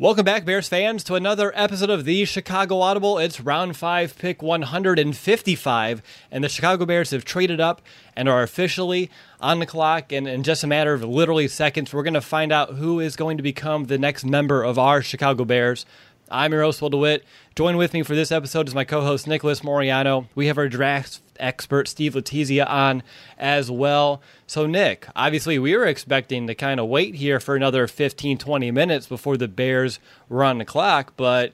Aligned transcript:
Welcome 0.00 0.24
back, 0.24 0.44
Bears 0.44 0.68
fans, 0.68 1.02
to 1.04 1.16
another 1.16 1.50
episode 1.56 1.90
of 1.90 2.04
the 2.04 2.24
Chicago 2.24 2.78
Audible. 2.78 3.18
It's 3.18 3.40
round 3.40 3.76
five, 3.76 4.16
pick 4.16 4.40
155, 4.40 6.02
and 6.30 6.44
the 6.44 6.48
Chicago 6.48 6.86
Bears 6.86 7.10
have 7.10 7.24
traded 7.24 7.58
up 7.58 7.82
and 8.14 8.28
are 8.28 8.44
officially 8.44 9.10
on 9.40 9.58
the 9.58 9.66
clock. 9.66 10.12
And 10.12 10.28
in 10.28 10.44
just 10.44 10.62
a 10.62 10.68
matter 10.68 10.94
of 10.94 11.02
literally 11.02 11.48
seconds, 11.48 11.92
we're 11.92 12.04
going 12.04 12.14
to 12.14 12.20
find 12.20 12.52
out 12.52 12.74
who 12.74 13.00
is 13.00 13.16
going 13.16 13.38
to 13.38 13.42
become 13.42 13.86
the 13.86 13.98
next 13.98 14.24
member 14.24 14.62
of 14.62 14.78
our 14.78 15.02
Chicago 15.02 15.44
Bears. 15.44 15.84
I'm 16.30 16.52
your 16.52 16.62
host, 16.62 16.80
Will 16.80 16.90
DeWitt. 16.90 17.24
Join 17.56 17.76
with 17.76 17.92
me 17.92 18.04
for 18.04 18.14
this 18.14 18.30
episode 18.30 18.68
is 18.68 18.76
my 18.76 18.84
co 18.84 19.00
host, 19.00 19.26
Nicholas 19.26 19.62
Moriano. 19.62 20.28
We 20.36 20.46
have 20.46 20.58
our 20.58 20.68
draft 20.68 21.22
expert, 21.38 21.88
Steve 21.88 22.14
Letizia, 22.14 22.68
on 22.68 23.02
as 23.38 23.70
well. 23.70 24.20
So, 24.46 24.66
Nick, 24.66 25.06
obviously, 25.14 25.58
we 25.58 25.76
were 25.76 25.86
expecting 25.86 26.46
to 26.46 26.54
kind 26.54 26.80
of 26.80 26.88
wait 26.88 27.16
here 27.16 27.40
for 27.40 27.56
another 27.56 27.86
15, 27.86 28.38
20 28.38 28.70
minutes 28.70 29.06
before 29.06 29.36
the 29.36 29.48
Bears 29.48 29.98
run 30.28 30.58
the 30.58 30.64
clock, 30.64 31.14
but 31.16 31.52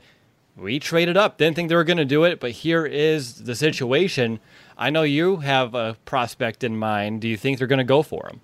we 0.56 0.78
traded 0.78 1.16
up. 1.16 1.38
Didn't 1.38 1.56
think 1.56 1.68
they 1.68 1.74
were 1.74 1.84
going 1.84 1.96
to 1.96 2.04
do 2.04 2.24
it, 2.24 2.40
but 2.40 2.52
here 2.52 2.86
is 2.86 3.44
the 3.44 3.54
situation. 3.54 4.40
I 4.76 4.90
know 4.90 5.02
you 5.02 5.36
have 5.38 5.74
a 5.74 5.96
prospect 6.04 6.64
in 6.64 6.76
mind. 6.76 7.20
Do 7.20 7.28
you 7.28 7.36
think 7.36 7.58
they're 7.58 7.66
going 7.66 7.78
to 7.78 7.84
go 7.84 8.02
for 8.02 8.28
him? 8.28 8.40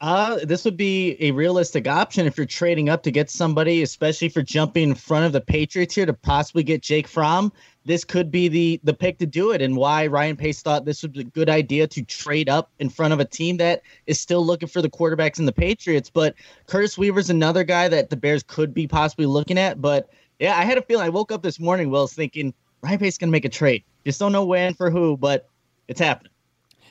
Uh, 0.00 0.38
this 0.44 0.64
would 0.64 0.76
be 0.76 1.16
a 1.20 1.30
realistic 1.30 1.88
option 1.88 2.26
if 2.26 2.36
you're 2.36 2.44
trading 2.46 2.88
up 2.88 3.02
to 3.02 3.10
get 3.10 3.30
somebody, 3.30 3.82
especially 3.82 4.28
for 4.28 4.42
jumping 4.42 4.90
in 4.90 4.94
front 4.94 5.24
of 5.24 5.32
the 5.32 5.40
Patriots 5.40 5.94
here 5.94 6.04
to 6.04 6.12
possibly 6.12 6.62
get 6.62 6.82
Jake 6.82 7.08
Fromm. 7.08 7.52
This 7.86 8.04
could 8.04 8.30
be 8.30 8.48
the 8.48 8.80
the 8.82 8.94
pick 8.94 9.18
to 9.18 9.26
do 9.26 9.50
it, 9.50 9.60
and 9.60 9.76
why 9.76 10.06
Ryan 10.06 10.36
Pace 10.36 10.62
thought 10.62 10.86
this 10.86 11.02
be 11.02 11.20
a 11.20 11.24
good 11.24 11.50
idea 11.50 11.86
to 11.86 12.02
trade 12.02 12.48
up 12.48 12.70
in 12.78 12.88
front 12.88 13.12
of 13.12 13.20
a 13.20 13.24
team 13.24 13.58
that 13.58 13.82
is 14.06 14.18
still 14.18 14.44
looking 14.44 14.68
for 14.68 14.80
the 14.80 14.88
quarterbacks 14.88 15.38
in 15.38 15.44
the 15.44 15.52
Patriots. 15.52 16.08
But 16.08 16.34
Curtis 16.66 16.96
Weaver's 16.96 17.28
another 17.28 17.62
guy 17.62 17.88
that 17.88 18.08
the 18.08 18.16
Bears 18.16 18.42
could 18.42 18.72
be 18.72 18.86
possibly 18.86 19.26
looking 19.26 19.58
at. 19.58 19.82
But 19.82 20.08
yeah, 20.38 20.56
I 20.56 20.64
had 20.64 20.78
a 20.78 20.82
feeling. 20.82 21.04
I 21.04 21.10
woke 21.10 21.30
up 21.30 21.42
this 21.42 21.60
morning, 21.60 21.90
Wills, 21.90 22.14
thinking 22.14 22.54
Ryan 22.82 22.98
Pace 22.98 23.18
gonna 23.18 23.32
make 23.32 23.44
a 23.44 23.50
trade. 23.50 23.84
Just 24.06 24.18
don't 24.18 24.32
know 24.32 24.44
when 24.44 24.72
for 24.74 24.90
who, 24.90 25.16
but 25.18 25.48
it's 25.86 26.00
happening. 26.00 26.32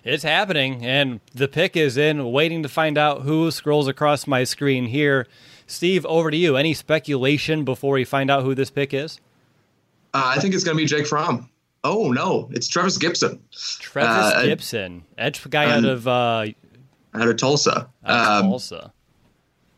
It's 0.04 0.24
happening, 0.24 0.86
and 0.86 1.22
the 1.34 1.48
pick 1.48 1.78
is 1.78 1.96
in, 1.96 2.32
waiting 2.32 2.62
to 2.64 2.70
find 2.70 2.98
out 2.98 3.22
who 3.22 3.50
scrolls 3.52 3.88
across 3.88 4.28
my 4.28 4.44
screen 4.44 4.88
here. 4.88 5.28
Steve, 5.66 6.06
over 6.06 6.30
to 6.30 6.36
you. 6.36 6.58
Any 6.58 6.74
speculation 6.74 7.64
before 7.64 7.94
we 7.94 8.04
find 8.04 8.30
out 8.30 8.44
who 8.44 8.54
this 8.54 8.70
pick 8.70 8.94
is? 8.94 9.22
Uh, 10.14 10.34
I 10.36 10.40
think 10.40 10.54
it's 10.54 10.64
going 10.64 10.78
to 10.78 10.82
be 10.82 10.88
Jake 10.88 11.08
Fromm. 11.08 11.50
Oh, 11.84 12.12
no, 12.12 12.50
it's 12.52 12.68
Trevis 12.68 12.98
Gipson. 12.98 13.40
Trevis 13.80 14.10
uh, 14.10 14.42
Gipson, 14.44 15.02
edge 15.18 15.50
guy 15.50 15.66
um, 15.66 15.84
out 15.84 15.86
of 15.86 16.08
uh, 16.08 16.46
out 17.14 17.28
of 17.28 17.38
Tulsa. 17.38 17.90
Out 18.06 18.40
of 18.40 18.44
um, 18.44 18.50
Tulsa. 18.50 18.94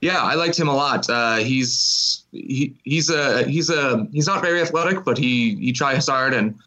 Yeah, 0.01 0.21
I 0.21 0.35
liked 0.35 0.59
him 0.59 0.67
a 0.67 0.75
lot. 0.75 1.09
Uh, 1.09 1.37
he's 1.37 2.25
he, 2.31 2.75
he's 2.83 3.09
a 3.09 3.43
he's 3.45 3.69
a 3.69 4.07
he's 4.11 4.27
not 4.27 4.41
very 4.41 4.61
athletic, 4.61 5.03
but 5.03 5.17
he 5.17 5.55
he 5.55 5.71
tries 5.71 6.07
hard 6.07 6.33
and 6.33 6.59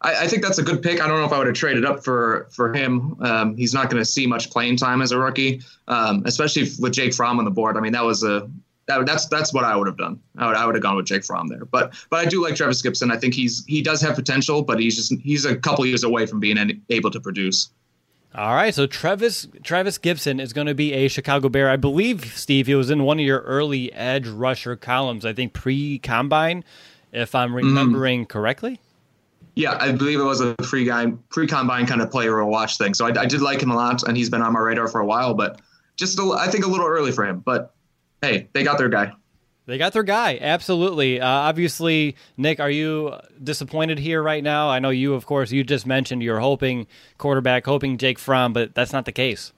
I, 0.00 0.24
I, 0.24 0.28
think 0.28 0.42
that's 0.42 0.58
a 0.58 0.62
good 0.62 0.82
pick. 0.82 1.02
I 1.02 1.08
don't 1.08 1.18
know 1.18 1.26
if 1.26 1.32
I 1.32 1.38
would 1.38 1.48
have 1.48 1.56
traded 1.56 1.84
up 1.84 2.04
for 2.04 2.46
for 2.50 2.72
him. 2.72 3.16
Um, 3.20 3.56
he's 3.56 3.74
not 3.74 3.90
going 3.90 4.00
to 4.00 4.04
see 4.04 4.26
much 4.26 4.50
playing 4.50 4.76
time 4.76 5.02
as 5.02 5.12
a 5.12 5.18
rookie, 5.18 5.62
um, 5.88 6.22
especially 6.24 6.68
with 6.78 6.92
Jake 6.92 7.14
Fromm 7.14 7.38
on 7.38 7.44
the 7.44 7.50
board. 7.50 7.76
I 7.76 7.80
mean, 7.80 7.92
that 7.92 8.04
was 8.04 8.22
a 8.22 8.48
that, 8.88 9.04
that's 9.04 9.26
that's 9.26 9.52
what 9.52 9.64
I 9.64 9.76
would 9.76 9.86
have 9.86 9.98
done. 9.98 10.18
I 10.38 10.46
would 10.46 10.56
I 10.56 10.66
would 10.66 10.74
have 10.74 10.82
gone 10.82 10.96
with 10.96 11.06
Jake 11.06 11.24
Fromm 11.24 11.48
there. 11.48 11.64
But 11.66 11.94
but 12.10 12.20
I 12.20 12.24
do 12.24 12.42
like 12.42 12.56
Travis 12.56 12.82
Gipson. 12.82 13.12
I 13.12 13.18
think 13.18 13.34
he's 13.34 13.64
he 13.66 13.82
does 13.82 14.00
have 14.00 14.14
potential, 14.14 14.62
but 14.62 14.80
he's 14.80 14.96
just 14.96 15.12
he's 15.20 15.44
a 15.44 15.54
couple 15.56 15.84
years 15.86 16.02
away 16.02 16.26
from 16.26 16.40
being 16.40 16.82
able 16.88 17.10
to 17.10 17.20
produce. 17.20 17.70
All 18.34 18.54
right, 18.54 18.74
so 18.74 18.86
Travis 18.86 19.46
Travis 19.62 19.98
Gipson 19.98 20.40
is 20.40 20.52
going 20.52 20.66
to 20.66 20.74
be 20.74 20.92
a 20.94 21.08
Chicago 21.08 21.48
Bear. 21.48 21.70
I 21.70 21.76
believe 21.76 22.24
Steve 22.36 22.66
he 22.66 22.74
was 22.74 22.90
in 22.90 23.04
one 23.04 23.18
of 23.18 23.26
your 23.26 23.40
early 23.40 23.92
edge 23.92 24.26
rusher 24.26 24.74
columns. 24.74 25.26
I 25.26 25.32
think 25.32 25.52
pre 25.52 25.98
combine, 25.98 26.64
if 27.12 27.34
I'm 27.34 27.48
mm-hmm. 27.48 27.56
remembering 27.56 28.24
mm. 28.24 28.28
correctly. 28.28 28.80
Yeah, 29.54 29.76
I 29.80 29.92
believe 29.92 30.20
it 30.20 30.24
was 30.24 30.40
a 30.40 30.54
free 30.62 30.84
guy, 30.84 31.10
pre 31.30 31.46
combine 31.46 31.84
kind 31.86 32.00
of 32.00 32.10
player 32.10 32.36
or 32.36 32.44
watch 32.46 32.78
thing. 32.78 32.94
So 32.94 33.06
I, 33.06 33.20
I, 33.20 33.26
did 33.26 33.40
like 33.40 33.60
him 33.60 33.72
a 33.72 33.74
lot, 33.74 34.04
and 34.04 34.16
he's 34.16 34.30
been 34.30 34.40
on 34.40 34.52
my 34.52 34.60
radar 34.60 34.86
for 34.86 35.00
a 35.00 35.06
while. 35.06 35.34
But 35.34 35.60
just 35.96 36.18
a, 36.18 36.36
I 36.38 36.46
think 36.46 36.64
a 36.64 36.68
little 36.68 36.86
early 36.86 37.10
for 37.10 37.26
him. 37.26 37.40
But 37.40 37.74
hey, 38.22 38.48
they 38.52 38.62
got 38.62 38.78
their 38.78 38.88
guy. 38.88 39.12
They 39.66 39.76
got 39.76 39.92
their 39.92 40.02
guy, 40.02 40.38
absolutely. 40.40 41.20
Uh, 41.20 41.28
obviously, 41.28 42.16
Nick, 42.38 42.58
are 42.58 42.70
you 42.70 43.12
disappointed 43.42 43.98
here 43.98 44.22
right 44.22 44.42
now? 44.42 44.70
I 44.70 44.78
know 44.78 44.88
you, 44.88 45.12
of 45.12 45.26
course, 45.26 45.52
you 45.52 45.62
just 45.62 45.86
mentioned 45.86 46.22
you're 46.22 46.40
hoping 46.40 46.86
quarterback, 47.18 47.66
hoping 47.66 47.98
Jake 47.98 48.18
Fromm, 48.18 48.54
but 48.54 48.74
that's 48.74 48.94
not 48.94 49.04
the 49.04 49.12
case. 49.12 49.52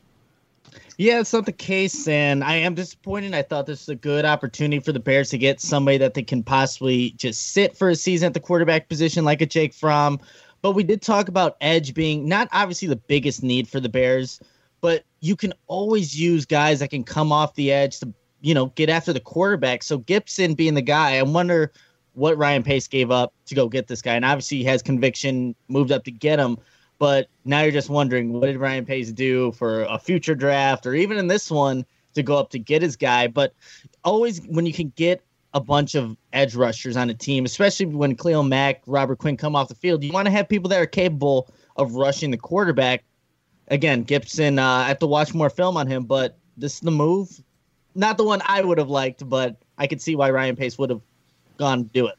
Yeah, 0.99 1.21
it's 1.21 1.33
not 1.33 1.47
the 1.47 1.53
case, 1.53 2.09
and 2.09 2.43
I 2.43 2.57
am 2.57 2.75
disappointed. 2.75 3.35
I 3.35 3.43
thought 3.43 3.67
this 3.67 3.87
was 3.87 3.89
a 3.91 3.95
good 3.95 4.25
opportunity 4.25 4.81
for 4.81 4.93
the 4.93 5.01
Bears 5.01 5.31
to 5.31 5.39
get 5.39 5.61
somebody 5.61 5.97
that 5.99 6.15
they 6.15 6.23
can 6.23 6.43
possibly 6.43 7.13
just 7.13 7.53
sit 7.53 7.77
for 7.77 7.89
a 7.89 7.95
season 7.95 8.27
at 8.27 8.35
the 8.35 8.41
quarterback 8.41 8.89
position, 8.89 9.25
like 9.25 9.41
a 9.41 9.47
Jake 9.47 9.73
Fromm. 9.73 10.21
But 10.61 10.73
we 10.73 10.83
did 10.83 11.03
talk 11.03 11.29
about 11.29 11.57
edge 11.61 11.95
being 11.95 12.29
not 12.29 12.49
obviously 12.53 12.89
the 12.89 12.97
biggest 12.97 13.43
need 13.43 13.69
for 13.69 13.81
the 13.81 13.89
Bears, 13.89 14.41
but 14.81 15.05
you 15.21 15.37
can 15.37 15.55
always 15.69 16.19
use 16.19 16.45
guys 16.45 16.81
that 16.81 16.89
can 16.89 17.05
come 17.05 17.33
off 17.33 17.55
the 17.55 17.73
edge 17.73 18.01
to 18.01 18.13
you 18.41 18.55
know, 18.55 18.67
get 18.67 18.89
after 18.89 19.13
the 19.13 19.21
quarterback. 19.21 19.83
So 19.83 19.99
Gipson 19.99 20.57
being 20.57 20.75
the 20.75 20.83
guy, 20.83 21.17
I 21.17 21.23
wonder 21.23 21.73
what 22.15 22.37
Ryan 22.37 22.63
Pace 22.63 22.89
gave 22.89 23.11
up 23.11 23.33
to 23.47 23.55
go 23.55 23.69
get 23.69 23.87
this 23.87 24.03
guy. 24.03 24.15
And 24.15 24.25
obviously 24.25 24.59
he 24.59 24.65
has 24.65 24.83
conviction, 24.83 25.55
moved 25.69 25.93
up 25.93 26.05
to 26.05 26.11
get 26.11 26.39
him. 26.39 26.59
But 26.99 27.29
now 27.45 27.63
you're 27.63 27.73
just 27.73 27.89
wondering 27.89 28.33
what 28.33 28.47
did 28.47 28.59
Ryan 28.59 28.85
Pace 28.85 29.13
do 29.13 29.53
for 29.53 29.83
a 29.85 29.99
future 29.99 30.35
draft 30.35 30.87
or 30.87 30.95
even 30.95 31.17
in 31.17 31.29
this 31.29 31.51
one 31.51 31.87
to 32.15 32.23
go 32.23 32.37
up 32.37 32.51
to 32.51 32.59
get 32.59 32.83
his 32.83 32.97
guy. 32.97 33.27
But 33.27 33.55
always 34.05 34.43
when 34.47 34.67
you 34.67 34.73
can 34.73 34.93
get 34.97 35.23
a 35.55 35.61
bunch 35.61 35.95
of 35.95 36.17
edge 36.33 36.55
rushers 36.55 36.97
on 36.97 37.11
a 37.11 37.15
team, 37.15 37.45
especially 37.45 37.87
when 37.87 38.17
Khalil 38.17 38.43
Mack, 38.43 38.83
Robert 38.87 39.19
Quinn 39.19 39.37
come 39.37 39.57
off 39.57 39.69
the 39.69 39.75
field, 39.75 40.05
you 40.05 40.13
want 40.13 40.27
to 40.27 40.33
have 40.33 40.49
people 40.49 40.69
that 40.69 40.81
are 40.81 40.87
capable 40.87 41.49
of 41.77 41.95
rushing 41.95 42.31
the 42.31 42.37
quarterback. 42.37 43.05
Again, 43.69 44.05
Gipson, 44.05 44.59
uh, 44.59 44.85
I 44.85 44.89
have 44.89 44.99
to 44.99 45.07
watch 45.07 45.33
more 45.33 45.51
film 45.51 45.77
on 45.77 45.87
him, 45.87 46.05
but 46.05 46.37
this 46.57 46.75
is 46.75 46.81
the 46.81 46.91
move. 46.91 47.43
Not 47.95 48.17
the 48.17 48.25
one 48.25 48.41
I 48.45 48.63
would 48.63 48.79
have 48.79 48.91
liked, 48.91 49.29
but 49.29 49.57
I 49.77 49.87
could 49.87 50.01
see 50.01 50.17
why 50.17 50.31
Ryan 50.31 50.57
Pace 50.57 50.79
would 50.79 50.91
have 50.91 51.01
gone 51.59 51.85
do 51.85 52.07
it. 52.07 52.17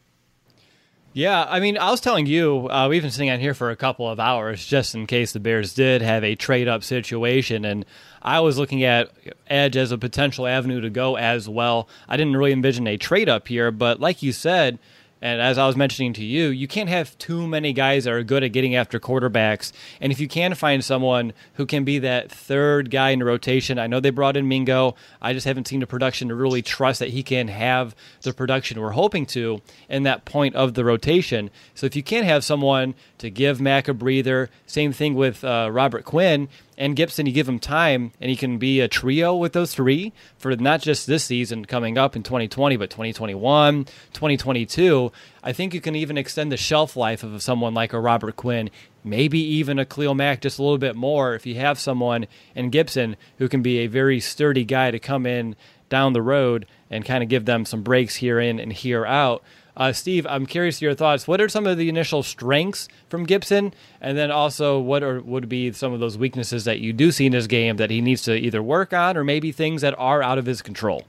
Yeah, 1.14 1.46
I 1.50 1.60
mean, 1.60 1.78
I 1.78 1.92
was 1.92 2.00
telling 2.00 2.26
you, 2.26 2.70
uh, 2.70 2.88
we've 2.88 3.02
been 3.02 3.12
sitting 3.12 3.30
out 3.30 3.40
here 3.40 3.54
for 3.54 3.70
a 3.70 3.76
couple 3.76 4.10
of 4.10 4.18
hours 4.18 4.66
just 4.66 4.96
in 4.96 5.08
case 5.08 5.34
the 5.34 5.42
Bears 5.42 5.74
did 5.74 6.02
have 6.02 6.24
a 6.24 6.36
trade 6.36 6.70
up 6.70 6.86
situation. 6.86 7.66
And 7.66 7.86
I 8.22 8.40
was 8.40 8.58
looking 8.58 8.84
at 8.86 9.12
Edge 9.48 9.76
as 9.76 9.92
a 9.92 9.98
potential 9.98 10.48
avenue 10.48 10.80
to 10.80 10.90
go 10.90 11.18
as 11.18 11.50
well. 11.50 11.90
I 12.08 12.16
didn't 12.16 12.38
really 12.38 12.54
envision 12.54 12.88
a 12.88 12.96
trade 12.96 13.28
up 13.28 13.50
here, 13.50 13.72
but 13.72 14.00
like 14.00 14.24
you 14.24 14.32
said, 14.32 14.80
and 15.22 15.40
as 15.40 15.58
I 15.58 15.68
was 15.68 15.76
mentioning 15.76 16.14
to 16.14 16.24
you, 16.24 16.48
you 16.48 16.68
can't 16.68 16.90
have 16.90 17.16
too 17.20 17.48
many 17.48 17.74
guys 17.74 18.06
that 18.06 18.14
are 18.14 18.24
good 18.24 18.44
at 18.44 18.52
getting 18.52 18.76
after 18.76 19.00
quarterbacks. 19.00 19.72
And 20.00 20.12
if 20.12 20.20
you 20.20 20.28
can 20.28 20.56
find 20.56 20.84
someone 20.84 21.34
who 21.54 21.66
can 21.68 21.84
be 21.84 22.00
that 22.00 22.32
third 22.32 22.90
guy 22.90 23.12
in 23.12 23.20
the 23.20 23.26
rotation, 23.26 23.78
I 23.78 23.86
know 23.86 24.00
they 24.00 24.10
brought 24.10 24.36
in 24.36 24.48
Mingo. 24.48 24.96
I 25.22 25.34
just 25.34 25.46
haven't 25.46 25.68
seen 25.68 25.80
the 25.80 25.88
production 25.88 26.30
to 26.30 26.36
really 26.36 26.64
trust 26.64 27.00
that 27.00 27.10
he 27.10 27.22
can 27.22 27.50
have 27.50 27.96
the 28.24 28.34
production 28.34 28.82
we're 28.82 28.92
hoping 28.92 29.28
to 29.28 29.62
in 29.90 30.04
that 30.04 30.26
point 30.26 30.56
of 30.56 30.74
the 30.74 30.84
rotation. 30.84 31.52
So 31.76 31.86
if 31.86 31.96
you 31.96 32.02
can't 32.02 32.26
have 32.26 32.44
someone 32.44 32.96
to 33.22 33.30
give 33.30 33.62
Mack 33.62 33.88
a 33.88 33.94
breather, 33.94 34.50
same 34.66 34.92
thing 34.94 35.16
with 35.16 35.44
uh, 35.44 35.70
Robert 35.72 36.06
Quinn 36.06 36.50
and 36.82 36.98
Gipson, 36.98 37.28
you 37.28 37.32
give 37.32 37.48
him 37.48 37.60
time, 37.60 38.12
and 38.20 38.32
he 38.32 38.36
can 38.36 38.58
be 38.58 38.80
a 38.80 38.88
trio 38.88 39.36
with 39.36 39.54
those 39.54 39.72
three 39.72 40.14
for 40.40 40.56
not 40.56 40.82
just 40.82 41.06
this 41.06 41.24
season 41.24 41.66
coming 41.66 41.96
up 41.96 42.16
in 42.16 42.24
2020, 42.24 42.76
but 42.76 42.90
2021, 42.90 43.86
2022. 43.86 45.12
I 45.44 45.54
think 45.54 45.76
you 45.76 45.80
can 45.80 45.96
even 45.96 46.18
extend 46.18 46.52
the 46.52 46.58
shelf 46.58 46.96
life 46.96 47.22
of 47.22 47.44
someone 47.44 47.76
like 47.76 47.94
a 47.94 48.00
Robert 48.00 48.36
Quinn, 48.36 48.72
maybe 49.04 49.38
even 49.38 49.78
a 49.78 49.86
Khalil 49.86 50.16
Mack 50.16 50.42
just 50.42 50.58
a 50.58 50.64
little 50.64 50.80
bit 50.80 50.96
more 50.96 51.36
if 51.36 51.46
you 51.46 51.54
have 51.56 51.78
someone 51.78 52.26
in 52.56 52.72
Gipson 52.72 53.16
who 53.38 53.48
can 53.48 53.62
be 53.62 53.78
a 53.78 53.88
very 53.88 54.20
sturdy 54.20 54.66
guy 54.66 54.90
to 54.90 54.98
come 54.98 55.28
in 55.28 55.56
down 55.90 56.14
the 56.14 56.22
road 56.24 56.66
and 56.90 57.06
kind 57.06 57.22
of 57.22 57.30
give 57.30 57.46
them 57.46 57.64
some 57.64 57.84
breaks 57.84 58.16
here 58.16 58.40
in 58.40 58.60
and 58.60 58.74
here 58.74 59.06
out. 59.06 59.44
Uh, 59.78 59.94
Steve, 59.94 60.28
I'm 60.28 60.46
curious 60.46 60.82
your 60.82 60.94
thoughts. 60.94 61.28
What 61.28 61.40
are 61.40 61.50
some 61.50 61.66
of 61.66 61.78
the 61.78 61.90
initial 61.90 62.24
strengths 62.24 62.88
from 63.10 63.26
Gipson, 63.26 63.74
and 64.02 64.18
then 64.18 64.32
also 64.32 64.80
what 64.80 65.04
are 65.04 65.22
would 65.22 65.48
be 65.48 65.72
some 65.72 65.94
of 65.94 66.00
those 66.00 66.18
weaknesses 66.18 66.66
that 66.66 66.80
you 66.80 66.94
do 66.94 67.12
see 67.12 67.26
in 67.26 67.34
his 67.34 67.48
game 67.48 67.78
that 67.78 67.90
he 67.90 68.02
needs 68.02 68.22
to 68.24 68.36
either 68.36 68.62
work 68.62 68.94
on, 68.94 69.18
or 69.18 69.24
maybe 69.24 69.52
things 69.52 69.82
that 69.82 69.96
are 69.98 70.22
out 70.22 70.38
of 70.38 70.46
his 70.46 70.62
control? 70.62 71.06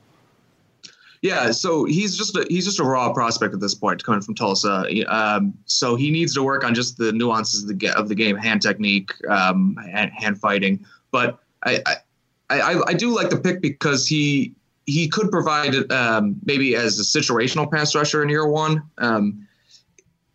Yeah, 1.23 1.53
so 1.53 1.85
he's 1.85 2.17
just 2.17 2.37
a, 2.37 2.45
he's 2.49 2.65
just 2.65 2.81
a 2.81 2.85
raw 2.85 3.13
prospect 3.13 3.55
at 3.55 3.61
this 3.61 3.75
point, 3.75 4.03
coming 4.03 4.21
from 4.21 4.35
Tulsa. 4.35 4.85
Um, 5.07 5.55
so 5.67 5.95
he 5.95 6.11
needs 6.11 6.35
to 6.35 6.43
work 6.43 6.65
on 6.65 6.75
just 6.75 6.99
the 6.99 7.13
nuances 7.13 7.63
of 7.63 7.79
the 7.79 7.97
of 7.97 8.09
the 8.09 8.15
game, 8.15 8.37
hand 8.37 8.61
technique, 8.61 9.13
um, 9.29 9.77
hand, 9.77 10.11
hand 10.13 10.39
fighting. 10.39 10.85
But 11.13 11.39
I, 11.65 11.81
I 11.87 11.97
I, 12.51 12.83
I 12.89 12.93
do 12.93 13.15
like 13.15 13.31
the 13.31 13.39
pick 13.39 13.61
because 13.61 14.07
he 14.07 14.55
he 14.87 15.09
could 15.09 15.31
provide 15.31 15.91
um, 15.93 16.37
maybe 16.45 16.75
as 16.75 16.99
a 16.99 17.03
situational 17.03 17.71
pass 17.71 17.95
rusher 17.95 18.23
in 18.23 18.29
year 18.29 18.47
one. 18.47 18.83
Um, 18.99 19.47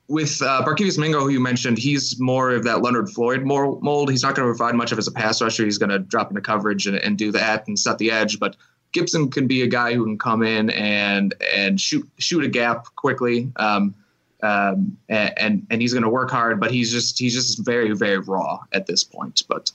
with 0.08 0.42
uh, 0.42 0.64
Barkevious 0.66 0.98
Mingo, 0.98 1.20
who 1.20 1.30
you 1.30 1.40
mentioned, 1.40 1.78
he's 1.78 2.18
more 2.20 2.52
of 2.52 2.64
that 2.64 2.82
Leonard 2.82 3.10
Floyd 3.10 3.44
mold. 3.44 4.10
He's 4.10 4.24
not 4.24 4.36
going 4.36 4.48
to 4.48 4.56
provide 4.56 4.74
much 4.74 4.94
of 4.94 4.98
as 4.98 5.08
a 5.08 5.12
pass 5.12 5.42
rusher. 5.42 5.66
He's 5.66 5.78
going 5.78 5.90
to 5.90 6.00
drop 6.00 6.30
into 6.30 6.42
coverage 6.42 6.88
and, 6.88 6.96
and, 6.96 7.18
do 7.18 7.32
that 7.34 7.68
and 7.68 7.78
set 7.78 7.98
the 7.98 8.10
edge. 8.10 8.40
But 8.40 8.56
Gipson 8.94 9.30
can 9.32 9.48
be 9.48 9.64
a 9.64 9.68
guy 9.68 9.94
who 9.94 10.06
can 10.06 10.18
come 10.18 10.44
in 10.44 10.70
and 10.70 11.36
and 11.54 11.80
shoot 11.80 12.08
shoot 12.20 12.44
a 12.44 12.48
gap 12.48 12.86
quickly. 12.96 13.52
Um, 13.58 13.96
um, 14.44 14.98
and 15.10 15.68
and 15.70 15.82
he's 15.82 15.94
going 15.94 16.04
to 16.04 16.10
work 16.10 16.32
hard, 16.32 16.60
but 16.60 16.72
he's 16.72 16.92
just 16.92 17.20
he's 17.20 17.34
just 17.34 17.66
very 17.66 17.92
very 17.94 18.20
raw 18.20 18.60
at 18.72 18.88
this 18.88 19.04
point. 19.04 19.44
But 19.50 19.72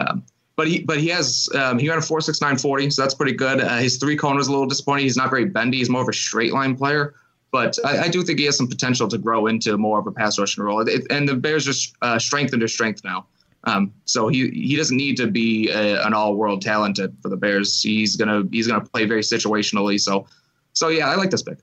um, 0.00 0.24
but 0.56 0.66
he 0.66 0.82
but 0.82 0.98
he 0.98 1.08
has 1.08 1.48
um, 1.54 1.78
he 1.78 1.88
ran 1.88 1.98
a 1.98 2.02
four 2.02 2.20
six 2.20 2.40
nine 2.40 2.56
forty, 2.56 2.88
so 2.90 3.02
that's 3.02 3.14
pretty 3.14 3.32
good. 3.32 3.60
Uh, 3.60 3.76
his 3.76 3.98
three 3.98 4.16
cone 4.16 4.36
was 4.36 4.48
a 4.48 4.50
little 4.50 4.66
disappointing. 4.66 5.04
He's 5.04 5.16
not 5.16 5.30
very 5.30 5.44
bendy. 5.44 5.78
He's 5.78 5.90
more 5.90 6.02
of 6.02 6.08
a 6.08 6.12
straight 6.12 6.52
line 6.52 6.74
player, 6.76 7.14
but 7.52 7.78
I, 7.84 8.04
I 8.04 8.08
do 8.08 8.22
think 8.22 8.38
he 8.38 8.46
has 8.46 8.56
some 8.56 8.66
potential 8.66 9.06
to 9.08 9.18
grow 9.18 9.46
into 9.46 9.76
more 9.76 9.98
of 9.98 10.06
a 10.06 10.12
pass 10.12 10.38
rushing 10.38 10.64
role. 10.64 10.80
It, 10.80 11.06
and 11.10 11.28
the 11.28 11.34
Bears 11.34 11.64
just 11.64 11.94
uh, 12.00 12.18
strengthened 12.18 12.62
their 12.62 12.68
strength 12.68 13.04
now. 13.04 13.26
Um, 13.64 13.92
so 14.06 14.28
he 14.28 14.48
he 14.50 14.76
doesn't 14.76 14.96
need 14.96 15.16
to 15.18 15.26
be 15.26 15.68
a, 15.68 16.02
an 16.06 16.14
all 16.14 16.34
world 16.34 16.62
talent 16.62 16.98
for 17.20 17.28
the 17.28 17.36
Bears. 17.36 17.82
He's 17.82 18.16
gonna 18.16 18.44
he's 18.50 18.66
gonna 18.66 18.84
play 18.84 19.04
very 19.04 19.22
situationally. 19.22 20.00
So 20.00 20.26
so 20.72 20.88
yeah, 20.88 21.10
I 21.10 21.16
like 21.16 21.30
this 21.30 21.42
pick. 21.42 21.58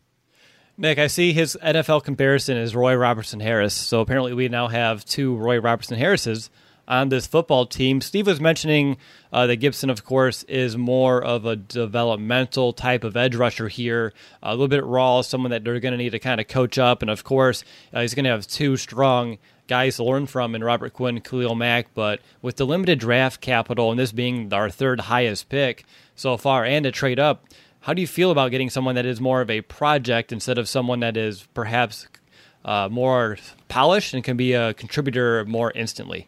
Nick, 0.77 0.97
I 0.97 1.07
see 1.07 1.33
his 1.33 1.57
NFL 1.63 2.03
comparison 2.03 2.57
is 2.57 2.75
Roy 2.75 2.95
Robertson 2.95 3.39
Harris. 3.39 3.75
So 3.75 4.01
apparently 4.01 4.33
we 4.33 4.49
now 4.49 4.67
have 4.67 5.05
two 5.05 5.35
Roy 5.35 5.59
Robertson 5.59 5.97
Harrises 5.97 6.49
on 6.87 7.09
this 7.09 7.27
football 7.27 7.65
team. 7.65 8.01
Steve 8.01 8.27
was 8.27 8.39
mentioning 8.39 8.97
uh, 9.31 9.47
that 9.47 9.59
Gipson, 9.59 9.89
of 9.89 10.03
course, 10.03 10.43
is 10.43 10.77
more 10.77 11.23
of 11.23 11.45
a 11.45 11.55
developmental 11.55 12.73
type 12.73 13.03
of 13.03 13.15
edge 13.15 13.35
rusher 13.35 13.67
here, 13.67 14.13
a 14.41 14.51
little 14.51 14.67
bit 14.67 14.83
raw, 14.83 15.21
someone 15.21 15.51
that 15.51 15.63
they're 15.63 15.79
going 15.79 15.93
to 15.93 15.97
need 15.97 16.11
to 16.11 16.19
kind 16.19 16.41
of 16.41 16.47
coach 16.47 16.77
up. 16.77 17.01
And 17.01 17.09
of 17.09 17.23
course, 17.23 17.63
uh, 17.93 18.01
he's 18.01 18.13
going 18.13 18.25
to 18.25 18.31
have 18.31 18.47
two 18.47 18.77
strong 18.77 19.37
guys 19.67 19.95
to 19.95 20.03
learn 20.03 20.27
from 20.27 20.55
in 20.55 20.63
Robert 20.63 20.93
Quinn, 20.93 21.21
Khalil 21.21 21.55
Mack. 21.55 21.93
But 21.93 22.19
with 22.41 22.57
the 22.57 22.65
limited 22.65 22.99
draft 22.99 23.41
capital 23.41 23.89
and 23.91 23.99
this 23.99 24.11
being 24.11 24.53
our 24.53 24.69
third 24.69 25.01
highest 25.01 25.49
pick 25.49 25.85
so 26.15 26.37
far 26.37 26.65
and 26.65 26.85
a 26.85 26.91
trade 26.91 27.19
up, 27.19 27.45
how 27.81 27.93
do 27.93 28.01
you 28.01 28.07
feel 28.07 28.31
about 28.31 28.51
getting 28.51 28.69
someone 28.69 28.95
that 28.95 29.05
is 29.05 29.19
more 29.19 29.41
of 29.41 29.49
a 29.49 29.61
project 29.61 30.31
instead 30.31 30.57
of 30.57 30.69
someone 30.69 31.01
that 31.01 31.17
is 31.17 31.47
perhaps 31.53 32.07
uh, 32.63 32.87
more 32.89 33.37
polished 33.67 34.13
and 34.13 34.23
can 34.23 34.37
be 34.37 34.53
a 34.53 34.73
contributor 34.73 35.43
more 35.45 35.71
instantly? 35.75 36.27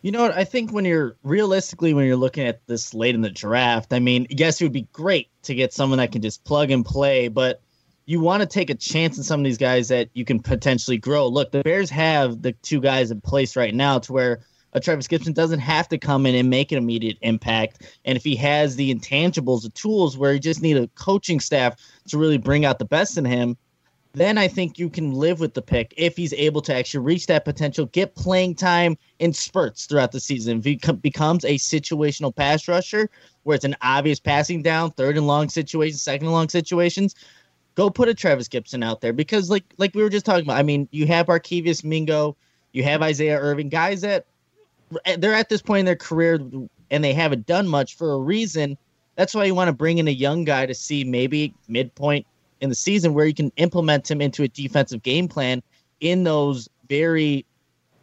You 0.00 0.10
know 0.10 0.22
what? 0.22 0.34
I 0.34 0.44
think 0.44 0.72
when 0.72 0.84
you're 0.84 1.16
realistically, 1.22 1.94
when 1.94 2.06
you're 2.06 2.16
looking 2.16 2.46
at 2.46 2.66
this 2.66 2.94
late 2.94 3.14
in 3.14 3.20
the 3.20 3.30
draft, 3.30 3.92
I 3.92 3.98
mean, 3.98 4.26
yes, 4.30 4.60
it 4.60 4.64
would 4.64 4.72
be 4.72 4.88
great 4.92 5.28
to 5.42 5.54
get 5.54 5.72
someone 5.72 5.98
that 5.98 6.12
can 6.12 6.22
just 6.22 6.44
plug 6.44 6.70
and 6.70 6.84
play, 6.84 7.28
but 7.28 7.60
you 8.06 8.20
want 8.20 8.40
to 8.40 8.46
take 8.46 8.70
a 8.70 8.74
chance 8.74 9.16
in 9.16 9.22
some 9.22 9.40
of 9.40 9.44
these 9.44 9.58
guys 9.58 9.88
that 9.88 10.08
you 10.14 10.24
can 10.24 10.40
potentially 10.40 10.98
grow. 10.98 11.28
Look, 11.28 11.52
the 11.52 11.62
Bears 11.62 11.90
have 11.90 12.42
the 12.42 12.52
two 12.52 12.80
guys 12.80 13.10
in 13.10 13.20
place 13.20 13.54
right 13.54 13.74
now 13.74 13.98
to 14.00 14.12
where 14.12 14.40
a 14.72 14.80
Travis 14.80 15.06
Gipson 15.06 15.34
doesn't 15.34 15.60
have 15.60 15.88
to 15.88 15.98
come 15.98 16.26
in 16.26 16.34
and 16.34 16.48
make 16.48 16.72
an 16.72 16.78
immediate 16.78 17.18
impact. 17.20 17.98
And 18.04 18.16
if 18.16 18.24
he 18.24 18.34
has 18.36 18.74
the 18.74 18.92
intangibles, 18.92 19.62
the 19.62 19.70
tools 19.70 20.16
where 20.16 20.32
you 20.32 20.40
just 20.40 20.62
need 20.62 20.76
a 20.76 20.88
coaching 20.94 21.40
staff 21.40 21.76
to 22.08 22.18
really 22.18 22.38
bring 22.38 22.64
out 22.64 22.78
the 22.78 22.84
best 22.84 23.18
in 23.18 23.24
him, 23.24 23.56
then 24.14 24.36
I 24.36 24.46
think 24.46 24.78
you 24.78 24.90
can 24.90 25.12
live 25.12 25.40
with 25.40 25.54
the 25.54 25.62
pick 25.62 25.94
if 25.96 26.16
he's 26.16 26.34
able 26.34 26.60
to 26.62 26.74
actually 26.74 27.04
reach 27.04 27.26
that 27.26 27.44
potential, 27.44 27.86
get 27.86 28.14
playing 28.14 28.54
time 28.56 28.98
in 29.18 29.32
spurts 29.32 29.86
throughout 29.86 30.12
the 30.12 30.20
season. 30.20 30.58
If 30.58 30.64
he 30.64 30.76
becomes 30.94 31.44
a 31.44 31.54
situational 31.54 32.34
pass 32.34 32.68
rusher 32.68 33.08
where 33.44 33.54
it's 33.54 33.64
an 33.64 33.76
obvious 33.80 34.20
passing 34.20 34.62
down, 34.62 34.90
third 34.92 35.16
and 35.16 35.26
long 35.26 35.48
situations, 35.48 36.02
second 36.02 36.26
and 36.26 36.34
long 36.34 36.50
situations, 36.50 37.14
go 37.74 37.88
put 37.88 38.08
a 38.08 38.14
Travis 38.14 38.48
Gipson 38.48 38.84
out 38.84 39.00
there 39.00 39.14
because 39.14 39.48
like 39.48 39.64
like 39.78 39.94
we 39.94 40.02
were 40.02 40.10
just 40.10 40.26
talking 40.26 40.44
about. 40.44 40.58
I 40.58 40.62
mean, 40.62 40.88
you 40.90 41.06
have 41.06 41.26
Barkevious 41.26 41.82
Mingo, 41.82 42.36
you 42.72 42.82
have 42.84 43.00
Isaiah 43.00 43.38
Irving, 43.38 43.70
guys 43.70 44.02
that 44.02 44.26
eh, 45.06 45.16
they're 45.16 45.34
at 45.34 45.48
this 45.48 45.62
point 45.62 45.80
in 45.80 45.86
their 45.86 45.96
career 45.96 46.38
and 46.90 47.02
they 47.02 47.14
haven't 47.14 47.46
done 47.46 47.66
much 47.66 47.96
for 47.96 48.12
a 48.12 48.18
reason. 48.18 48.76
That's 49.16 49.34
why 49.34 49.44
you 49.44 49.54
want 49.54 49.68
to 49.68 49.72
bring 49.72 49.98
in 49.98 50.08
a 50.08 50.12
young 50.12 50.44
guy 50.44 50.66
to 50.66 50.74
see 50.74 51.02
maybe 51.04 51.54
midpoint 51.66 52.26
in 52.62 52.68
the 52.68 52.74
season 52.74 53.12
where 53.12 53.26
you 53.26 53.34
can 53.34 53.52
implement 53.56 54.10
him 54.10 54.20
into 54.22 54.44
a 54.44 54.48
defensive 54.48 55.02
game 55.02 55.28
plan 55.28 55.62
in 56.00 56.22
those 56.22 56.68
very 56.88 57.44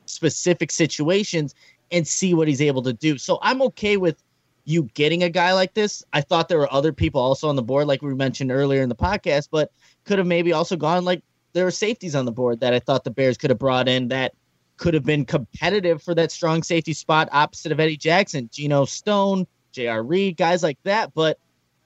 specific 0.06 0.70
situations 0.70 1.56
and 1.92 2.06
see 2.06 2.34
what 2.34 2.48
he's 2.48 2.62
able 2.62 2.84
to 2.84 2.94
do. 2.94 3.18
So 3.18 3.39
I'm 3.42 3.62
okay 3.63 3.98
with 3.98 4.22
you 4.66 4.84
getting 4.94 5.24
a 5.24 5.30
guy 5.30 5.54
like 5.54 5.74
this. 5.74 6.04
I 6.13 6.22
thought 6.22 6.50
there 6.50 6.60
were 6.60 6.72
other 6.72 6.92
people 6.92 7.22
also 7.22 7.48
on 7.48 7.56
the 7.56 7.63
board, 7.63 7.88
like 7.88 8.01
we 8.01 8.13
mentioned 8.13 8.51
earlier 8.51 8.82
in 8.82 8.89
the 8.89 8.96
podcast, 8.96 9.48
but 9.50 9.72
could 10.04 10.18
have 10.18 10.28
maybe 10.28 10.51
also 10.51 10.75
gone 10.75 11.06
like 11.06 11.24
there 11.54 11.66
are 11.66 11.72
safeties 11.72 12.13
on 12.13 12.25
the 12.25 12.32
board 12.32 12.60
that 12.60 12.74
I 12.74 12.80
thought 12.80 13.06
the 13.06 13.12
Bears 13.12 13.38
could 13.38 13.50
have 13.50 13.60
brought 13.60 13.88
in 13.88 14.10
that 14.10 14.34
could 14.78 14.94
have 14.94 15.06
been 15.06 15.25
competitive 15.25 16.04
for 16.04 16.13
that 16.16 16.32
strong 16.32 16.63
safety 16.63 16.94
spot 16.94 17.30
opposite 17.32 17.72
of 17.72 17.80
Eddie 17.80 17.98
Jackson, 17.98 18.50
Geno 18.51 18.86
Stone, 18.86 19.48
J.R. 19.72 20.04
Reed, 20.04 20.36
guys 20.38 20.63
like 20.63 20.78
that. 20.84 21.13
But 21.13 21.39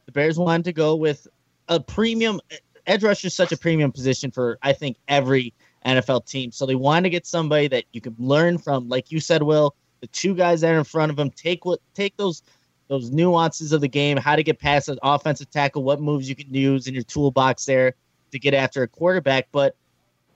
the 0.06 0.12
Bears 0.12 0.40
wanted 0.40 0.66
to 0.66 0.74
go 0.74 0.96
with 0.96 1.28
a 1.68 1.80
premium 1.80 2.40
edge 2.88 3.04
rusher 3.04 3.28
is 3.28 3.36
such 3.36 3.52
a 3.52 3.58
premium 3.58 3.92
position 3.92 4.32
for 4.32 4.58
I 4.62 4.74
think 4.74 4.98
every 5.08 5.54
NFL 5.86 6.26
team. 6.26 6.52
So 6.52 6.66
they 6.66 6.76
want 6.76 7.06
to 7.06 7.10
get 7.10 7.26
somebody 7.26 7.68
that 7.70 7.86
you 7.92 8.02
can 8.02 8.16
learn 8.18 8.58
from, 8.58 8.88
like 8.90 9.12
you 9.12 9.20
said, 9.20 9.44
Will. 9.44 9.76
The 10.02 10.08
two 10.08 10.36
guys 10.36 10.62
that 10.62 10.74
are 10.74 10.78
in 10.78 10.84
front 10.84 11.12
of 11.12 11.20
him 11.20 11.30
take 11.32 11.66
what 11.66 11.80
take 11.94 12.18
those 12.18 12.44
those 12.90 13.12
nuances 13.12 13.72
of 13.72 13.82
the 13.82 13.88
game, 13.88 14.18
how 14.18 14.36
to 14.36 14.44
get 14.44 14.60
past 14.60 14.90
an 14.90 15.00
offensive 15.02 15.50
tackle, 15.50 15.84
what 15.84 16.02
moves 16.02 16.28
you 16.28 16.36
can 16.36 16.54
use 16.54 16.88
in 16.88 16.94
your 16.94 17.04
toolbox 17.04 17.66
there 17.66 17.96
to 18.32 18.40
get 18.40 18.54
after 18.54 18.84
a 18.84 18.88
quarterback. 18.88 19.48
But 19.52 19.76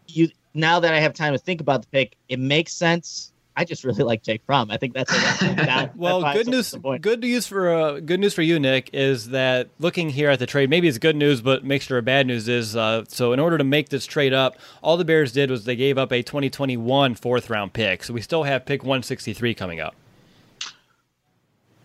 you 0.07 0.29
now 0.53 0.79
that 0.79 0.93
I 0.93 0.99
have 0.99 1.13
time 1.13 1.33
to 1.33 1.39
think 1.39 1.61
about 1.61 1.81
the 1.81 1.87
pick, 1.89 2.15
it 2.29 2.39
makes 2.39 2.73
sense. 2.73 3.33
I 3.57 3.65
just 3.65 3.83
really 3.83 4.03
like 4.05 4.23
Jake 4.23 4.41
Fromm. 4.45 4.71
I 4.71 4.77
think 4.77 4.93
that's 4.93 5.11
a 5.11 5.91
well. 5.95 6.21
Good 6.33 6.47
news. 6.47 6.75
Good 7.01 7.21
news 7.21 7.47
for 7.47 7.73
uh, 7.73 7.99
good 7.99 8.19
news 8.19 8.33
for 8.33 8.43
you, 8.43 8.59
Nick, 8.59 8.91
is 8.93 9.29
that 9.29 9.69
looking 9.79 10.09
here 10.09 10.29
at 10.29 10.39
the 10.39 10.45
trade, 10.45 10.69
maybe 10.69 10.87
it's 10.87 10.99
good 10.99 11.15
news, 11.15 11.41
but 11.41 11.65
mixture 11.65 11.97
of 11.97 12.05
bad 12.05 12.27
news 12.27 12.47
is 12.47 12.75
uh, 12.75 13.03
so. 13.07 13.33
In 13.33 13.39
order 13.39 13.57
to 13.57 13.63
make 13.63 13.89
this 13.89 14.05
trade 14.05 14.33
up, 14.33 14.57
all 14.81 14.95
the 14.95 15.03
Bears 15.03 15.31
did 15.31 15.49
was 15.49 15.65
they 15.65 15.75
gave 15.75 15.97
up 15.97 16.11
a 16.13 16.21
2021 16.21 17.15
fourth 17.15 17.49
round 17.49 17.73
pick. 17.73 18.03
So 18.03 18.13
we 18.13 18.21
still 18.21 18.43
have 18.43 18.65
pick 18.65 18.83
163 18.83 19.53
coming 19.55 19.79
up. 19.79 19.95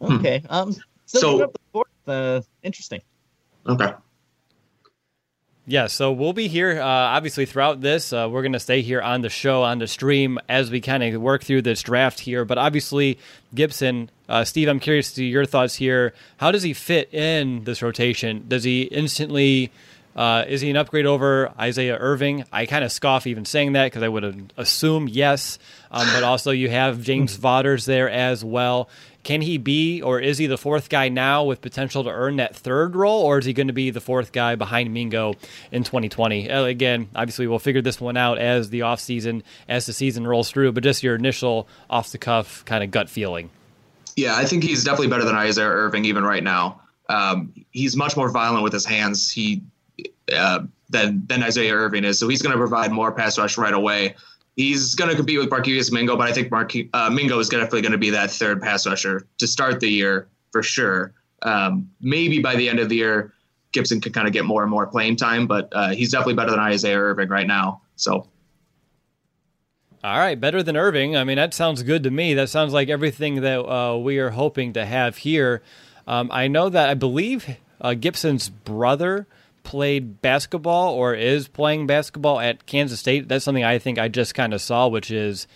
Okay. 0.00 0.40
Hmm. 0.40 0.52
Um. 0.52 0.76
So, 1.06 1.52
fourth, 1.72 1.88
uh, 2.06 2.40
interesting. 2.62 3.00
Okay. 3.66 3.92
Yeah, 5.72 5.86
so 5.86 6.12
we'll 6.12 6.34
be 6.34 6.48
here 6.48 6.82
uh, 6.82 6.84
obviously 6.84 7.46
throughout 7.46 7.80
this. 7.80 8.12
Uh, 8.12 8.28
we're 8.30 8.42
going 8.42 8.52
to 8.52 8.60
stay 8.60 8.82
here 8.82 9.00
on 9.00 9.22
the 9.22 9.30
show, 9.30 9.62
on 9.62 9.78
the 9.78 9.86
stream, 9.86 10.38
as 10.46 10.70
we 10.70 10.82
kind 10.82 11.02
of 11.02 11.18
work 11.22 11.44
through 11.44 11.62
this 11.62 11.80
draft 11.80 12.20
here. 12.20 12.44
But 12.44 12.58
obviously, 12.58 13.18
Gipson, 13.54 14.10
uh, 14.28 14.44
Steve, 14.44 14.68
I'm 14.68 14.80
curious 14.80 15.14
to 15.14 15.24
your 15.24 15.46
thoughts 15.46 15.74
here. 15.74 16.12
How 16.36 16.50
does 16.50 16.62
he 16.62 16.74
fit 16.74 17.14
in 17.14 17.64
this 17.64 17.80
rotation? 17.80 18.44
Does 18.48 18.64
he 18.64 18.82
instantly. 18.82 19.72
Uh, 20.14 20.44
is 20.46 20.60
he 20.60 20.70
an 20.70 20.76
upgrade 20.76 21.06
over 21.06 21.52
Isaiah 21.58 21.96
Irving? 21.96 22.44
I 22.52 22.66
kind 22.66 22.84
of 22.84 22.92
scoff 22.92 23.26
even 23.26 23.44
saying 23.44 23.72
that 23.72 23.86
because 23.86 24.02
I 24.02 24.08
would 24.08 24.52
assume 24.56 25.08
yes. 25.08 25.58
Um, 25.90 26.06
but 26.12 26.22
also, 26.22 26.50
you 26.50 26.68
have 26.70 27.02
James 27.02 27.36
Vaughters 27.36 27.84
there 27.84 28.10
as 28.10 28.44
well. 28.44 28.88
Can 29.22 29.40
he 29.40 29.56
be, 29.56 30.02
or 30.02 30.18
is 30.18 30.38
he 30.38 30.46
the 30.46 30.58
fourth 30.58 30.88
guy 30.88 31.08
now 31.08 31.44
with 31.44 31.60
potential 31.60 32.02
to 32.04 32.10
earn 32.10 32.36
that 32.36 32.56
third 32.56 32.96
role, 32.96 33.22
or 33.22 33.38
is 33.38 33.44
he 33.44 33.52
going 33.52 33.68
to 33.68 33.72
be 33.72 33.90
the 33.90 34.00
fourth 34.00 34.32
guy 34.32 34.56
behind 34.56 34.92
Mingo 34.92 35.34
in 35.70 35.84
2020? 35.84 36.50
Uh, 36.50 36.64
again, 36.64 37.08
obviously, 37.14 37.46
we'll 37.46 37.60
figure 37.60 37.82
this 37.82 38.00
one 38.00 38.16
out 38.16 38.38
as 38.38 38.70
the 38.70 38.80
offseason, 38.80 39.42
as 39.68 39.86
the 39.86 39.92
season 39.92 40.26
rolls 40.26 40.50
through, 40.50 40.72
but 40.72 40.82
just 40.82 41.02
your 41.02 41.14
initial 41.14 41.68
off 41.88 42.10
the 42.10 42.18
cuff 42.18 42.64
kind 42.64 42.82
of 42.82 42.90
gut 42.90 43.08
feeling. 43.08 43.50
Yeah, 44.16 44.36
I 44.36 44.44
think 44.44 44.64
he's 44.64 44.84
definitely 44.84 45.08
better 45.08 45.24
than 45.24 45.36
Isaiah 45.36 45.66
Irving 45.66 46.04
even 46.04 46.24
right 46.24 46.42
now. 46.42 46.80
Um, 47.08 47.52
he's 47.70 47.96
much 47.96 48.16
more 48.16 48.30
violent 48.30 48.62
with 48.64 48.72
his 48.72 48.84
hands. 48.84 49.30
He 49.30 49.62
uh, 50.34 50.60
than 50.90 51.24
than 51.26 51.42
Isaiah 51.42 51.74
Irving 51.74 52.04
is, 52.04 52.18
so 52.18 52.28
he's 52.28 52.42
going 52.42 52.52
to 52.52 52.58
provide 52.58 52.92
more 52.92 53.12
pass 53.12 53.38
rush 53.38 53.58
right 53.58 53.74
away 53.74 54.14
he's 54.56 54.94
going 54.94 55.10
to 55.10 55.16
compete 55.16 55.38
with 55.38 55.50
Marquise 55.50 55.90
Mingo, 55.92 56.16
but 56.16 56.28
I 56.28 56.32
think 56.32 56.50
Marque- 56.50 56.88
uh, 56.92 57.10
Mingo 57.10 57.38
is 57.38 57.48
definitely 57.48 57.82
going 57.82 57.92
to 57.92 57.98
be 57.98 58.10
that 58.10 58.30
third 58.30 58.60
pass 58.60 58.86
rusher 58.86 59.26
to 59.38 59.46
start 59.46 59.80
the 59.80 59.88
year 59.88 60.28
for 60.50 60.62
sure. 60.62 61.14
Um, 61.42 61.90
maybe 62.00 62.40
by 62.40 62.54
the 62.56 62.68
end 62.68 62.78
of 62.78 62.88
the 62.88 62.96
year, 62.96 63.32
Gipson 63.72 64.02
could 64.02 64.12
kind 64.12 64.26
of 64.26 64.32
get 64.32 64.44
more 64.44 64.62
and 64.62 64.70
more 64.70 64.86
playing 64.86 65.16
time, 65.16 65.46
but 65.46 65.68
uh, 65.72 65.90
he's 65.90 66.10
definitely 66.12 66.34
better 66.34 66.50
than 66.50 66.60
Isaiah 66.60 66.98
Irving 66.98 67.28
right 67.28 67.46
now. 67.46 67.80
So. 67.96 68.28
All 70.04 70.18
right, 70.18 70.38
better 70.38 70.62
than 70.62 70.76
Irving. 70.76 71.16
I 71.16 71.24
mean, 71.24 71.36
that 71.36 71.54
sounds 71.54 71.82
good 71.82 72.02
to 72.02 72.10
me. 72.10 72.34
That 72.34 72.48
sounds 72.48 72.72
like 72.72 72.88
everything 72.88 73.36
that 73.42 73.64
uh, 73.64 73.96
we 73.96 74.18
are 74.18 74.30
hoping 74.30 74.72
to 74.74 74.84
have 74.84 75.18
here. 75.18 75.62
Um, 76.06 76.28
I 76.32 76.48
know 76.48 76.68
that 76.68 76.88
I 76.88 76.94
believe 76.94 77.56
uh, 77.80 77.94
Gipson's 77.94 78.48
brother 78.48 79.26
played 79.62 80.20
basketball 80.20 80.94
or 80.94 81.14
is 81.14 81.48
playing 81.48 81.86
basketball 81.86 82.40
at 82.40 82.66
Kansas 82.66 83.00
State. 83.00 83.28
That's 83.28 83.44
something 83.44 83.64
I 83.64 83.78
think 83.78 83.98
I 83.98 84.08
just 84.08 84.34
kind 84.34 84.54
of 84.54 84.60
saw, 84.60 84.88
which 84.88 85.10
is 85.10 85.46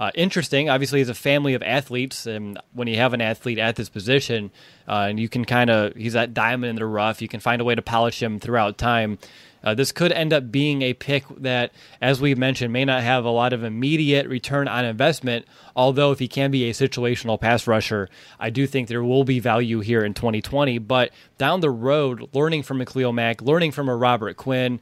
uh, 0.00 0.10
interesting. 0.14 0.68
Obviously, 0.68 0.98
he's 0.98 1.08
a 1.08 1.14
family 1.14 1.54
of 1.54 1.62
athletes, 1.62 2.26
and 2.26 2.58
when 2.72 2.88
you 2.88 2.96
have 2.96 3.14
an 3.14 3.20
athlete 3.20 3.58
at 3.58 3.76
this 3.76 3.88
position, 3.88 4.50
uh, 4.88 5.06
and 5.08 5.20
you 5.20 5.28
can 5.28 5.44
kind 5.44 5.70
of 5.70 5.94
he's 5.94 6.14
that 6.14 6.34
diamond 6.34 6.70
in 6.70 6.76
the 6.76 6.86
rough, 6.86 7.22
you 7.22 7.28
can 7.28 7.40
find 7.40 7.60
a 7.60 7.64
way 7.64 7.74
to 7.74 7.82
polish 7.82 8.20
him 8.22 8.40
throughout 8.40 8.78
time. 8.78 9.18
Uh, 9.64 9.74
this 9.74 9.92
could 9.92 10.12
end 10.12 10.32
up 10.32 10.50
being 10.50 10.82
a 10.82 10.94
pick 10.94 11.24
that, 11.38 11.72
as 12.00 12.20
we 12.20 12.34
mentioned, 12.34 12.72
may 12.72 12.84
not 12.84 13.02
have 13.02 13.24
a 13.24 13.30
lot 13.30 13.52
of 13.52 13.62
immediate 13.62 14.26
return 14.26 14.68
on 14.68 14.84
investment. 14.84 15.46
Although, 15.76 16.12
if 16.12 16.18
he 16.18 16.28
can 16.28 16.50
be 16.50 16.68
a 16.68 16.72
situational 16.72 17.40
pass 17.40 17.66
rusher, 17.66 18.08
I 18.40 18.50
do 18.50 18.66
think 18.66 18.88
there 18.88 19.04
will 19.04 19.24
be 19.24 19.40
value 19.40 19.80
here 19.80 20.04
in 20.04 20.14
2020. 20.14 20.78
But 20.78 21.10
down 21.38 21.60
the 21.60 21.70
road, 21.70 22.28
learning 22.32 22.64
from 22.64 22.80
a 22.80 22.86
Khalil 22.86 23.12
Mack, 23.12 23.42
learning 23.42 23.72
from 23.72 23.88
a 23.88 23.96
Robert 23.96 24.36
Quinn 24.36 24.80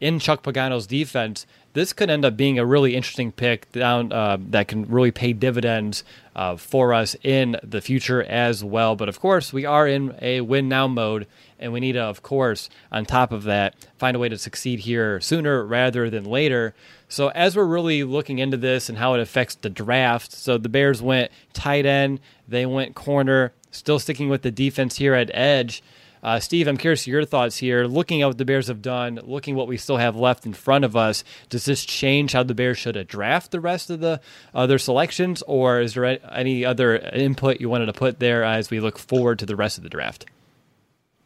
in 0.00 0.18
Chuck 0.18 0.42
Pagano's 0.42 0.86
defense, 0.86 1.46
this 1.72 1.92
could 1.92 2.08
end 2.08 2.24
up 2.24 2.36
being 2.36 2.58
a 2.58 2.64
really 2.64 2.94
interesting 2.94 3.32
pick 3.32 3.70
down 3.72 4.12
uh, 4.12 4.36
that 4.50 4.68
can 4.68 4.86
really 4.86 5.10
pay 5.10 5.32
dividends 5.32 6.04
uh, 6.36 6.56
for 6.56 6.94
us 6.94 7.16
in 7.22 7.56
the 7.62 7.80
future 7.80 8.22
as 8.22 8.62
well. 8.62 8.94
But 8.94 9.08
of 9.08 9.20
course, 9.20 9.52
we 9.52 9.64
are 9.64 9.86
in 9.86 10.14
a 10.22 10.40
win 10.40 10.68
now 10.68 10.86
mode, 10.86 11.26
and 11.58 11.72
we 11.72 11.80
need 11.80 11.92
to, 11.92 12.02
of 12.02 12.22
course, 12.22 12.70
on 12.92 13.04
top 13.04 13.32
of 13.32 13.42
that, 13.44 13.74
find 13.98 14.14
a 14.14 14.20
way 14.20 14.28
to 14.28 14.38
succeed 14.38 14.80
here 14.80 15.20
sooner 15.20 15.64
rather 15.64 16.08
than 16.10 16.24
later. 16.24 16.74
So 17.08 17.28
as 17.28 17.56
we're 17.56 17.64
really 17.64 18.04
looking 18.04 18.38
into 18.38 18.56
this 18.56 18.88
and 18.88 18.98
how 18.98 19.14
it 19.14 19.20
affects 19.20 19.56
the 19.56 19.70
draft, 19.70 20.32
so 20.32 20.58
the 20.58 20.68
Bears 20.68 21.02
went 21.02 21.32
tight 21.52 21.86
end, 21.86 22.20
they 22.46 22.66
went 22.66 22.94
corner, 22.94 23.52
still 23.70 23.98
sticking 23.98 24.28
with 24.28 24.42
the 24.42 24.50
defense 24.50 24.96
here 24.96 25.14
at 25.14 25.30
edge. 25.34 25.82
Uh, 26.24 26.40
Steve, 26.40 26.66
I'm 26.66 26.78
curious 26.78 27.06
your 27.06 27.26
thoughts 27.26 27.58
here. 27.58 27.84
Looking 27.84 28.22
at 28.22 28.28
what 28.28 28.38
the 28.38 28.46
Bears 28.46 28.68
have 28.68 28.80
done, 28.80 29.20
looking 29.24 29.56
what 29.56 29.68
we 29.68 29.76
still 29.76 29.98
have 29.98 30.16
left 30.16 30.46
in 30.46 30.54
front 30.54 30.82
of 30.86 30.96
us, 30.96 31.22
does 31.50 31.66
this 31.66 31.84
change 31.84 32.32
how 32.32 32.42
the 32.42 32.54
Bears 32.54 32.78
should 32.78 33.06
draft 33.06 33.50
the 33.50 33.60
rest 33.60 33.90
of 33.90 34.00
the 34.00 34.22
other 34.54 34.78
selections, 34.78 35.42
or 35.42 35.82
is 35.82 35.92
there 35.92 36.18
any 36.34 36.64
other 36.64 36.96
input 36.96 37.60
you 37.60 37.68
wanted 37.68 37.86
to 37.86 37.92
put 37.92 38.20
there 38.20 38.42
as 38.42 38.70
we 38.70 38.80
look 38.80 38.98
forward 38.98 39.38
to 39.40 39.46
the 39.46 39.54
rest 39.54 39.76
of 39.76 39.84
the 39.84 39.90
draft? 39.90 40.24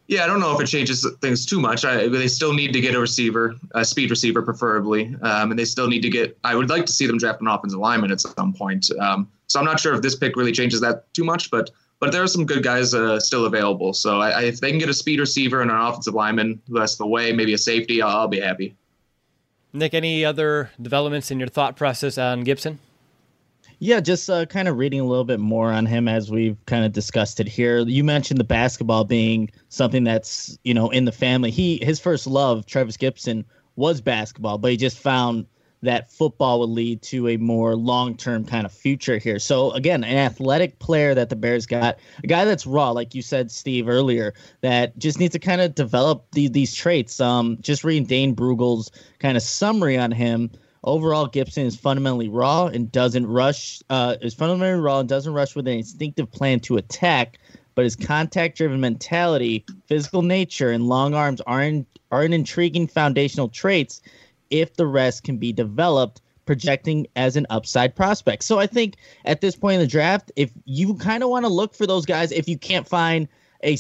Yeah, 0.09 0.25
I 0.25 0.27
don't 0.27 0.41
know 0.41 0.53
if 0.57 0.61
it 0.61 0.67
changes 0.67 1.07
things 1.21 1.47
too 1.47 1.61
much. 1.61 1.85
I, 1.85 2.09
they 2.09 2.27
still 2.27 2.53
need 2.53 2.73
to 2.73 2.81
get 2.81 2.97
a 2.97 2.99
receiver, 2.99 3.55
a 3.77 3.85
speed 3.85 4.11
receiver, 4.11 4.43
preferably, 4.43 5.15
um, 5.23 5.51
and 5.53 5.59
they 5.59 5.67
still 5.67 5.87
need 5.87 6.01
to 6.01 6.11
get. 6.11 6.37
I 6.43 6.57
would 6.57 6.71
like 6.71 6.87
to 6.87 6.93
see 6.93 7.07
them 7.07 7.19
draft 7.19 7.41
an 7.41 7.47
offensive 7.47 7.79
lineman 7.79 8.11
at 8.11 8.21
some 8.21 8.53
point. 8.53 8.91
Um, 8.99 9.29
so 9.47 9.61
I'm 9.61 9.65
not 9.65 9.79
sure 9.79 9.95
if 9.95 10.03
this 10.03 10.17
pick 10.17 10.35
really 10.35 10.51
changes 10.51 10.81
that 10.81 11.13
too 11.15 11.25
much, 11.25 11.51
but 11.53 11.71
but 12.01 12.13
there 12.13 12.23
are 12.23 12.29
some 12.29 12.47
good 12.47 12.63
guys 12.63 12.95
uh, 12.95 13.19
still 13.19 13.45
available. 13.45 13.93
So 13.93 14.21
I, 14.21 14.31
I, 14.31 14.43
if 14.45 14.61
they 14.61 14.71
can 14.71 14.79
get 14.79 14.89
a 14.89 14.95
speed 14.95 15.21
receiver 15.21 15.63
and 15.63 15.71
an 15.71 15.77
offensive 15.77 16.15
lineman 16.15 16.61
the 16.69 16.81
rest 16.81 16.95
of 16.95 16.99
the 16.99 17.07
way, 17.07 17.33
maybe 17.33 17.55
a 17.55 17.59
safety, 17.59 18.01
I'll, 18.03 18.17
I'll 18.17 18.29
be 18.29 18.41
happy. 18.41 18.77
Nick, 19.73 19.95
any 19.95 20.25
other 20.25 20.71
developments 20.81 21.31
in 21.31 21.39
your 21.39 21.49
thought 21.49 21.77
process 21.77 22.17
on 22.19 22.45
Gipson? 22.45 22.79
Yeah, 23.81 24.01
just 24.01 24.29
uh, 24.29 24.47
kind 24.47 24.67
of 24.67 24.77
reading 24.77 25.01
a 25.01 25.05
little 25.05 25.25
bit 25.25 25.39
more 25.39 25.71
on 25.71 25.87
him 25.87 26.09
as 26.09 26.31
we've 26.31 26.57
kind 26.67 26.85
of 26.85 26.93
discussed 26.93 27.39
it 27.39 27.47
here. 27.47 27.79
You 27.81 28.03
mentioned 28.03 28.41
the 28.41 28.45
basketball 28.45 29.05
being 29.05 29.51
something 29.69 30.03
that's 30.03 30.59
you 30.65 30.75
know 30.75 30.91
in 30.91 31.05
the 31.05 31.13
family. 31.13 31.53
He 31.53 31.79
his 31.83 32.01
first 32.01 32.27
love, 32.27 32.67
Travis 32.67 32.97
Gipson, 32.97 33.45
was 33.77 34.01
basketball, 34.01 34.59
but 34.59 34.73
he 34.73 34.77
just 34.77 34.99
found 34.99 35.47
that 35.83 36.11
football 36.11 36.61
would 36.61 36.71
lead 36.71 37.03
to 37.03 37.29
a 37.29 37.37
more 37.37 37.77
long-term 37.77 38.45
kind 38.45 38.67
of 38.67 38.73
future 38.73 39.19
here. 39.19 39.39
So 39.39 39.71
again, 39.73 40.05
an 40.05 40.17
athletic 40.17 40.79
player 40.79 41.15
that 41.15 41.31
the 41.31 41.37
Bears 41.37 41.67
got, 41.67 41.99
a 42.23 42.27
guy 42.27 42.45
that's 42.45 42.67
raw, 42.67 42.91
like 42.91 43.15
you 43.15 43.23
said, 43.23 43.51
Steve 43.51 43.89
earlier, 43.89 44.35
that 44.61 44.99
just 44.99 45.19
needs 45.19 45.33
to 45.33 45.39
kind 45.39 45.61
of 45.61 45.75
develop 45.75 46.27
the, 46.33 46.49
these 46.49 46.75
traits. 46.75 47.21
Um, 47.21 47.59
just 47.61 47.85
reading 47.85 48.07
Dane 48.07 48.35
Brugler's 48.35 48.91
kind 49.19 49.37
of 49.37 49.43
summary 49.43 49.97
on 49.97 50.11
him 50.11 50.51
Overall, 50.85 51.29
Gipson 51.29 51.65
is 51.67 51.77
fundamentally 51.77 52.29
raw 52.29 52.67
and 52.67 52.91
doesn't 52.91 53.27
rush. 53.27 53.83
Uh, 53.91 54.17
is 54.21 54.35
fundamentally 54.35 54.81
raw 54.81 55.01
and 55.01 55.09
doesn't 55.09 55.33
rush 55.33 55.57
with 55.57 55.67
an 55.67 55.75
instinctive 55.75 56.31
plan 56.31 56.61
to 56.61 56.77
attack. 56.77 57.39
But 57.75 57.85
his 57.85 57.97
contact-driven 57.97 58.81
mentality, 58.81 59.65
physical 59.87 60.23
nature, 60.23 60.71
and 60.71 60.89
long 60.89 61.15
arms 61.15 61.41
aren't 61.43 61.87
are 62.11 62.23
an 62.23 62.33
intriguing 62.33 62.87
foundational 62.87 63.49
traits. 63.49 64.01
If 64.51 64.75
the 64.75 64.87
rest 64.87 65.25
can 65.25 65.37
be 65.37 65.53
developed, 65.53 66.21
projecting 66.47 67.07
as 67.15 67.37
an 67.37 67.47
upside 67.51 67.95
prospect. 67.95 68.43
So 68.43 68.59
I 68.59 68.67
think 68.67 68.97
at 69.27 69.43
this 69.43 69.55
point 69.55 69.75
in 69.75 69.81
the 69.81 69.87
draft, 69.87 70.33
if 70.35 70.51
you 70.65 70.95
kind 70.95 71.23
of 71.23 71.29
want 71.29 71.45
to 71.45 71.51
look 71.51 71.75
for 71.75 71.87
those 71.87 72.07
guys, 72.07 72.33
if 72.33 72.49
you 72.49 72.57
can't 72.57 72.89
find 72.89 73.29
a, 73.63 73.77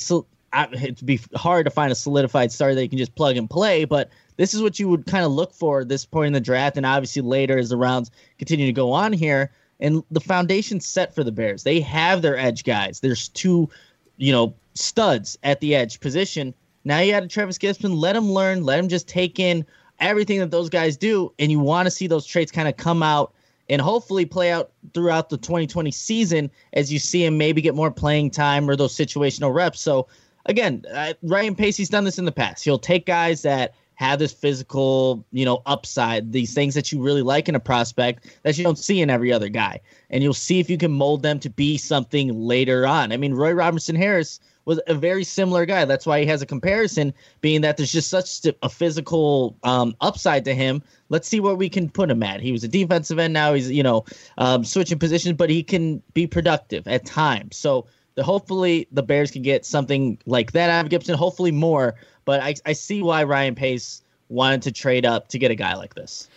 it'd 0.74 1.06
be 1.06 1.18
hard 1.34 1.64
to 1.64 1.70
find 1.70 1.90
a 1.90 1.94
solidified 1.94 2.52
star 2.52 2.74
that 2.74 2.82
you 2.82 2.88
can 2.90 2.98
just 2.98 3.14
plug 3.14 3.38
and 3.38 3.48
play, 3.48 3.86
but 3.86 4.10
this 4.36 4.52
is 4.52 4.60
what 4.60 4.78
you 4.78 4.86
would 4.88 5.06
kind 5.06 5.24
of 5.24 5.32
look 5.32 5.54
for 5.54 5.80
at 5.80 5.88
this 5.88 6.04
point 6.04 6.28
in 6.28 6.32
the 6.34 6.40
draft, 6.40 6.76
and 6.76 6.84
obviously 6.84 7.22
later 7.22 7.58
as 7.58 7.70
the 7.70 7.76
rounds 7.78 8.10
continue 8.38 8.66
to 8.66 8.72
go 8.72 8.92
on 8.92 9.14
here. 9.14 9.50
And 9.80 10.02
the 10.10 10.20
foundation's 10.20 10.86
set 10.86 11.14
for 11.14 11.24
the 11.24 11.32
Bears. 11.32 11.62
They 11.62 11.80
have 11.80 12.20
their 12.20 12.36
edge 12.36 12.64
guys. 12.64 13.00
There's 13.00 13.28
two, 13.28 13.70
you 14.16 14.32
know, 14.32 14.54
studs 14.74 15.38
at 15.42 15.60
the 15.60 15.74
edge 15.74 16.00
position. 16.00 16.52
Now 16.84 16.98
you 16.98 17.14
add 17.14 17.30
Trevis 17.30 17.58
Gipson. 17.58 17.96
Let 17.96 18.14
him 18.14 18.30
learn. 18.30 18.64
Let 18.64 18.78
him 18.78 18.88
just 18.88 19.08
take 19.08 19.38
in 19.38 19.64
everything 20.00 20.38
that 20.40 20.50
those 20.50 20.68
guys 20.68 20.96
do, 20.96 21.32
and 21.38 21.50
you 21.50 21.60
want 21.60 21.86
to 21.86 21.90
see 21.90 22.06
those 22.06 22.26
traits 22.26 22.52
kind 22.52 22.68
of 22.68 22.76
come 22.76 23.02
out 23.02 23.32
and 23.68 23.82
hopefully 23.82 24.24
play 24.24 24.50
out 24.50 24.70
throughout 24.94 25.28
the 25.28 25.36
2020 25.36 25.90
season 25.90 26.50
as 26.72 26.92
you 26.92 26.98
see 26.98 27.24
him 27.24 27.36
maybe 27.36 27.60
get 27.60 27.74
more 27.74 27.90
playing 27.90 28.30
time 28.30 28.68
or 28.68 28.76
those 28.76 28.96
situational 28.96 29.54
reps. 29.54 29.80
So 29.80 30.06
again, 30.46 30.84
uh, 30.92 31.14
Ryan 31.22 31.54
Pace's 31.54 31.88
done 31.88 32.04
this 32.04 32.18
in 32.18 32.24
the 32.24 32.32
past. 32.32 32.64
He'll 32.64 32.78
take 32.78 33.06
guys 33.06 33.42
that 33.42 33.74
have 33.96 34.20
this 34.20 34.32
physical, 34.32 35.24
you 35.32 35.44
know, 35.44 35.60
upside, 35.66 36.32
these 36.32 36.54
things 36.54 36.74
that 36.74 36.92
you 36.92 37.02
really 37.02 37.22
like 37.22 37.48
in 37.48 37.56
a 37.56 37.60
prospect 37.60 38.40
that 38.44 38.56
you 38.56 38.62
don't 38.62 38.78
see 38.78 39.00
in 39.00 39.10
every 39.10 39.32
other 39.32 39.48
guy. 39.48 39.80
And 40.08 40.22
you'll 40.22 40.34
see 40.34 40.60
if 40.60 40.70
you 40.70 40.78
can 40.78 40.92
mold 40.92 41.22
them 41.22 41.40
to 41.40 41.50
be 41.50 41.76
something 41.76 42.32
later 42.32 42.86
on. 42.86 43.12
I 43.12 43.16
mean, 43.16 43.34
Roy 43.34 43.52
Robertson 43.52 43.96
Harris 43.96 44.38
was 44.68 44.80
a 44.86 44.94
very 44.94 45.24
similar 45.24 45.64
guy. 45.64 45.86
That's 45.86 46.04
why 46.04 46.20
he 46.20 46.26
has 46.26 46.42
a 46.42 46.46
comparison, 46.46 47.14
being 47.40 47.62
that 47.62 47.78
there's 47.78 47.90
just 47.90 48.10
such 48.10 48.46
a 48.62 48.68
physical 48.68 49.56
um, 49.62 49.96
upside 50.02 50.44
to 50.44 50.54
him. 50.54 50.82
Let's 51.08 51.26
see 51.26 51.40
where 51.40 51.54
we 51.54 51.70
can 51.70 51.88
put 51.88 52.10
him 52.10 52.22
at. 52.22 52.42
He 52.42 52.52
was 52.52 52.62
a 52.64 52.68
defensive 52.68 53.18
end. 53.18 53.32
Now 53.32 53.54
he's, 53.54 53.70
you 53.70 53.82
know, 53.82 54.04
um, 54.36 54.64
switching 54.64 54.98
positions, 54.98 55.38
but 55.38 55.48
he 55.48 55.62
can 55.62 56.02
be 56.12 56.26
productive 56.26 56.86
at 56.86 57.06
times. 57.06 57.56
So 57.56 57.86
hopefully 58.18 58.86
the 58.92 59.02
Bears 59.02 59.30
can 59.30 59.40
get 59.40 59.64
something 59.64 60.18
like 60.26 60.52
that 60.52 60.68
out 60.68 60.84
of 60.84 60.90
Gipson, 60.92 61.14
hopefully 61.14 61.50
more. 61.50 61.94
But 62.26 62.42
I, 62.42 62.54
I 62.66 62.74
see 62.74 63.02
why 63.02 63.24
Ryan 63.24 63.54
Pace 63.54 64.02
wanted 64.28 64.60
to 64.62 64.72
trade 64.72 65.06
up 65.06 65.28
to 65.28 65.38
get 65.38 65.50
a 65.50 65.54
guy 65.54 65.76
like 65.76 65.94
this. 65.94 66.28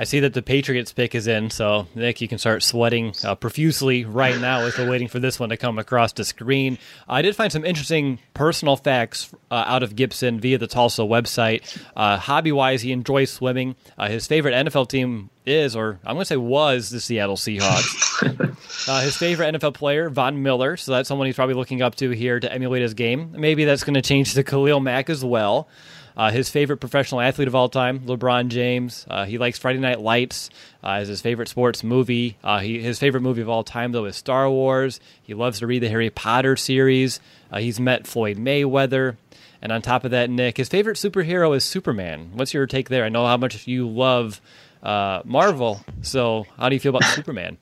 I 0.00 0.04
see 0.04 0.20
that 0.20 0.32
the 0.32 0.40
Patriots 0.40 0.94
pick 0.94 1.14
is 1.14 1.26
in, 1.26 1.50
so 1.50 1.86
Nick, 1.94 2.22
you 2.22 2.26
can 2.26 2.38
start 2.38 2.62
sweating 2.62 3.12
uh, 3.22 3.34
profusely 3.34 4.06
right 4.06 4.40
now 4.40 4.60
as 4.60 4.78
we're 4.78 4.88
waiting 4.88 5.08
for 5.08 5.18
this 5.18 5.38
one 5.38 5.50
to 5.50 5.58
come 5.58 5.78
across 5.78 6.14
the 6.14 6.24
screen. 6.24 6.78
I 7.06 7.20
did 7.20 7.36
find 7.36 7.52
some 7.52 7.66
interesting 7.66 8.18
personal 8.32 8.76
facts 8.76 9.30
uh, 9.50 9.62
out 9.66 9.82
of 9.82 9.94
Gipson 9.96 10.40
via 10.40 10.56
the 10.56 10.66
Tulsa 10.66 11.02
website. 11.02 11.78
Uh, 11.94 12.16
hobby 12.16 12.50
wise, 12.50 12.80
he 12.80 12.92
enjoys 12.92 13.28
swimming. 13.30 13.76
Uh, 13.98 14.08
his 14.08 14.26
favorite 14.26 14.54
NFL 14.54 14.88
team 14.88 15.28
is, 15.44 15.76
or 15.76 15.98
I'm 16.02 16.14
going 16.14 16.22
to 16.22 16.24
say 16.24 16.38
was, 16.38 16.88
the 16.88 17.00
Seattle 17.00 17.36
Seahawks. 17.36 18.56
Uh, 18.88 19.02
his 19.02 19.14
favorite 19.14 19.54
NFL 19.54 19.74
player, 19.74 20.08
Von 20.08 20.42
Miller, 20.42 20.76
so 20.76 20.92
that's 20.92 21.06
someone 21.06 21.26
he's 21.26 21.36
probably 21.36 21.54
looking 21.54 21.82
up 21.82 21.96
to 21.96 22.10
here 22.10 22.40
to 22.40 22.50
emulate 22.50 22.80
his 22.80 22.94
game. 22.94 23.34
Maybe 23.36 23.66
that's 23.66 23.84
going 23.84 23.94
to 23.94 24.02
change 24.02 24.32
to 24.34 24.42
Khalil 24.42 24.80
Mack 24.80 25.10
as 25.10 25.22
well. 25.22 25.68
Uh, 26.16 26.30
his 26.30 26.48
favorite 26.48 26.78
professional 26.78 27.20
athlete 27.20 27.48
of 27.48 27.54
all 27.54 27.68
time, 27.68 28.00
LeBron 28.00 28.48
James. 28.48 29.06
Uh, 29.08 29.24
he 29.24 29.38
likes 29.38 29.58
Friday 29.58 29.78
Night 29.78 30.00
Lights 30.00 30.50
uh, 30.82 30.92
as 30.92 31.08
his 31.08 31.20
favorite 31.20 31.48
sports 31.48 31.82
movie. 31.84 32.36
Uh, 32.42 32.58
he, 32.60 32.80
his 32.80 32.98
favorite 32.98 33.22
movie 33.22 33.42
of 33.42 33.48
all 33.48 33.64
time, 33.64 33.92
though, 33.92 34.04
is 34.04 34.16
Star 34.16 34.50
Wars. 34.50 35.00
He 35.22 35.34
loves 35.34 35.60
to 35.60 35.66
read 35.66 35.82
the 35.82 35.88
Harry 35.88 36.10
Potter 36.10 36.56
series. 36.56 37.20
Uh, 37.50 37.58
he's 37.58 37.80
met 37.80 38.06
Floyd 38.06 38.36
Mayweather. 38.36 39.16
And 39.62 39.72
on 39.72 39.82
top 39.82 40.04
of 40.04 40.10
that, 40.12 40.30
Nick, 40.30 40.56
his 40.56 40.68
favorite 40.68 40.96
superhero 40.96 41.54
is 41.54 41.64
Superman. 41.64 42.30
What's 42.34 42.54
your 42.54 42.66
take 42.66 42.88
there? 42.88 43.04
I 43.04 43.10
know 43.10 43.26
how 43.26 43.36
much 43.36 43.66
you 43.66 43.88
love 43.88 44.40
uh, 44.82 45.22
Marvel. 45.24 45.84
So, 46.02 46.46
how 46.56 46.68
do 46.68 46.76
you 46.76 46.80
feel 46.80 46.96
about 46.96 47.04
Superman? 47.14 47.58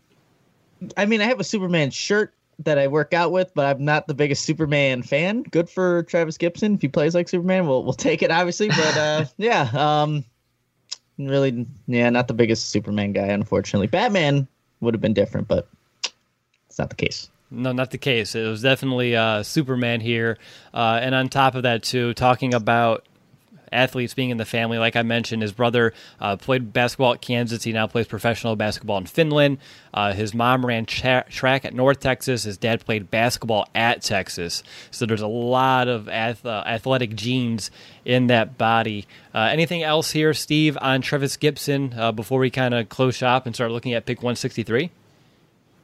I 0.96 1.06
mean, 1.06 1.20
I 1.20 1.24
have 1.24 1.40
a 1.40 1.44
Superman 1.44 1.90
shirt 1.90 2.32
that 2.60 2.78
I 2.78 2.88
work 2.88 3.14
out 3.14 3.30
with, 3.32 3.52
but 3.54 3.66
I'm 3.66 3.84
not 3.84 4.06
the 4.06 4.14
biggest 4.14 4.44
Superman 4.44 5.02
fan. 5.02 5.42
Good 5.42 5.70
for 5.70 6.02
Travis 6.04 6.38
Gipson 6.38 6.74
if 6.74 6.82
he 6.82 6.88
plays 6.88 7.14
like 7.14 7.28
Superman. 7.28 7.66
We'll 7.66 7.84
we'll 7.84 7.92
take 7.92 8.22
it 8.22 8.30
obviously, 8.30 8.68
but 8.68 8.96
uh, 8.96 9.24
yeah, 9.36 9.68
um, 9.74 10.24
really, 11.18 11.66
yeah, 11.86 12.10
not 12.10 12.28
the 12.28 12.34
biggest 12.34 12.70
Superman 12.70 13.12
guy, 13.12 13.26
unfortunately. 13.26 13.86
Batman 13.86 14.48
would 14.80 14.94
have 14.94 15.00
been 15.00 15.14
different, 15.14 15.48
but 15.48 15.68
it's 16.68 16.78
not 16.78 16.90
the 16.90 16.96
case. 16.96 17.30
No, 17.50 17.72
not 17.72 17.90
the 17.90 17.98
case. 17.98 18.34
It 18.34 18.46
was 18.46 18.60
definitely 18.62 19.16
uh, 19.16 19.42
Superman 19.42 20.00
here, 20.00 20.38
uh, 20.74 20.98
and 21.00 21.14
on 21.14 21.28
top 21.28 21.54
of 21.54 21.62
that, 21.62 21.82
too, 21.82 22.12
talking 22.14 22.52
about 22.52 23.06
athletes 23.72 24.14
being 24.14 24.30
in 24.30 24.36
the 24.36 24.44
family. 24.44 24.78
Like 24.78 24.96
I 24.96 25.02
mentioned, 25.02 25.42
his 25.42 25.52
brother 25.52 25.92
uh, 26.20 26.36
played 26.36 26.72
basketball 26.72 27.14
at 27.14 27.20
Kansas. 27.20 27.64
He 27.64 27.72
now 27.72 27.86
plays 27.86 28.06
professional 28.06 28.56
basketball 28.56 28.98
in 28.98 29.06
Finland. 29.06 29.58
Uh, 29.92 30.12
his 30.12 30.34
mom 30.34 30.64
ran 30.64 30.86
tra- 30.86 31.24
track 31.28 31.64
at 31.64 31.74
North 31.74 32.00
Texas. 32.00 32.44
His 32.44 32.56
dad 32.56 32.84
played 32.84 33.10
basketball 33.10 33.68
at 33.74 34.02
Texas. 34.02 34.62
So 34.90 35.06
there's 35.06 35.22
a 35.22 35.26
lot 35.26 35.88
of 35.88 36.08
ath- 36.08 36.44
uh, 36.44 36.62
athletic 36.66 37.14
genes 37.14 37.70
in 38.04 38.26
that 38.28 38.58
body. 38.58 39.06
Uh, 39.34 39.48
anything 39.50 39.82
else 39.82 40.12
here, 40.12 40.34
Steve, 40.34 40.76
on 40.80 41.00
Travis 41.02 41.36
Gipson 41.36 41.96
uh, 41.96 42.12
before 42.12 42.40
we 42.40 42.50
kind 42.50 42.74
of 42.74 42.88
close 42.88 43.16
shop 43.16 43.46
and 43.46 43.54
start 43.54 43.70
looking 43.70 43.92
at 43.92 44.06
pick 44.06 44.18
163? 44.18 44.90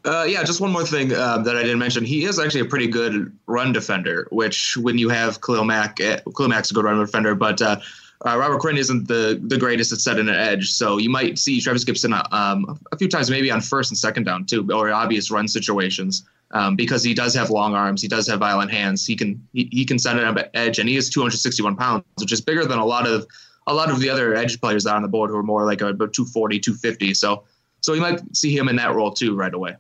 Uh, 0.05 0.25
yeah, 0.29 0.43
just 0.43 0.61
one 0.61 0.71
more 0.71 0.85
thing 0.85 1.13
uh, 1.15 1.39
that 1.39 1.57
I 1.57 1.63
didn't 1.63 1.79
mention. 1.79 2.05
He 2.05 2.25
is 2.25 2.39
actually 2.39 2.61
a 2.61 2.67
pretty 2.67 2.89
good 2.89 3.37
run 3.47 3.73
defender, 3.73 4.29
which 4.31 4.77
when 4.77 4.99
you 4.99 5.09
have 5.09 5.41
Khalil 5.41 5.65
Mack, 5.65 5.99
uh, 6.01 6.19
Khalil 6.37 6.51
Mack's 6.51 6.71
a 6.71 6.75
good 6.75 6.85
run 6.85 6.99
defender, 6.99 7.35
but 7.35 7.63
uh, 7.63 7.81
uh, 8.27 8.37
Robert 8.37 8.59
Quinn 8.59 8.77
isn't 8.77 9.09
the 9.09 9.41
the 9.43 9.57
greatest 9.57 9.93
at 9.93 10.01
setting 10.01 10.29
an 10.29 10.35
edge. 10.35 10.71
So 10.73 10.99
you 10.99 11.09
might 11.09 11.39
see 11.39 11.61
Travis 11.61 11.85
Gipson 11.85 12.13
um, 12.33 12.79
a 12.93 12.97
few 12.99 13.09
times, 13.09 13.31
maybe 13.31 13.51
on 13.51 13.63
first 13.63 13.91
and 13.91 13.99
second 13.99 14.25
down 14.25 14.45
too, 14.45 14.69
or 14.73 14.91
obvious 14.93 15.31
run 15.31 15.49
situations. 15.49 16.25
Um, 16.51 16.77
because 16.77 17.03
he 17.03 17.15
does 17.15 17.35
have 17.35 17.51
long 17.51 17.75
arms, 17.75 18.01
he 18.01 18.07
does 18.07 18.29
have 18.29 18.39
violent 18.39 18.71
hands. 18.71 19.05
He 19.07 19.17
can 19.17 19.43
he, 19.55 19.69
he 19.73 19.85
can 19.85 19.99
set 19.99 20.19
an 20.19 20.39
edge, 20.53 20.79
and 20.79 20.89
he 20.89 20.97
is 20.97 21.09
261 21.11 21.77
pounds, 21.77 22.05
which 22.19 22.33
is 22.33 22.43
bigger 22.43 22.67
than 22.67 22.79
a 22.79 22.85
lot 22.85 23.09
of 23.09 23.27
a 23.67 23.75
lot 23.75 23.91
of 23.91 24.01
the 24.01 24.11
other 24.11 24.35
edge 24.35 24.61
players 24.61 24.87
out 24.87 24.97
on 24.97 25.03
the 25.03 25.09
board 25.09 25.31
who 25.31 25.37
are 25.37 25.43
more 25.43 25.65
like 25.65 25.81
about 25.81 26.13
240, 26.13 26.61
250. 26.61 27.15
So 27.15 27.45
so 27.81 27.93
you 27.95 28.01
might 28.01 28.21
see 28.37 28.57
him 28.57 28.69
in 28.69 28.77
that 28.77 28.95
role 28.95 29.11
too 29.11 29.35
right 29.35 29.53
away. 29.53 29.77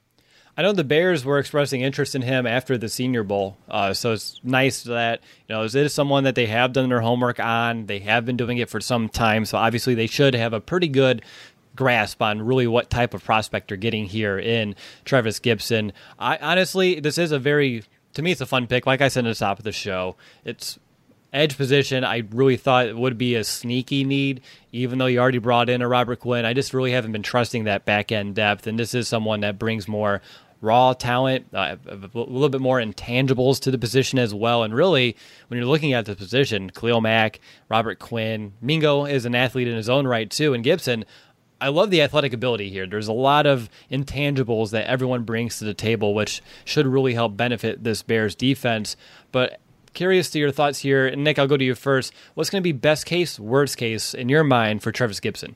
I 0.56 0.62
know 0.62 0.72
the 0.72 0.84
Bears 0.84 1.24
were 1.24 1.38
expressing 1.38 1.80
interest 1.80 2.14
in 2.14 2.22
him 2.22 2.46
after 2.46 2.78
the 2.78 2.88
Senior 2.88 3.24
Bowl, 3.24 3.56
uh, 3.68 3.92
so 3.92 4.12
it's 4.12 4.40
nice 4.44 4.84
that 4.84 5.20
you 5.48 5.54
know 5.54 5.62
is 5.62 5.74
it 5.74 5.90
someone 5.90 6.24
that 6.24 6.36
they 6.36 6.46
have 6.46 6.72
done 6.72 6.88
their 6.88 7.00
homework 7.00 7.40
on. 7.40 7.86
They 7.86 7.98
have 8.00 8.24
been 8.24 8.36
doing 8.36 8.58
it 8.58 8.70
for 8.70 8.80
some 8.80 9.08
time, 9.08 9.44
so 9.44 9.58
obviously 9.58 9.94
they 9.94 10.06
should 10.06 10.34
have 10.34 10.52
a 10.52 10.60
pretty 10.60 10.88
good 10.88 11.22
grasp 11.74 12.22
on 12.22 12.40
really 12.40 12.68
what 12.68 12.88
type 12.88 13.14
of 13.14 13.24
prospect 13.24 13.68
they're 13.68 13.76
getting 13.76 14.06
here 14.06 14.38
in 14.38 14.76
Travis 15.04 15.40
Gipson. 15.40 15.90
I 16.20 16.36
honestly, 16.36 17.00
this 17.00 17.18
is 17.18 17.32
a 17.32 17.38
very 17.38 17.82
to 18.14 18.22
me, 18.22 18.30
it's 18.30 18.40
a 18.40 18.46
fun 18.46 18.66
pick. 18.66 18.86
Like 18.86 19.00
I 19.00 19.08
said 19.08 19.26
at 19.26 19.30
the 19.30 19.38
top 19.38 19.58
of 19.58 19.64
the 19.64 19.72
show, 19.72 20.16
it's 20.44 20.78
edge 21.32 21.56
position, 21.56 22.04
I 22.04 22.22
really 22.30 22.56
thought 22.56 22.86
it 22.86 22.96
would 22.96 23.18
be 23.18 23.34
a 23.34 23.42
sneaky 23.42 24.04
need, 24.04 24.40
even 24.70 24.98
though 24.98 25.06
you 25.06 25.18
already 25.18 25.38
brought 25.38 25.68
in 25.68 25.82
a 25.82 25.88
Robert 25.88 26.20
Quinn. 26.20 26.44
I 26.44 26.54
just 26.54 26.72
really 26.72 26.92
haven't 26.92 27.10
been 27.10 27.24
trusting 27.24 27.64
that 27.64 27.84
back 27.84 28.12
end 28.12 28.36
depth, 28.36 28.68
and 28.68 28.78
this 28.78 28.94
is 28.94 29.08
someone 29.08 29.40
that 29.40 29.58
brings 29.58 29.88
more 29.88 30.22
raw 30.64 30.94
talent, 30.94 31.46
uh, 31.52 31.76
a 31.86 31.96
little 32.14 32.48
bit 32.48 32.60
more 32.60 32.78
intangibles 32.80 33.60
to 33.60 33.70
the 33.70 33.78
position 33.78 34.18
as 34.18 34.34
well. 34.34 34.62
And 34.62 34.74
really, 34.74 35.16
when 35.48 35.58
you're 35.58 35.68
looking 35.68 35.92
at 35.92 36.06
the 36.06 36.16
position, 36.16 36.70
Khalil 36.70 37.00
Mack, 37.00 37.40
Robert 37.68 37.98
Quinn, 37.98 38.54
Mingo 38.60 39.04
is 39.04 39.24
an 39.24 39.34
athlete 39.34 39.68
in 39.68 39.76
his 39.76 39.88
own 39.88 40.06
right 40.06 40.30
too, 40.30 40.54
and 40.54 40.64
Gipson. 40.64 41.04
I 41.60 41.68
love 41.68 41.90
the 41.90 42.02
athletic 42.02 42.32
ability 42.32 42.68
here. 42.68 42.86
There's 42.86 43.08
a 43.08 43.12
lot 43.12 43.46
of 43.46 43.70
intangibles 43.90 44.72
that 44.72 44.86
everyone 44.86 45.22
brings 45.22 45.58
to 45.58 45.64
the 45.64 45.72
table, 45.72 46.12
which 46.12 46.42
should 46.64 46.86
really 46.86 47.14
help 47.14 47.36
benefit 47.36 47.84
this 47.84 48.02
Bears 48.02 48.34
defense. 48.34 48.96
But 49.32 49.60
curious 49.94 50.28
to 50.30 50.38
your 50.38 50.50
thoughts 50.50 50.80
here. 50.80 51.06
And 51.06 51.24
Nick, 51.24 51.38
I'll 51.38 51.46
go 51.46 51.56
to 51.56 51.64
you 51.64 51.74
first. 51.74 52.12
What's 52.34 52.50
going 52.50 52.60
to 52.60 52.64
be 52.64 52.72
best 52.72 53.06
case, 53.06 53.38
worst 53.38 53.78
case 53.78 54.12
in 54.12 54.28
your 54.28 54.44
mind 54.44 54.82
for 54.82 54.92
Travis 54.92 55.20
Gipson? 55.20 55.54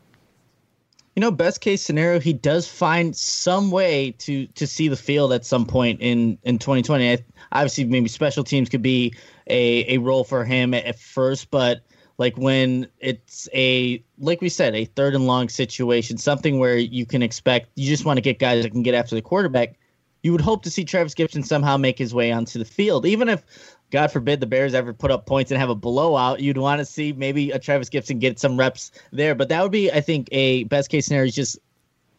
You 1.18 1.20
know, 1.20 1.32
best 1.32 1.60
case 1.60 1.82
scenario, 1.82 2.20
he 2.20 2.32
does 2.32 2.68
find 2.68 3.16
some 3.16 3.72
way 3.72 4.12
to 4.18 4.46
to 4.46 4.68
see 4.68 4.86
the 4.86 4.94
field 4.94 5.32
at 5.32 5.44
some 5.44 5.66
point 5.66 6.00
in 6.00 6.38
in 6.44 6.60
2020. 6.60 7.10
I, 7.10 7.24
obviously, 7.50 7.86
maybe 7.86 8.08
special 8.08 8.44
teams 8.44 8.68
could 8.68 8.82
be 8.82 9.16
a 9.48 9.96
a 9.96 9.98
role 9.98 10.22
for 10.22 10.44
him 10.44 10.74
at, 10.74 10.84
at 10.84 10.96
first, 10.96 11.50
but 11.50 11.80
like 12.18 12.38
when 12.38 12.86
it's 13.00 13.48
a 13.52 14.00
like 14.20 14.40
we 14.40 14.48
said, 14.48 14.76
a 14.76 14.84
third 14.84 15.16
and 15.16 15.26
long 15.26 15.48
situation, 15.48 16.18
something 16.18 16.60
where 16.60 16.76
you 16.78 17.04
can 17.04 17.24
expect 17.24 17.70
you 17.74 17.88
just 17.88 18.04
want 18.04 18.18
to 18.18 18.20
get 18.20 18.38
guys 18.38 18.62
that 18.62 18.70
can 18.70 18.84
get 18.84 18.94
after 18.94 19.16
the 19.16 19.22
quarterback. 19.22 19.76
You 20.22 20.30
would 20.30 20.40
hope 20.40 20.62
to 20.62 20.70
see 20.70 20.84
Travis 20.84 21.16
Gipson 21.16 21.44
somehow 21.44 21.76
make 21.76 21.98
his 21.98 22.14
way 22.14 22.30
onto 22.30 22.60
the 22.60 22.64
field, 22.64 23.06
even 23.06 23.28
if 23.28 23.42
God 23.90 24.12
forbid 24.12 24.40
the 24.40 24.46
Bears 24.46 24.74
ever 24.74 24.92
put 24.92 25.10
up 25.10 25.26
points 25.26 25.50
and 25.50 25.58
have 25.58 25.70
a 25.70 25.74
blowout. 25.74 26.40
You'd 26.40 26.58
want 26.58 26.80
to 26.80 26.84
see 26.84 27.12
maybe 27.12 27.50
a 27.50 27.58
Travis 27.58 27.88
Gipson 27.88 28.18
get 28.18 28.38
some 28.38 28.58
reps 28.58 28.90
there, 29.12 29.34
but 29.34 29.48
that 29.48 29.62
would 29.62 29.72
be, 29.72 29.90
I 29.90 30.00
think, 30.00 30.28
a 30.30 30.64
best 30.64 30.90
case 30.90 31.06
scenario. 31.06 31.28
Is 31.28 31.34
just 31.34 31.58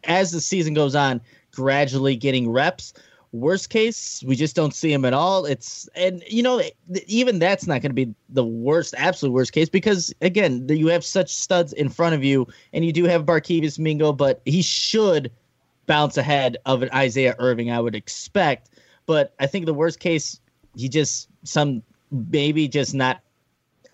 as 0.04 0.32
the 0.32 0.40
season 0.40 0.74
goes 0.74 0.94
on, 0.94 1.20
gradually 1.52 2.16
getting 2.16 2.50
reps. 2.50 2.92
Worst 3.32 3.70
case, 3.70 4.24
we 4.26 4.34
just 4.34 4.56
don't 4.56 4.74
see 4.74 4.92
him 4.92 5.04
at 5.04 5.12
all. 5.12 5.44
It's 5.46 5.88
and 5.94 6.24
you 6.26 6.42
know 6.42 6.60
even 7.06 7.38
that's 7.38 7.68
not 7.68 7.80
going 7.80 7.90
to 7.90 8.06
be 8.06 8.12
the 8.28 8.44
worst, 8.44 8.92
absolute 8.98 9.32
worst 9.32 9.52
case 9.52 9.68
because 9.68 10.12
again 10.20 10.66
you 10.68 10.88
have 10.88 11.04
such 11.04 11.32
studs 11.32 11.72
in 11.72 11.90
front 11.90 12.16
of 12.16 12.24
you, 12.24 12.48
and 12.72 12.84
you 12.84 12.92
do 12.92 13.04
have 13.04 13.26
Barkevious 13.26 13.78
Mingo, 13.78 14.12
but 14.12 14.40
he 14.44 14.62
should 14.62 15.30
bounce 15.86 16.16
ahead 16.16 16.56
of 16.66 16.82
an 16.82 16.90
Isaiah 16.92 17.36
Irving, 17.38 17.70
I 17.70 17.78
would 17.78 17.94
expect. 17.94 18.70
But 19.06 19.34
I 19.38 19.46
think 19.46 19.66
the 19.66 19.74
worst 19.74 20.00
case, 20.00 20.39
he 20.76 20.88
just 20.88 21.28
some 21.44 21.82
maybe 22.10 22.68
just 22.68 22.94
not 22.94 23.20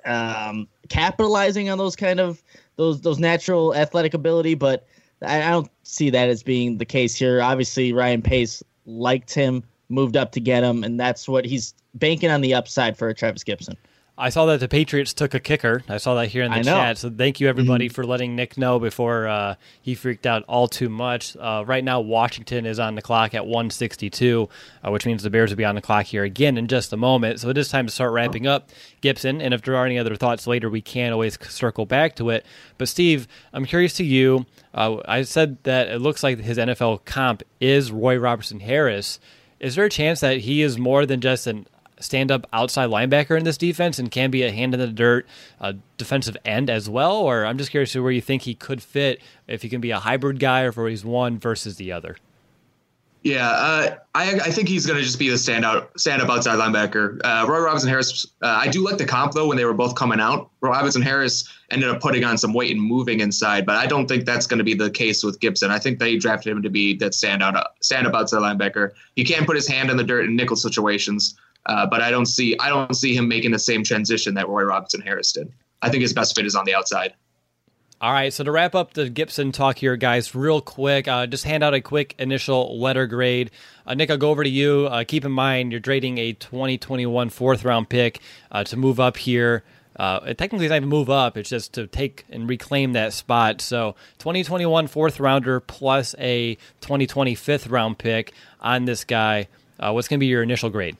um, 0.04 0.68
capitalizing 0.88 1.68
on 1.68 1.78
those 1.78 1.96
kind 1.96 2.20
of 2.20 2.42
those 2.76 3.00
those 3.00 3.18
natural 3.18 3.74
athletic 3.74 4.14
ability, 4.14 4.54
but 4.54 4.86
I, 5.22 5.42
I, 5.42 5.50
don't 5.50 5.70
see 5.82 6.10
that 6.10 6.28
as 6.28 6.42
being 6.42 6.78
the 6.78 6.84
case 6.84 7.14
here. 7.14 7.40
Obviously, 7.42 7.92
Ryan 7.92 8.22
Pace 8.22 8.62
liked 8.86 9.34
him, 9.34 9.62
moved 9.88 10.16
up 10.16 10.32
to 10.32 10.40
get 10.40 10.62
him, 10.62 10.84
and 10.84 11.00
that's 11.00 11.28
what 11.28 11.44
he's 11.44 11.74
banking 11.94 12.30
on 12.30 12.40
the 12.40 12.54
upside 12.54 12.96
for 12.96 13.12
Travis 13.14 13.42
Gipson. 13.42 13.76
I 14.18 14.30
saw 14.30 14.46
that 14.46 14.60
the 14.60 14.68
Patriots 14.68 15.12
took 15.12 15.34
a 15.34 15.40
kicker. 15.40 15.82
I 15.90 15.98
saw 15.98 16.14
that 16.14 16.28
here 16.28 16.42
in 16.42 16.50
the 16.50 16.62
chat. 16.62 16.96
So 16.96 17.10
thank 17.10 17.38
you 17.38 17.48
everybody 17.48 17.86
mm-hmm. 17.86 17.94
for 17.94 18.04
letting 18.04 18.34
Nick 18.34 18.56
know 18.56 18.78
before 18.78 19.28
uh, 19.28 19.56
he 19.82 19.94
freaked 19.94 20.24
out 20.24 20.42
all 20.44 20.68
too 20.68 20.88
much. 20.88 21.36
Uh, 21.36 21.64
right 21.66 21.84
now, 21.84 22.00
Washington 22.00 22.64
is 22.64 22.78
on 22.78 22.94
the 22.94 23.02
clock 23.02 23.34
at 23.34 23.44
162, 23.44 24.48
uh, 24.82 24.90
which 24.90 25.04
means 25.04 25.22
the 25.22 25.28
Bears 25.28 25.50
will 25.50 25.58
be 25.58 25.66
on 25.66 25.74
the 25.74 25.82
clock 25.82 26.06
here 26.06 26.24
again 26.24 26.56
in 26.56 26.66
just 26.66 26.94
a 26.94 26.96
moment. 26.96 27.40
So 27.40 27.50
it 27.50 27.58
is 27.58 27.68
time 27.68 27.86
to 27.86 27.92
start 27.92 28.12
wrapping 28.12 28.46
up 28.46 28.70
Gipson. 29.02 29.42
And 29.42 29.52
if 29.52 29.60
there 29.60 29.76
are 29.76 29.84
any 29.84 29.98
other 29.98 30.16
thoughts 30.16 30.46
later, 30.46 30.70
we 30.70 30.80
can 30.80 31.12
always 31.12 31.38
circle 31.50 31.84
back 31.84 32.16
to 32.16 32.30
it. 32.30 32.46
But 32.78 32.88
Steve, 32.88 33.28
I'm 33.52 33.66
curious 33.66 33.92
to 33.94 34.04
you. 34.04 34.46
Uh, 34.72 34.96
I 35.06 35.22
said 35.22 35.62
that 35.64 35.88
it 35.88 35.98
looks 35.98 36.22
like 36.22 36.38
his 36.38 36.56
NFL 36.56 37.04
comp 37.04 37.42
is 37.60 37.92
Roy 37.92 38.16
Robertson 38.16 38.60
Harris. 38.60 39.20
Is 39.60 39.74
there 39.74 39.84
a 39.84 39.90
chance 39.90 40.20
that 40.20 40.38
he 40.38 40.62
is 40.62 40.78
more 40.78 41.04
than 41.04 41.20
just 41.20 41.46
an 41.46 41.66
stand 42.00 42.30
up 42.30 42.46
outside 42.52 42.90
linebacker 42.90 43.36
in 43.36 43.44
this 43.44 43.56
defense 43.56 43.98
and 43.98 44.10
can 44.10 44.30
be 44.30 44.42
a 44.42 44.52
hand 44.52 44.74
in 44.74 44.80
the 44.80 44.86
dirt 44.86 45.26
uh, 45.60 45.72
defensive 45.96 46.36
end 46.44 46.70
as 46.70 46.88
well? 46.88 47.16
Or 47.16 47.44
I'm 47.44 47.58
just 47.58 47.70
curious 47.70 47.92
to 47.92 48.02
where 48.02 48.12
you 48.12 48.20
think 48.20 48.42
he 48.42 48.54
could 48.54 48.82
fit 48.82 49.20
if 49.46 49.62
he 49.62 49.68
can 49.68 49.80
be 49.80 49.90
a 49.90 49.98
hybrid 49.98 50.38
guy 50.40 50.62
or 50.62 50.68
if 50.68 50.76
he's 50.76 51.04
one 51.04 51.38
versus 51.38 51.76
the 51.76 51.92
other. 51.92 52.16
Yeah, 53.26 53.48
uh, 53.50 53.96
I, 54.14 54.34
I 54.34 54.50
think 54.52 54.68
he's 54.68 54.86
going 54.86 55.00
to 55.00 55.04
just 55.04 55.18
be 55.18 55.28
the 55.28 55.34
standout, 55.34 55.88
stand 55.98 56.22
up 56.22 56.30
outside 56.30 56.60
linebacker. 56.60 57.20
Uh, 57.24 57.44
Roy 57.48 57.58
Robinson 57.58 57.88
Harris, 57.88 58.24
uh, 58.40 58.46
I 58.46 58.68
do 58.68 58.84
like 58.84 58.98
the 58.98 59.04
comp 59.04 59.32
though 59.32 59.48
when 59.48 59.56
they 59.56 59.64
were 59.64 59.74
both 59.74 59.96
coming 59.96 60.20
out. 60.20 60.48
Robinson 60.60 61.02
Harris 61.02 61.52
ended 61.72 61.88
up 61.88 62.00
putting 62.00 62.22
on 62.22 62.38
some 62.38 62.52
weight 62.52 62.70
and 62.70 62.80
moving 62.80 63.18
inside, 63.18 63.66
but 63.66 63.74
I 63.74 63.86
don't 63.86 64.06
think 64.06 64.26
that's 64.26 64.46
going 64.46 64.58
to 64.58 64.64
be 64.64 64.74
the 64.74 64.92
case 64.92 65.24
with 65.24 65.40
Gipson. 65.40 65.70
I 65.70 65.80
think 65.80 65.98
they 65.98 66.16
drafted 66.16 66.52
him 66.52 66.62
to 66.62 66.70
be 66.70 66.94
that 66.98 67.14
standout, 67.14 67.60
stand 67.80 68.06
up 68.06 68.14
outside 68.14 68.38
linebacker. 68.38 68.92
He 69.16 69.24
can 69.24 69.44
put 69.44 69.56
his 69.56 69.66
hand 69.66 69.90
in 69.90 69.96
the 69.96 70.04
dirt 70.04 70.26
in 70.26 70.36
nickel 70.36 70.54
situations. 70.54 71.36
Uh, 71.64 71.86
but 71.86 72.02
I 72.02 72.10
don't 72.10 72.26
see 72.26 72.56
I 72.58 72.68
don't 72.68 72.94
see 72.94 73.16
him 73.16 73.28
making 73.28 73.52
the 73.52 73.58
same 73.58 73.82
transition 73.82 74.34
that 74.34 74.48
Roy 74.48 74.64
Robinson 74.64 75.00
Harris 75.00 75.32
did. 75.32 75.52
I 75.82 75.90
think 75.90 76.02
his 76.02 76.12
best 76.12 76.34
fit 76.34 76.46
is 76.46 76.54
on 76.54 76.64
the 76.64 76.74
outside. 76.74 77.14
All 77.98 78.12
right, 78.12 78.30
so 78.30 78.44
to 78.44 78.52
wrap 78.52 78.74
up 78.74 78.92
the 78.92 79.08
Gipson 79.08 79.54
talk 79.54 79.78
here, 79.78 79.96
guys, 79.96 80.34
real 80.34 80.60
quick, 80.60 81.08
uh, 81.08 81.26
just 81.26 81.44
hand 81.44 81.64
out 81.64 81.72
a 81.72 81.80
quick 81.80 82.14
initial 82.18 82.78
letter 82.78 83.06
grade. 83.06 83.50
Uh, 83.86 83.94
Nick, 83.94 84.10
I'll 84.10 84.18
go 84.18 84.28
over 84.28 84.44
to 84.44 84.50
you. 84.50 84.86
Uh, 84.90 85.04
keep 85.04 85.24
in 85.24 85.32
mind 85.32 85.72
you're 85.72 85.80
trading 85.80 86.18
a 86.18 86.34
2021 86.34 87.30
fourth 87.30 87.64
round 87.64 87.88
pick 87.88 88.20
uh, 88.52 88.64
to 88.64 88.76
move 88.76 89.00
up 89.00 89.16
here. 89.16 89.64
Uh, 89.98 90.20
it 90.26 90.36
technically, 90.36 90.66
it's 90.66 90.70
not 90.70 90.76
even 90.76 90.90
move 90.90 91.08
up; 91.08 91.38
it's 91.38 91.48
just 91.48 91.72
to 91.72 91.86
take 91.86 92.26
and 92.28 92.50
reclaim 92.50 92.92
that 92.92 93.14
spot. 93.14 93.62
So, 93.62 93.94
2021 94.18 94.88
fourth 94.88 95.18
rounder 95.18 95.58
plus 95.58 96.14
a 96.18 96.56
2020 96.82 97.34
fifth 97.34 97.66
round 97.66 97.96
pick 97.96 98.34
on 98.60 98.84
this 98.84 99.04
guy. 99.04 99.48
What's 99.78 100.06
going 100.06 100.18
to 100.18 100.20
be 100.20 100.26
your 100.26 100.42
initial 100.42 100.68
grade? 100.68 100.98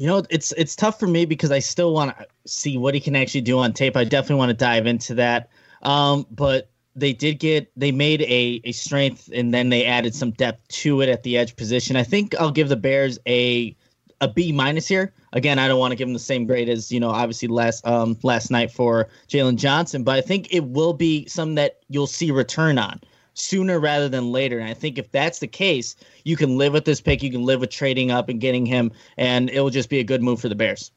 You 0.00 0.06
know, 0.06 0.22
it's 0.30 0.52
it's 0.52 0.74
tough 0.74 0.98
for 0.98 1.06
me 1.06 1.26
because 1.26 1.50
I 1.50 1.58
still 1.58 1.92
want 1.92 2.16
to 2.16 2.26
see 2.46 2.78
what 2.78 2.94
he 2.94 3.00
can 3.00 3.14
actually 3.14 3.42
do 3.42 3.58
on 3.58 3.74
tape. 3.74 3.98
I 3.98 4.04
definitely 4.04 4.36
want 4.36 4.48
to 4.48 4.56
dive 4.56 4.86
into 4.86 5.12
that. 5.16 5.50
Um, 5.82 6.26
but 6.30 6.70
they 6.96 7.12
did 7.12 7.38
get 7.38 7.70
they 7.76 7.92
made 7.92 8.22
a 8.22 8.62
a 8.64 8.72
strength 8.72 9.28
and 9.34 9.52
then 9.52 9.68
they 9.68 9.84
added 9.84 10.14
some 10.14 10.30
depth 10.30 10.66
to 10.68 11.02
it 11.02 11.10
at 11.10 11.22
the 11.22 11.36
edge 11.36 11.54
position. 11.54 11.96
I 11.96 12.02
think 12.02 12.34
I'll 12.40 12.50
give 12.50 12.70
the 12.70 12.76
Bears 12.76 13.18
a 13.28 13.76
a 14.22 14.28
B 14.28 14.52
minus 14.52 14.88
here. 14.88 15.12
Again, 15.34 15.58
I 15.58 15.68
don't 15.68 15.78
want 15.78 15.92
to 15.92 15.96
give 15.96 16.08
them 16.08 16.14
the 16.14 16.18
same 16.18 16.46
grade 16.46 16.70
as 16.70 16.90
you 16.90 16.98
know, 16.98 17.10
obviously 17.10 17.48
last 17.48 17.86
um 17.86 18.16
last 18.22 18.50
night 18.50 18.70
for 18.70 19.06
Jaylon 19.28 19.56
Johnson, 19.56 20.02
but 20.02 20.16
I 20.16 20.22
think 20.22 20.50
it 20.50 20.64
will 20.64 20.94
be 20.94 21.26
something 21.26 21.56
that 21.56 21.80
you'll 21.90 22.06
see 22.06 22.30
return 22.30 22.78
on 22.78 23.02
sooner 23.34 23.78
rather 23.78 24.08
than 24.08 24.32
later. 24.32 24.58
And 24.58 24.68
I 24.68 24.74
think 24.74 24.98
if 24.98 25.10
that's 25.10 25.38
the 25.38 25.46
case, 25.46 25.96
you 26.24 26.36
can 26.36 26.56
live 26.56 26.72
with 26.72 26.84
this 26.84 27.00
pick. 27.00 27.22
You 27.22 27.30
can 27.30 27.44
live 27.44 27.60
with 27.60 27.70
trading 27.70 28.10
up 28.10 28.28
and 28.28 28.40
getting 28.40 28.66
him, 28.66 28.92
and 29.16 29.50
it 29.50 29.60
will 29.60 29.70
just 29.70 29.88
be 29.88 29.98
a 29.98 30.04
good 30.04 30.22
move 30.22 30.40
for 30.40 30.48
the 30.48 30.54
Bears. 30.54 30.90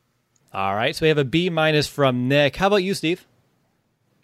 All 0.54 0.76
right, 0.76 0.96
so 0.96 1.04
we 1.04 1.10
have 1.10 1.18
a 1.18 1.26
B 1.26 1.50
minus 1.50 1.88
from 1.88 2.28
Nick. 2.28 2.56
How 2.56 2.68
about 2.68 2.78
you, 2.78 2.94
Steve? 2.94 3.26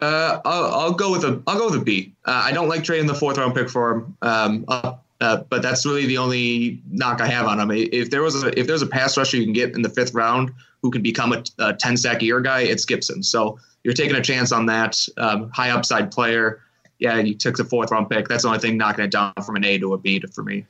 Uh, 0.00 0.40
I'll, 0.44 0.64
I'll, 0.64 0.92
go 0.92 1.10
with 1.10 1.24
a 1.24 1.42
I'll 1.46 1.58
go 1.58 1.66
with 1.70 1.80
a 1.80 1.84
B. 1.84 2.14
Uh, 2.24 2.42
I 2.44 2.52
don't 2.52 2.68
like 2.68 2.84
trading 2.84 3.06
the 3.06 3.14
fourth 3.14 3.36
round 3.36 3.54
pick 3.54 3.68
for 3.68 3.92
him, 3.92 4.16
um, 4.22 4.64
uh, 4.68 4.94
uh, 5.20 5.38
but 5.50 5.60
that's 5.60 5.84
really 5.84 6.06
the 6.06 6.16
only 6.16 6.80
knock 6.90 7.20
I 7.20 7.26
have 7.26 7.46
on 7.46 7.60
him. 7.60 7.70
If 7.70 8.10
there 8.10 8.22
was 8.22 8.42
a 8.42 8.58
if 8.58 8.66
there's 8.66 8.80
a 8.80 8.86
pass 8.86 9.18
rusher 9.18 9.36
you 9.36 9.44
can 9.44 9.52
get 9.52 9.74
in 9.74 9.82
the 9.82 9.90
fifth 9.90 10.14
round 10.14 10.52
who 10.80 10.90
can 10.90 11.02
become 11.02 11.32
a, 11.32 11.42
a 11.58 11.74
ten 11.74 11.96
sack 11.98 12.22
a 12.22 12.24
year 12.24 12.40
guy, 12.40 12.60
it's 12.60 12.86
Gipson. 12.86 13.22
So 13.22 13.58
you're 13.84 13.92
taking 13.92 14.16
a 14.16 14.22
chance 14.22 14.52
on 14.52 14.66
that 14.66 14.96
um, 15.18 15.50
high 15.50 15.70
upside 15.70 16.10
player 16.10 16.62
yeah, 17.00 17.18
you 17.18 17.34
took 17.34 17.56
the 17.56 17.64
fourth 17.64 17.90
round 17.90 18.08
pick. 18.08 18.28
That's 18.28 18.42
the 18.42 18.48
only 18.48 18.60
thing 18.60 18.76
knocking 18.76 19.04
it 19.04 19.10
down 19.10 19.32
from 19.44 19.56
an 19.56 19.64
A 19.64 19.78
to 19.78 19.94
a 19.94 19.98
B 19.98 20.22
for 20.32 20.42
me. 20.42 20.66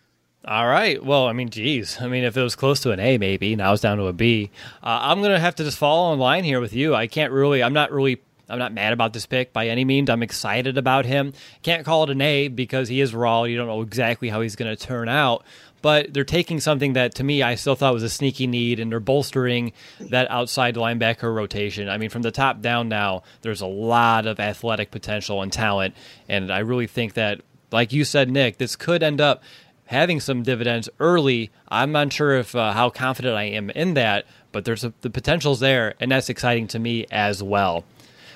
All 0.47 0.67
right. 0.67 1.05
Well, 1.05 1.27
I 1.27 1.35
mean, 1.35 1.51
geez. 1.51 2.01
I 2.01 2.09
mean, 2.09 2.25
if 2.25 2.37
it 2.37 2.43
was 2.43 2.57
close 2.57 2.81
to 2.81 2.93
an 2.93 3.01
A, 3.01 3.19
maybe 3.19 3.55
now 3.57 3.75
it's 3.75 3.83
down 3.83 3.99
to 3.99 4.07
a 4.07 4.13
B. 4.15 4.51
Uh, 4.83 4.99
I'm 5.03 5.21
gonna 5.21 5.39
have 5.39 5.55
to 5.57 5.65
just 5.65 5.77
fall 5.77 6.15
in 6.15 6.19
line 6.19 6.45
here 6.45 6.61
with 6.61 6.73
you. 6.73 6.95
I 6.95 7.09
can't 7.09 7.33
really. 7.33 7.63
I'm 7.63 7.75
not 7.75 7.93
really. 7.93 8.23
I'm 8.49 8.59
not 8.59 8.73
mad 8.73 8.93
about 8.93 9.13
this 9.13 9.27
pick 9.27 9.53
by 9.53 9.69
any 9.69 9.85
means. 9.85 10.11
I'm 10.11 10.23
excited 10.23 10.77
about 10.77 11.05
him. 11.05 11.35
Can't 11.63 11.85
call 11.85 12.05
it 12.05 12.11
an 12.11 12.21
A 12.21 12.49
because 12.49 12.89
he 12.89 13.01
is 13.01 13.15
raw. 13.15 13.45
You 13.45 13.57
don't 13.57 13.69
know 13.69 13.83
exactly 13.83 14.29
how 14.29 14.41
he's 14.41 14.57
going 14.57 14.75
to 14.75 14.83
turn 14.83 15.09
out 15.09 15.45
but 15.83 16.13
they're 16.13 16.25
taking 16.25 16.61
something 16.61 16.93
that 16.95 17.15
to 17.17 17.25
me 17.25 17.43
I 17.43 17.55
still 17.55 17.75
thought 17.75 17.95
was 17.95 18.03
a 18.03 18.11
sneaky 18.11 18.47
need 18.47 18.81
and 18.81 18.91
they're 18.91 19.01
bolstering 19.01 19.73
that 19.99 20.31
outside 20.31 20.75
linebacker 20.75 21.35
rotation. 21.35 21.89
I 21.89 21.99
mean, 21.99 22.11
from 22.11 22.23
the 22.23 22.31
top 22.31 22.61
down 22.61 22.89
now, 22.89 23.23
there's 23.43 23.61
a 23.61 23.67
lot 23.67 24.27
of 24.27 24.41
athletic 24.41 24.91
potential 24.91 25.43
and 25.43 25.53
talent, 25.53 25.95
and 26.29 26.53
I 26.53 26.59
really 26.61 26.87
think 26.87 27.15
that, 27.15 27.41
like 27.73 27.93
you 27.93 28.05
said, 28.05 28.31
Nick, 28.31 28.59
this 28.59 28.77
could 28.77 29.03
end 29.03 29.21
up 29.21 29.43
having 29.91 30.21
some 30.21 30.45
dividends 30.45 30.89
early. 31.01 31.51
I'm 31.69 31.91
not 31.91 32.13
sure 32.13 32.37
if 32.37 32.55
uh, 32.55 32.73
how 32.73 32.91
confident 32.91 33.37
I 33.37 33.45
am 33.45 33.71
in 33.71 33.95
that, 33.95 34.25
but 34.53 34.65
there's 34.65 34.85
a, 34.85 34.93
the 35.01 35.11
potential's 35.11 35.59
there, 35.59 35.95
and 35.99 36.13
that's 36.13 36.29
exciting 36.29 36.69
to 36.69 36.79
me 36.79 37.07
as 37.11 37.43
well. 37.43 37.85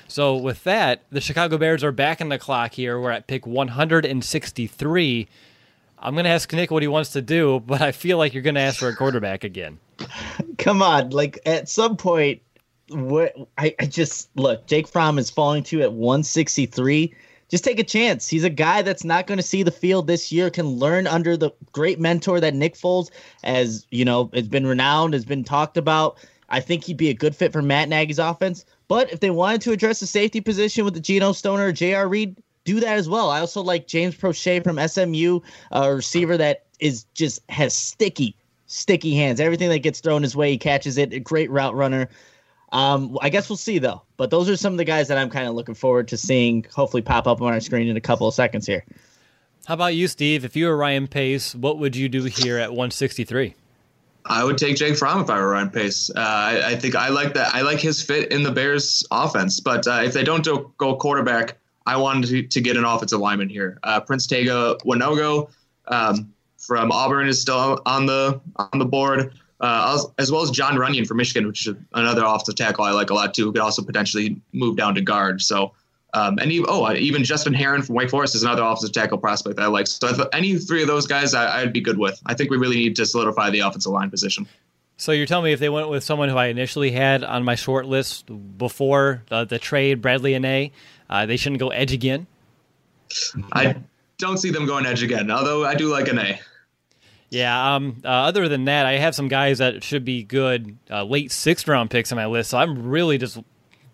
So 0.07 0.35
with 0.35 0.63
that, 0.65 1.03
the 1.09 1.21
Chicago 1.21 1.57
Bears 1.57 1.83
are 1.83 1.93
back 1.93 2.19
in 2.21 2.29
the 2.29 2.37
clock 2.37 2.73
here. 2.73 2.99
We're 2.99 3.11
at 3.11 3.27
pick 3.27 3.47
163. 3.47 5.27
I'm 6.05 6.13
going 6.13 6.25
to 6.25 6.29
ask 6.29 6.53
Nick 6.53 6.69
what 6.69 6.83
he 6.83 6.87
wants 6.87 7.13
to 7.13 7.21
do, 7.21 7.59
but 7.65 7.81
I 7.81 7.91
feel 7.91 8.19
like 8.19 8.35
you're 8.35 8.43
going 8.43 8.55
to 8.55 8.61
ask 8.61 8.77
for 8.77 8.87
a 8.87 8.95
quarterback 8.95 9.43
again. 9.43 9.79
Come 10.59 10.83
on, 10.83 11.09
like 11.09 11.39
at 11.47 11.67
some 11.67 11.97
point, 11.97 12.43
what 12.89 13.33
I, 13.57 13.73
I 13.79 13.87
just 13.87 14.29
look. 14.35 14.67
Jake 14.67 14.87
Fromm 14.87 15.17
is 15.17 15.31
falling 15.31 15.63
to 15.63 15.81
at 15.81 15.93
163. 15.93 17.11
Just 17.49 17.63
take 17.63 17.79
a 17.79 17.83
chance. 17.83 18.29
He's 18.29 18.43
a 18.43 18.51
guy 18.51 18.83
that's 18.83 19.03
not 19.03 19.25
going 19.25 19.39
to 19.39 19.43
see 19.43 19.63
the 19.63 19.71
field 19.71 20.05
this 20.05 20.31
year. 20.31 20.51
Can 20.51 20.67
learn 20.67 21.07
under 21.07 21.35
the 21.35 21.49
great 21.71 21.99
mentor 21.99 22.39
that 22.39 22.53
Nick 22.53 22.75
Foles, 22.75 23.09
as 23.43 23.87
you 23.89 24.05
know, 24.05 24.29
has 24.35 24.47
been 24.47 24.67
renowned, 24.67 25.15
has 25.15 25.25
been 25.25 25.43
talked 25.43 25.75
about. 25.75 26.17
I 26.49 26.59
think 26.59 26.83
he'd 26.83 26.97
be 26.97 27.09
a 27.09 27.15
good 27.15 27.35
fit 27.35 27.51
for 27.51 27.63
Matt 27.63 27.89
Nagy's 27.89 28.19
offense. 28.19 28.63
But 28.87 29.11
if 29.11 29.21
they 29.21 29.31
wanted 29.31 29.61
to 29.61 29.71
address 29.71 30.01
the 30.01 30.07
safety 30.07 30.39
position 30.39 30.85
with 30.85 30.93
the 30.93 30.99
Geno 30.99 31.31
Stoner 31.31 31.65
or 31.65 31.71
J.R. 31.71 32.07
Reed, 32.07 32.35
do 32.65 32.79
that 32.81 32.97
as 32.97 33.07
well. 33.07 33.29
I 33.29 33.39
also 33.39 33.61
like 33.61 33.87
James 33.87 34.15
Proche 34.15 34.63
from 34.63 34.85
SMU, 34.85 35.39
a 35.71 35.95
receiver 35.95 36.35
that 36.37 36.65
is 36.79 37.05
just 37.13 37.41
has 37.49 37.73
sticky, 37.73 38.35
sticky 38.65 39.15
hands. 39.15 39.39
Everything 39.39 39.69
that 39.69 39.79
gets 39.79 40.01
thrown 40.01 40.23
his 40.23 40.35
way, 40.35 40.51
he 40.51 40.57
catches 40.57 40.97
it. 40.97 41.13
A 41.13 41.19
great 41.19 41.49
route 41.49 41.75
runner. 41.75 42.09
Um, 42.71 43.17
I 43.21 43.29
guess 43.29 43.49
we'll 43.49 43.57
see 43.57 43.79
though. 43.79 44.01
But 44.17 44.31
those 44.31 44.49
are 44.49 44.57
some 44.57 44.73
of 44.73 44.77
the 44.77 44.83
guys 44.83 45.07
that 45.07 45.17
I'm 45.17 45.29
kind 45.29 45.47
of 45.47 45.55
looking 45.55 45.75
forward 45.75 46.09
to 46.09 46.17
seeing 46.17 46.65
hopefully 46.73 47.01
pop 47.01 47.27
up 47.27 47.41
on 47.41 47.53
our 47.53 47.61
screen 47.61 47.87
in 47.87 47.95
a 47.95 48.01
couple 48.01 48.27
of 48.27 48.33
seconds 48.33 48.65
here. 48.65 48.83
How 49.65 49.75
about 49.75 49.95
you, 49.95 50.07
Steve? 50.07 50.43
If 50.45 50.55
you 50.55 50.67
were 50.67 50.77
Ryan 50.77 51.07
Pace, 51.07 51.55
what 51.55 51.79
would 51.79 51.95
you 51.95 52.09
do 52.09 52.23
here 52.23 52.57
at 52.57 52.71
163? 52.71 53.55
I 54.27 54.43
would 54.43 54.57
take 54.57 54.75
Jake 54.75 54.97
Fromm 54.97 55.21
if 55.21 55.29
I 55.29 55.37
were 55.39 55.49
Ryan 55.49 55.69
Pace. 55.69 56.09
Uh, 56.15 56.19
I, 56.19 56.71
I, 56.71 56.75
think 56.75 56.95
I 56.95 57.09
like 57.09 57.33
that. 57.35 57.53
I 57.53 57.61
like 57.61 57.79
his 57.79 58.01
fit 58.01 58.31
in 58.31 58.43
the 58.43 58.51
Bears' 58.51 59.03
offense. 59.11 59.59
But 59.59 59.87
uh, 59.87 60.01
if 60.03 60.13
they 60.13 60.23
don't 60.23 60.43
do, 60.43 60.71
go 60.77 60.95
quarterback, 60.95 61.57
I 61.85 61.97
wanted 61.97 62.29
to, 62.29 62.43
to 62.43 62.61
get 62.61 62.77
an 62.77 62.85
offensive 62.85 63.19
lineman 63.19 63.49
here. 63.49 63.79
Uh, 63.83 63.99
Prince 63.99 64.27
Tega 64.27 64.77
Wanogho 64.85 65.49
um, 65.87 66.33
from 66.57 66.91
Auburn 66.91 67.27
is 67.27 67.41
still 67.41 67.81
on 67.85 68.05
the 68.05 68.41
on 68.55 68.79
the 68.79 68.85
board, 68.85 69.33
uh, 69.59 70.03
as 70.17 70.31
well 70.31 70.41
as 70.41 70.51
Jon 70.51 70.75
Runyan 70.75 71.07
from 71.07 71.17
Michigan, 71.17 71.47
which 71.47 71.67
is 71.67 71.75
another 71.93 72.23
offensive 72.23 72.55
tackle 72.55 72.83
I 72.85 72.91
like 72.91 73.09
a 73.09 73.13
lot 73.13 73.33
too. 73.33 73.45
Who 73.45 73.51
could 73.51 73.61
also 73.61 73.83
potentially 73.83 74.41
move 74.51 74.77
down 74.77 74.95
to 74.95 75.01
guard. 75.01 75.41
So, 75.41 75.73
um, 76.13 76.39
and 76.39 76.51
even, 76.51 76.65
oh, 76.69 76.91
even 76.93 77.23
Justin 77.23 77.53
Herron 77.53 77.81
from 77.81 77.95
Wake 77.95 78.09
Forest 78.09 78.35
is 78.35 78.43
another 78.43 78.63
offensive 78.63 78.93
tackle 78.93 79.17
prospect 79.17 79.57
that 79.57 79.63
I 79.63 79.67
like. 79.67 79.87
So, 79.87 80.29
any 80.33 80.57
three 80.57 80.81
of 80.81 80.87
those 80.87 81.05
guys, 81.05 81.33
I, 81.33 81.61
I'd 81.61 81.73
be 81.73 81.81
good 81.81 81.99
with. 81.99 82.19
I 82.25 82.33
think 82.33 82.49
we 82.49 82.57
really 82.57 82.77
need 82.77 82.95
to 82.95 83.05
solidify 83.05 83.51
the 83.51 83.59
offensive 83.59 83.91
line 83.91 84.09
position. 84.09 84.47
So 84.97 85.11
you're 85.11 85.25
telling 85.25 85.45
me 85.45 85.51
if 85.51 85.59
they 85.59 85.67
went 85.67 85.89
with 85.89 86.05
someone 86.05 86.29
who 86.29 86.37
I 86.37 86.45
initially 86.45 86.91
had 86.91 87.23
on 87.23 87.43
my 87.43 87.55
short 87.55 87.85
list 87.85 88.29
before 88.57 89.23
the, 89.27 89.43
the 89.43 89.59
trade, 89.59 90.05
and 90.05 90.23
Anae, 90.23 90.71
uh, 91.09 91.25
they 91.25 91.37
shouldn't 91.37 91.59
go 91.59 91.69
edge 91.69 91.91
again. 91.93 92.27
I 93.53 93.75
don't 94.17 94.37
see 94.37 94.49
them 94.51 94.65
going 94.65 94.85
edge 94.85 95.03
again, 95.03 95.29
although 95.31 95.65
I 95.65 95.75
do 95.75 95.91
like 95.91 96.07
an 96.07 96.19
A. 96.19 96.39
Yeah. 97.29 97.75
Um, 97.75 98.01
uh, 98.03 98.07
other 98.07 98.47
than 98.47 98.65
that, 98.65 98.85
I 98.85 98.93
have 98.93 99.15
some 99.15 99.27
guys 99.27 99.57
that 99.57 99.83
should 99.83 100.05
be 100.05 100.23
good 100.23 100.77
uh, 100.89 101.03
late 101.03 101.31
sixth 101.31 101.67
round 101.67 101.89
picks 101.89 102.11
on 102.11 102.15
my 102.17 102.25
list. 102.25 102.51
So 102.51 102.57
I'm 102.57 102.87
really 102.87 103.17
just 103.17 103.37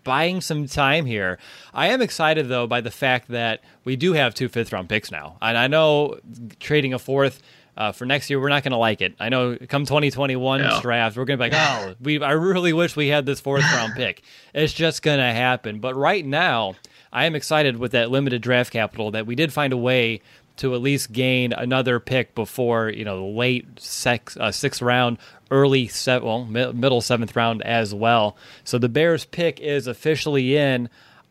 buying 0.04 0.40
some 0.40 0.66
time 0.66 1.06
here. 1.06 1.38
I 1.72 1.88
am 1.88 2.02
excited 2.02 2.48
though 2.48 2.66
by 2.66 2.80
the 2.80 2.90
fact 2.90 3.28
that 3.28 3.60
we 3.84 3.96
do 3.96 4.12
have 4.12 4.34
two 4.34 4.48
fifth 4.48 4.72
round 4.72 4.88
picks 4.88 5.10
now, 5.10 5.36
and 5.40 5.56
I 5.56 5.66
know 5.66 6.18
trading 6.60 6.92
a 6.94 6.98
fourth 6.98 7.42
uh, 7.76 7.90
for 7.90 8.04
next 8.04 8.28
year, 8.28 8.38
we're 8.38 8.50
not 8.50 8.62
going 8.62 8.72
to 8.72 8.76
like 8.78 9.00
it. 9.00 9.14
I 9.18 9.30
know 9.30 9.56
come 9.68 9.86
2021 9.86 10.60
Yeah. 10.60 10.78
draft, 10.82 11.16
we're 11.16 11.24
going 11.24 11.38
to 11.38 11.44
be 11.44 11.50
like, 11.50 11.58
oh, 11.58 11.94
we, 12.02 12.22
I 12.22 12.32
really 12.32 12.74
wish 12.74 12.96
we 12.96 13.08
had 13.08 13.24
this 13.24 13.40
fourth 13.40 13.62
round 13.72 13.94
pick. 13.94 14.22
It's 14.54 14.74
just 14.74 15.02
going 15.02 15.18
to 15.18 15.32
happen. 15.32 15.80
But 15.80 15.94
right 15.96 16.24
now, 16.24 16.74
I 17.12 17.26
am 17.26 17.34
excited 17.34 17.76
with 17.76 17.92
that 17.92 18.10
limited 18.10 18.42
draft 18.42 18.72
capital 18.72 19.10
that 19.12 19.26
we 19.26 19.34
did 19.34 19.52
find 19.52 19.72
a 19.72 19.76
way 19.76 20.20
to 20.56 20.74
at 20.74 20.80
least 20.80 21.12
gain 21.12 21.52
another 21.52 21.98
pick 21.98 22.34
before, 22.34 22.88
you 22.88 23.04
know, 23.04 23.16
the 23.16 23.36
late 23.38 23.66
sex, 23.80 24.36
uh, 24.36 24.50
sixth 24.50 24.82
round, 24.82 25.18
early, 25.50 25.88
se- 25.88 26.20
well, 26.20 26.44
mi- 26.44 26.72
middle 26.72 27.00
seventh 27.00 27.34
round 27.34 27.62
as 27.62 27.94
well. 27.94 28.36
So 28.64 28.78
the 28.78 28.88
Bears 28.88 29.24
pick 29.24 29.60
is 29.60 29.86
officially 29.86 30.56
in. 30.56 30.88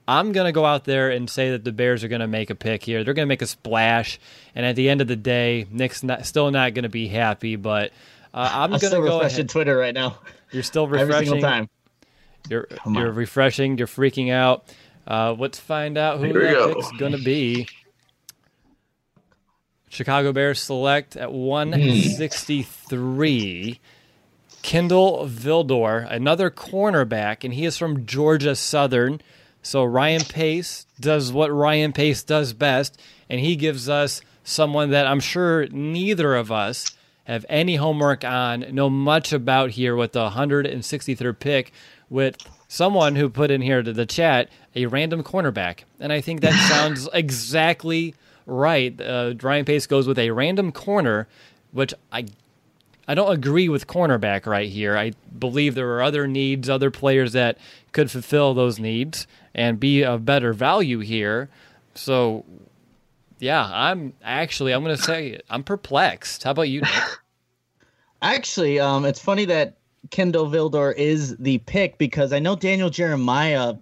I'm 0.07 0.31
going 0.31 0.45
to 0.45 0.51
go 0.51 0.65
out 0.65 0.85
there 0.85 1.09
and 1.09 1.29
say 1.29 1.51
that 1.51 1.63
the 1.63 1.71
Bears 1.71 2.03
are 2.03 2.07
going 2.07 2.21
to 2.21 2.27
make 2.27 2.49
a 2.49 2.55
pick 2.55 2.83
here. 2.83 3.03
They're 3.03 3.13
going 3.13 3.25
to 3.27 3.29
make 3.29 3.43
a 3.43 3.47
splash. 3.47 4.19
And 4.55 4.65
at 4.65 4.75
the 4.75 4.89
end 4.89 5.01
of 5.01 5.07
the 5.07 5.15
day, 5.15 5.67
Nick's 5.71 6.03
not, 6.03 6.25
still 6.25 6.49
not 6.51 6.73
going 6.73 6.83
to 6.83 6.89
be 6.89 7.07
happy, 7.07 7.55
but 7.55 7.91
uh, 8.33 8.49
I'm 8.51 8.63
I'm 8.63 8.69
going 8.71 8.79
to 8.81 8.87
still 8.87 9.01
go 9.03 9.17
refreshing 9.17 9.39
ahead. 9.41 9.49
Twitter 9.49 9.77
right 9.77 9.93
now. 9.93 10.17
You're 10.51 10.63
still 10.63 10.87
refreshing. 10.87 11.11
Every 11.15 11.25
single 11.27 11.41
time. 11.49 11.69
You're, 12.49 12.67
you're 12.87 13.11
refreshing. 13.11 13.77
You're 13.77 13.87
freaking 13.87 14.31
out. 14.31 14.65
Uh, 15.07 15.33
let's 15.37 15.59
find 15.59 15.97
out 15.97 16.19
who 16.19 16.25
Here 16.25 16.53
that 16.53 16.75
pick's 16.75 16.91
going 16.93 17.13
to 17.13 17.23
be. 17.23 17.67
Chicago 19.89 20.31
Bears 20.31 20.61
select 20.61 21.17
at 21.17 21.29
Hmm. 21.29 21.35
163. 21.35 23.79
Kindle 24.61 25.25
Vildor, 25.27 26.07
another 26.09 26.49
cornerback, 26.51 27.43
and 27.43 27.53
he 27.53 27.65
is 27.65 27.77
from 27.77 28.05
Georgia 28.05 28.55
Southern. 28.55 29.19
So 29.63 29.83
Ryan 29.83 30.23
Pace 30.23 30.85
does 30.99 31.31
what 31.33 31.51
Ryan 31.51 31.93
Pace 31.93 32.21
does 32.23 32.53
best, 32.53 32.99
and 33.29 33.39
he 33.39 33.55
gives 33.55 33.89
us 33.89 34.21
someone 34.43 34.89
that 34.91 35.07
I'm 35.07 35.19
sure 35.19 35.67
neither 35.67 36.35
of 36.35 36.51
us 36.51 36.95
have 37.25 37.45
any 37.49 37.75
homework 37.75 38.23
on, 38.23 38.65
know 38.71 38.89
much 38.89 39.33
about 39.33 39.71
here 39.71 39.95
with 39.95 40.11
the 40.13 40.29
163rd 40.29 41.39
pick, 41.39 41.71
with 42.09 42.37
someone 42.67 43.15
who 43.15 43.29
put 43.29 43.51
in 43.51 43.61
here 43.61 43.81
to 43.83 43.93
the 43.93 44.05
chat 44.05 44.49
a 44.75 44.85
random 44.85 45.23
cornerback. 45.23 45.79
And 45.99 46.11
I 46.13 46.21
think 46.21 46.41
that 46.41 46.53
sounds 46.69 47.07
exactly 47.13 48.15
right. 48.45 48.99
Uh, 48.99 49.33
Ryan 49.41 49.65
Pace 49.65 49.87
goes 49.87 50.07
with 50.07 50.19
a 50.19 50.31
random 50.31 50.71
corner, 50.71 51.27
which 51.71 51.93
I 52.11 52.25
I 53.07 53.15
don't 53.15 53.31
agree 53.31 53.67
with 53.67 53.87
cornerback 53.87 54.45
right 54.45 54.69
here. 54.69 54.97
I 54.97 55.13
believe 55.37 55.75
there 55.75 55.91
are 55.95 56.03
other 56.03 56.27
needs, 56.27 56.69
other 56.69 56.91
players 56.91 57.33
that 57.33 57.57
could 57.91 58.09
fulfill 58.09 58.53
those 58.53 58.79
needs 58.79 59.27
and 59.53 59.79
be 59.79 60.03
of 60.03 60.23
better 60.23 60.53
value 60.53 60.99
here. 60.99 61.49
So, 61.93 62.45
yeah, 63.39 63.69
I'm 63.71 64.13
actually 64.23 64.71
I'm 64.71 64.83
going 64.83 64.95
to 64.95 65.01
say 65.01 65.39
I'm 65.49 65.63
perplexed. 65.63 66.43
How 66.43 66.51
about 66.51 66.69
you? 66.69 66.83
Actually, 68.21 68.79
um, 68.79 69.03
it's 69.03 69.19
funny 69.19 69.45
that 69.45 69.77
Kindle 70.11 70.45
Vildor 70.45 70.95
is 70.95 71.35
the 71.37 71.57
pick 71.59 71.97
because 71.97 72.31
I 72.33 72.39
know 72.39 72.55
Daniel 72.55 72.89
Jeremiah, 72.89 73.75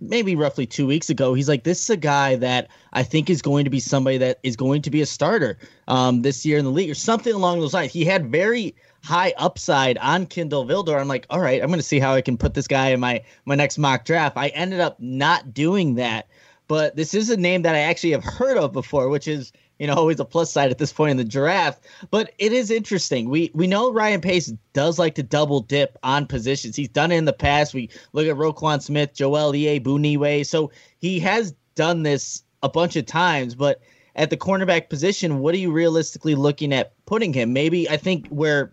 maybe 0.00 0.36
roughly 0.36 0.66
two 0.66 0.86
weeks 0.86 1.10
ago, 1.10 1.34
he's 1.34 1.48
like, 1.48 1.64
this 1.64 1.80
is 1.82 1.90
a 1.90 1.96
guy 1.96 2.36
that 2.36 2.68
I 2.92 3.02
think 3.02 3.30
is 3.30 3.42
going 3.42 3.64
to 3.64 3.70
be 3.70 3.80
somebody 3.80 4.18
that 4.18 4.38
is 4.42 4.56
going 4.56 4.82
to 4.82 4.90
be 4.90 5.00
a 5.00 5.06
starter 5.06 5.58
um, 5.88 6.22
this 6.22 6.44
year 6.44 6.58
in 6.58 6.64
the 6.64 6.70
league 6.70 6.90
or 6.90 6.94
something 6.94 7.32
along 7.32 7.60
those 7.60 7.74
lines. 7.74 7.92
He 7.92 8.04
had 8.04 8.30
very 8.30 8.74
high 9.06 9.32
upside 9.38 9.96
on 9.98 10.26
Kindle 10.26 10.66
Vildor. 10.66 11.00
I'm 11.00 11.08
like, 11.08 11.26
all 11.30 11.40
right, 11.40 11.62
I'm 11.62 11.68
going 11.68 11.78
to 11.78 11.86
see 11.86 12.00
how 12.00 12.14
I 12.14 12.20
can 12.20 12.36
put 12.36 12.54
this 12.54 12.66
guy 12.66 12.88
in 12.88 13.00
my 13.00 13.22
my 13.44 13.54
next 13.54 13.78
mock 13.78 14.04
draft. 14.04 14.36
I 14.36 14.48
ended 14.48 14.80
up 14.80 14.98
not 15.00 15.54
doing 15.54 15.94
that, 15.94 16.28
but 16.68 16.96
this 16.96 17.14
is 17.14 17.30
a 17.30 17.36
name 17.36 17.62
that 17.62 17.74
I 17.74 17.80
actually 17.80 18.12
have 18.12 18.24
heard 18.24 18.56
of 18.58 18.72
before, 18.72 19.08
which 19.08 19.28
is 19.28 19.52
you 19.78 19.86
know 19.86 19.94
always 19.94 20.20
a 20.20 20.24
plus 20.24 20.50
side 20.50 20.70
at 20.70 20.78
this 20.78 20.92
point 20.92 21.10
in 21.10 21.16
the 21.16 21.24
draft. 21.24 21.84
But 22.10 22.32
it 22.38 22.52
is 22.52 22.70
interesting. 22.70 23.28
We 23.28 23.50
we 23.54 23.66
know 23.66 23.92
Ryan 23.92 24.20
Pace 24.20 24.52
does 24.72 24.98
like 24.98 25.14
to 25.16 25.22
double 25.22 25.60
dip 25.60 25.98
on 26.02 26.26
positions. 26.26 26.76
He's 26.76 26.88
done 26.88 27.12
it 27.12 27.16
in 27.16 27.24
the 27.24 27.32
past. 27.32 27.74
We 27.74 27.90
look 28.12 28.26
at 28.26 28.36
Roquan 28.36 28.82
Smith, 28.82 29.14
Joel 29.14 29.54
E. 29.54 29.80
Buniwe. 29.80 30.46
So 30.46 30.70
he 30.98 31.20
has 31.20 31.54
done 31.74 32.02
this 32.02 32.42
a 32.62 32.68
bunch 32.68 32.96
of 32.96 33.06
times, 33.06 33.54
but 33.54 33.80
at 34.16 34.30
the 34.30 34.36
cornerback 34.36 34.88
position, 34.88 35.40
what 35.40 35.54
are 35.54 35.58
you 35.58 35.70
realistically 35.70 36.34
looking 36.34 36.72
at 36.72 36.92
putting 37.04 37.32
him? 37.32 37.52
Maybe 37.52 37.88
I 37.88 37.98
think 37.98 38.26
where 38.28 38.72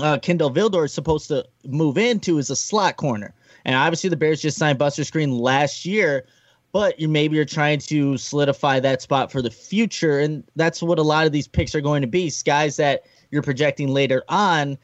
uh, 0.00 0.18
Kindle 0.18 0.50
Vildor 0.50 0.86
is 0.86 0.92
supposed 0.92 1.28
to 1.28 1.46
move 1.66 1.98
into 1.98 2.38
is 2.38 2.50
a 2.50 2.56
slot 2.56 2.96
corner. 2.96 3.34
And 3.64 3.76
obviously, 3.76 4.08
the 4.08 4.16
Bears 4.16 4.40
just 4.40 4.56
signed 4.56 4.78
Buster 4.78 5.02
Skrine 5.02 5.38
last 5.38 5.84
year, 5.84 6.26
but 6.72 6.98
you 7.00 7.08
maybe 7.08 7.36
you're 7.36 7.44
trying 7.44 7.78
to 7.78 8.16
solidify 8.16 8.80
that 8.80 9.02
spot 9.02 9.32
for 9.32 9.42
the 9.42 9.50
future. 9.50 10.20
And 10.20 10.44
that's 10.56 10.82
what 10.82 10.98
a 10.98 11.02
lot 11.02 11.26
of 11.26 11.32
these 11.32 11.48
picks 11.48 11.74
are 11.74 11.80
going 11.80 12.02
to 12.02 12.08
be 12.08 12.32
guys 12.44 12.76
that 12.76 13.04
you're 13.30 13.42
projecting 13.42 13.88
later 13.88 14.24
on 14.28 14.78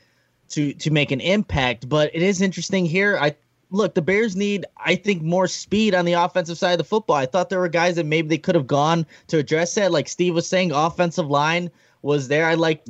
to 0.51 0.73
to 0.75 0.91
make 0.91 1.11
an 1.11 1.21
impact. 1.21 1.89
But 1.89 2.11
it 2.15 2.23
is 2.23 2.41
interesting 2.41 2.87
here. 2.87 3.19
I 3.19 3.37
look, 3.71 3.95
the 3.95 4.03
Bears 4.03 4.37
need, 4.37 4.65
I 4.77 4.95
think, 4.95 5.23
more 5.23 5.49
speed 5.49 5.95
on 5.95 6.05
the 6.05 6.13
offensive 6.15 6.59
side 6.59 6.73
of 6.73 6.79
the 6.79 6.85
football. 6.85 7.17
I 7.17 7.27
thought 7.27 7.51
there 7.51 7.59
were 7.59 7.69
guys 7.69 7.97
that 7.97 8.07
maybe 8.07 8.29
they 8.29 8.39
could 8.39 8.55
have 8.55 8.67
gone 8.67 9.07
to 9.29 9.39
address 9.39 9.75
that. 9.75 9.93
Like 9.93 10.09
Steve 10.09 10.35
was 10.35 10.47
saying, 10.47 10.73
offensive 10.73 11.29
line 11.29 11.71
was 12.03 12.29
there. 12.29 12.47
I 12.47 12.55
like 12.55 12.83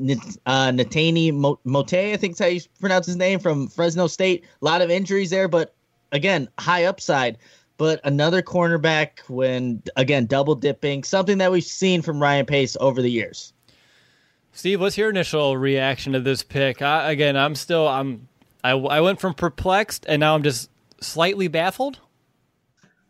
uh, 0.46 0.70
Netane 0.70 1.32
Mo- 1.32 1.58
Mote, 1.64 1.94
I 1.94 2.16
think 2.16 2.32
is 2.32 2.38
how 2.38 2.46
you 2.46 2.60
pronounce 2.80 3.06
his 3.06 3.16
name 3.16 3.38
from 3.38 3.68
Fresno 3.68 4.06
State. 4.06 4.44
A 4.60 4.64
lot 4.64 4.82
of 4.82 4.90
injuries 4.90 5.30
there, 5.30 5.48
but 5.48 5.74
again, 6.12 6.48
high 6.58 6.84
upside. 6.84 7.38
But 7.78 8.00
another 8.04 8.42
cornerback 8.42 9.20
when 9.28 9.82
again 9.96 10.26
double 10.26 10.54
dipping, 10.54 11.04
something 11.04 11.38
that 11.38 11.52
we've 11.52 11.64
seen 11.64 12.02
from 12.02 12.20
Ryan 12.20 12.46
Pace 12.46 12.76
over 12.80 13.02
the 13.02 13.10
years. 13.10 13.52
Steve, 14.52 14.80
what's 14.80 14.96
your 14.96 15.10
initial 15.10 15.58
reaction 15.58 16.14
to 16.14 16.20
this 16.20 16.42
pick? 16.42 16.80
I, 16.80 17.10
again, 17.10 17.36
I'm 17.36 17.54
still 17.54 17.86
I'm 17.86 18.28
I, 18.64 18.70
I 18.70 19.00
went 19.00 19.20
from 19.20 19.34
perplexed 19.34 20.06
and 20.08 20.20
now 20.20 20.34
I'm 20.34 20.42
just 20.42 20.70
slightly 21.00 21.48
baffled. 21.48 22.00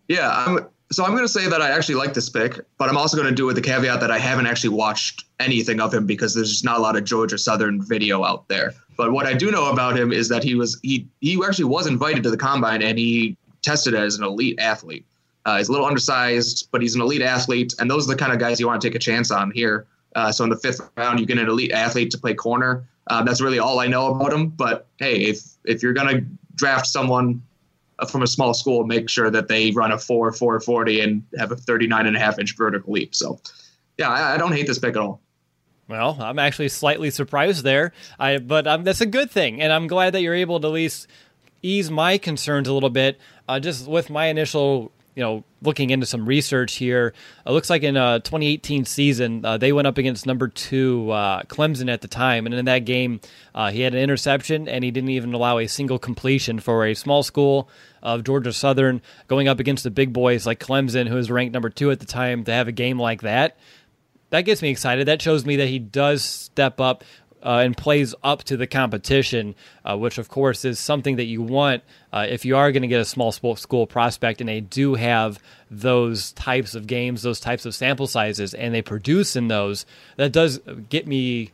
Yeah, 0.08 0.30
I'm, 0.30 0.66
so 0.92 1.04
I'm 1.04 1.12
going 1.12 1.24
to 1.24 1.28
say 1.28 1.48
that 1.48 1.60
I 1.60 1.70
actually 1.70 1.96
like 1.96 2.14
this 2.14 2.28
pick, 2.28 2.60
but 2.78 2.88
I'm 2.88 2.96
also 2.96 3.16
going 3.16 3.28
to 3.28 3.34
do 3.34 3.44
it 3.44 3.46
with 3.46 3.56
the 3.56 3.62
caveat 3.62 4.00
that 4.00 4.10
I 4.10 4.18
haven't 4.18 4.46
actually 4.46 4.70
watched 4.70 5.24
anything 5.40 5.80
of 5.80 5.92
him 5.92 6.06
because 6.06 6.34
there's 6.34 6.50
just 6.50 6.64
not 6.64 6.78
a 6.78 6.80
lot 6.80 6.96
of 6.96 7.04
Georgia 7.04 7.38
Southern 7.38 7.82
video 7.82 8.22
out 8.22 8.48
there. 8.48 8.72
But 8.96 9.12
what 9.12 9.26
I 9.26 9.34
do 9.34 9.50
know 9.50 9.70
about 9.70 9.98
him 9.98 10.12
is 10.12 10.28
that 10.28 10.42
he 10.44 10.54
was 10.54 10.78
he 10.82 11.06
he 11.20 11.40
actually 11.44 11.64
was 11.64 11.86
invited 11.86 12.22
to 12.22 12.30
the 12.30 12.36
combine 12.36 12.82
and 12.82 12.98
he 12.98 13.36
tested 13.66 13.94
as 13.94 14.16
an 14.16 14.24
elite 14.24 14.58
athlete. 14.58 15.04
Uh, 15.44 15.58
he's 15.58 15.68
a 15.68 15.72
little 15.72 15.86
undersized, 15.86 16.68
but 16.72 16.80
he's 16.80 16.94
an 16.94 17.00
elite 17.00 17.22
athlete, 17.22 17.74
and 17.78 17.90
those 17.90 18.08
are 18.08 18.12
the 18.12 18.18
kind 18.18 18.32
of 18.32 18.38
guys 18.38 18.58
you 18.58 18.66
want 18.66 18.80
to 18.80 18.88
take 18.88 18.94
a 18.94 18.98
chance 18.98 19.30
on 19.30 19.50
here. 19.50 19.86
Uh, 20.14 20.32
so 20.32 20.44
in 20.44 20.50
the 20.50 20.56
fifth 20.56 20.80
round, 20.96 21.20
you 21.20 21.26
get 21.26 21.38
an 21.38 21.48
elite 21.48 21.72
athlete 21.72 22.10
to 22.10 22.18
play 22.18 22.32
corner. 22.32 22.88
Uh, 23.08 23.22
that's 23.22 23.40
really 23.40 23.58
all 23.58 23.78
I 23.78 23.86
know 23.86 24.06
about 24.06 24.32
him. 24.32 24.48
But 24.48 24.86
hey, 24.98 25.22
if 25.22 25.40
if 25.64 25.82
you're 25.82 25.92
gonna 25.92 26.22
draft 26.54 26.86
someone 26.86 27.42
uh, 27.98 28.06
from 28.06 28.22
a 28.22 28.26
small 28.26 28.54
school, 28.54 28.84
make 28.86 29.08
sure 29.08 29.30
that 29.30 29.48
they 29.48 29.70
run 29.72 29.92
a 29.92 29.98
four 29.98 30.32
four 30.32 30.58
forty 30.60 31.00
and 31.00 31.22
have 31.38 31.52
a 31.52 31.56
39 31.56 32.06
and 32.06 32.16
a 32.16 32.18
half 32.18 32.38
inch 32.38 32.56
vertical 32.56 32.92
leap. 32.92 33.14
So 33.14 33.38
yeah, 33.98 34.08
I, 34.08 34.34
I 34.34 34.38
don't 34.38 34.52
hate 34.52 34.66
this 34.66 34.78
pick 34.78 34.96
at 34.96 35.02
all. 35.02 35.20
Well, 35.88 36.16
I'm 36.20 36.38
actually 36.40 36.68
slightly 36.68 37.10
surprised 37.10 37.62
there. 37.62 37.92
I 38.18 38.38
but 38.38 38.66
um, 38.66 38.82
that's 38.82 39.00
a 39.00 39.06
good 39.06 39.30
thing, 39.30 39.60
and 39.60 39.72
I'm 39.72 39.86
glad 39.86 40.14
that 40.14 40.22
you're 40.22 40.34
able 40.34 40.58
to 40.60 40.66
at 40.66 40.72
least 40.72 41.06
ease 41.62 41.90
my 41.90 42.18
concerns 42.18 42.68
a 42.68 42.72
little 42.72 42.90
bit. 42.90 43.18
Uh, 43.48 43.60
just 43.60 43.86
with 43.88 44.10
my 44.10 44.26
initial, 44.26 44.92
you 45.14 45.22
know, 45.22 45.44
looking 45.62 45.90
into 45.90 46.06
some 46.06 46.26
research 46.26 46.76
here, 46.76 47.12
it 47.46 47.50
looks 47.50 47.70
like 47.70 47.82
in 47.82 47.96
a 47.96 48.20
2018 48.20 48.84
season 48.84 49.44
uh, 49.44 49.56
they 49.56 49.72
went 49.72 49.86
up 49.86 49.98
against 49.98 50.26
number 50.26 50.48
two 50.48 51.10
uh, 51.10 51.42
Clemson 51.44 51.90
at 51.90 52.00
the 52.00 52.08
time, 52.08 52.46
and 52.46 52.54
in 52.54 52.64
that 52.64 52.80
game 52.80 53.20
uh, 53.54 53.70
he 53.70 53.80
had 53.80 53.94
an 53.94 54.00
interception 54.00 54.68
and 54.68 54.84
he 54.84 54.90
didn't 54.90 55.10
even 55.10 55.32
allow 55.32 55.58
a 55.58 55.66
single 55.66 55.98
completion 55.98 56.60
for 56.60 56.84
a 56.84 56.94
small 56.94 57.22
school 57.22 57.68
of 58.02 58.24
Georgia 58.24 58.52
Southern 58.52 59.00
going 59.26 59.48
up 59.48 59.58
against 59.58 59.84
the 59.84 59.90
big 59.90 60.12
boys 60.12 60.46
like 60.46 60.60
Clemson, 60.60 61.08
who 61.08 61.14
was 61.14 61.30
ranked 61.30 61.54
number 61.54 61.70
two 61.70 61.90
at 61.90 62.00
the 62.00 62.06
time, 62.06 62.44
to 62.44 62.52
have 62.52 62.68
a 62.68 62.72
game 62.72 62.98
like 62.98 63.22
that 63.22 63.56
that 64.30 64.42
gets 64.42 64.62
me 64.62 64.70
excited. 64.70 65.06
That 65.06 65.22
shows 65.22 65.44
me 65.44 65.56
that 65.56 65.68
he 65.68 65.78
does 65.78 66.24
step 66.24 66.80
up 66.80 67.04
uh, 67.46 67.60
and 67.60 67.76
plays 67.76 68.12
up 68.24 68.42
to 68.42 68.56
the 68.56 68.66
competition, 68.66 69.54
uh, 69.84 69.96
which 69.96 70.18
of 70.18 70.28
course 70.28 70.64
is 70.64 70.80
something 70.80 71.14
that 71.14 71.26
you 71.26 71.40
want 71.40 71.84
uh, 72.12 72.26
if 72.28 72.44
you 72.44 72.56
are 72.56 72.72
going 72.72 72.82
to 72.82 72.88
get 72.88 73.00
a 73.00 73.04
small 73.04 73.30
school 73.30 73.86
prospect 73.86 74.40
and 74.40 74.48
they 74.48 74.60
do 74.60 74.94
have 74.94 75.38
those 75.70 76.32
types 76.32 76.74
of 76.74 76.88
games, 76.88 77.22
those 77.22 77.38
types 77.38 77.64
of 77.64 77.72
sample 77.72 78.08
sizes, 78.08 78.52
and 78.52 78.74
they 78.74 78.82
produce 78.82 79.36
in 79.36 79.46
those. 79.46 79.86
That 80.16 80.32
does 80.32 80.58
get 80.88 81.06
me 81.06 81.52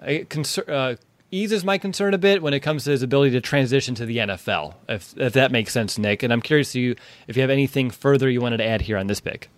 uh, 0.00 0.18
concern. 0.28 0.64
Uh, 0.68 0.96
eases 1.30 1.62
my 1.62 1.76
concern 1.76 2.14
a 2.14 2.18
bit 2.18 2.40
when 2.40 2.54
it 2.54 2.60
comes 2.60 2.84
to 2.84 2.90
his 2.90 3.02
ability 3.02 3.32
to 3.32 3.40
transition 3.40 3.94
to 3.96 4.06
the 4.06 4.18
NFL, 4.18 4.74
if 4.88 5.14
if 5.18 5.32
that 5.32 5.50
makes 5.50 5.72
sense, 5.72 5.98
Nick. 5.98 6.22
And 6.22 6.32
I'm 6.32 6.40
curious 6.40 6.72
to 6.72 6.80
you 6.80 6.94
if 7.26 7.36
you 7.36 7.42
have 7.42 7.50
anything 7.50 7.90
further 7.90 8.30
you 8.30 8.40
wanted 8.40 8.58
to 8.58 8.64
add 8.64 8.82
here 8.82 8.96
on 8.96 9.08
this 9.08 9.20
pick. 9.20 9.50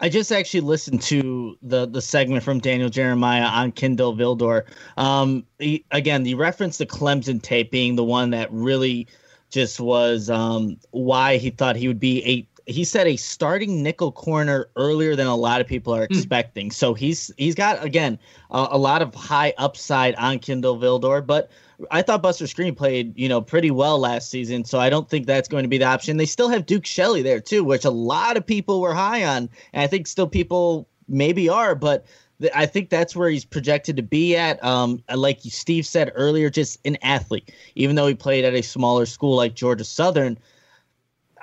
I 0.00 0.08
just 0.08 0.30
actually 0.30 0.60
listened 0.60 1.02
to 1.02 1.56
the 1.62 1.86
the 1.86 2.02
segment 2.02 2.42
from 2.42 2.60
Daniel 2.60 2.88
Jeremiah 2.88 3.44
on 3.44 3.72
Kindle 3.72 4.14
Vildor. 4.14 4.64
Um, 4.96 5.44
he, 5.58 5.84
again, 5.90 6.22
the 6.22 6.34
reference 6.34 6.78
to 6.78 6.86
Clemson 6.86 7.42
tape 7.42 7.70
being 7.70 7.96
the 7.96 8.04
one 8.04 8.30
that 8.30 8.52
really 8.52 9.08
just 9.50 9.80
was 9.80 10.30
um, 10.30 10.78
why 10.90 11.36
he 11.36 11.50
thought 11.50 11.76
he 11.76 11.88
would 11.88 12.00
be 12.00 12.24
a 12.24 12.46
he 12.70 12.84
said 12.84 13.06
a 13.06 13.16
starting 13.16 13.82
nickel 13.82 14.12
corner 14.12 14.68
earlier 14.76 15.16
than 15.16 15.26
a 15.26 15.36
lot 15.36 15.60
of 15.60 15.66
people 15.66 15.94
are 15.94 16.06
hmm. 16.06 16.14
expecting. 16.14 16.68
Mm. 16.68 16.72
So 16.72 16.94
he's 16.94 17.32
he's 17.36 17.54
got 17.54 17.84
again 17.84 18.18
uh, 18.50 18.68
a 18.70 18.78
lot 18.78 19.02
of 19.02 19.14
high 19.14 19.52
upside 19.58 20.14
on 20.16 20.38
Kindle 20.38 20.78
Vildor, 20.78 21.26
but 21.26 21.50
I 21.90 22.02
thought 22.02 22.22
Buster 22.22 22.44
Skrine 22.44 22.76
played, 22.76 23.18
you 23.18 23.28
know, 23.28 23.40
pretty 23.40 23.70
well 23.70 23.98
last 23.98 24.30
season, 24.30 24.64
so 24.64 24.78
I 24.78 24.90
don't 24.90 25.08
think 25.08 25.26
that's 25.26 25.48
going 25.48 25.64
to 25.64 25.68
be 25.68 25.78
the 25.78 25.86
option. 25.86 26.16
They 26.16 26.26
still 26.26 26.48
have 26.48 26.66
Duke 26.66 26.86
Shelley 26.86 27.22
there 27.22 27.40
too, 27.40 27.64
which 27.64 27.84
a 27.84 27.90
lot 27.90 28.36
of 28.36 28.46
people 28.46 28.80
were 28.80 28.94
high 28.94 29.24
on, 29.24 29.48
and 29.72 29.82
I 29.82 29.86
think 29.86 30.06
still 30.06 30.26
people 30.26 30.88
maybe 31.08 31.48
are, 31.48 31.74
but 31.74 32.06
I 32.54 32.66
think 32.66 32.90
that's 32.90 33.14
where 33.14 33.28
he's 33.28 33.44
projected 33.44 33.96
to 33.96 34.02
be 34.02 34.36
at. 34.36 34.62
Um, 34.64 35.02
like 35.14 35.40
Steve 35.42 35.86
said 35.86 36.12
earlier, 36.14 36.50
just 36.50 36.78
an 36.84 36.96
athlete, 37.02 37.52
even 37.74 37.96
though 37.96 38.06
he 38.06 38.14
played 38.14 38.44
at 38.44 38.54
a 38.54 38.62
smaller 38.62 39.06
school 39.06 39.36
like 39.36 39.54
Georgia 39.54 39.84
Southern. 39.84 40.38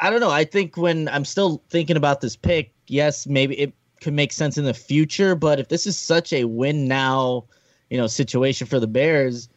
I 0.02 0.10
don't 0.10 0.20
know. 0.20 0.32
I 0.32 0.46
think 0.46 0.78
when 0.78 1.08
I'm 1.10 1.26
still 1.26 1.62
thinking 1.70 1.98
about 1.98 2.22
this 2.22 2.36
pick, 2.36 2.74
yes, 2.88 3.28
maybe 3.28 3.60
it 3.60 3.74
could 4.02 4.14
make 4.14 4.32
sense 4.32 4.58
in 4.58 4.66
the 4.66 4.74
future, 4.74 5.36
but 5.36 5.60
if 5.60 5.68
this 5.68 5.86
is 5.86 5.98
such 5.98 6.32
a 6.32 6.46
win 6.46 6.88
now, 6.88 7.46
you 7.90 7.98
know, 7.98 8.08
situation 8.08 8.66
for 8.68 8.80
the 8.80 8.88
Bears, 8.88 9.50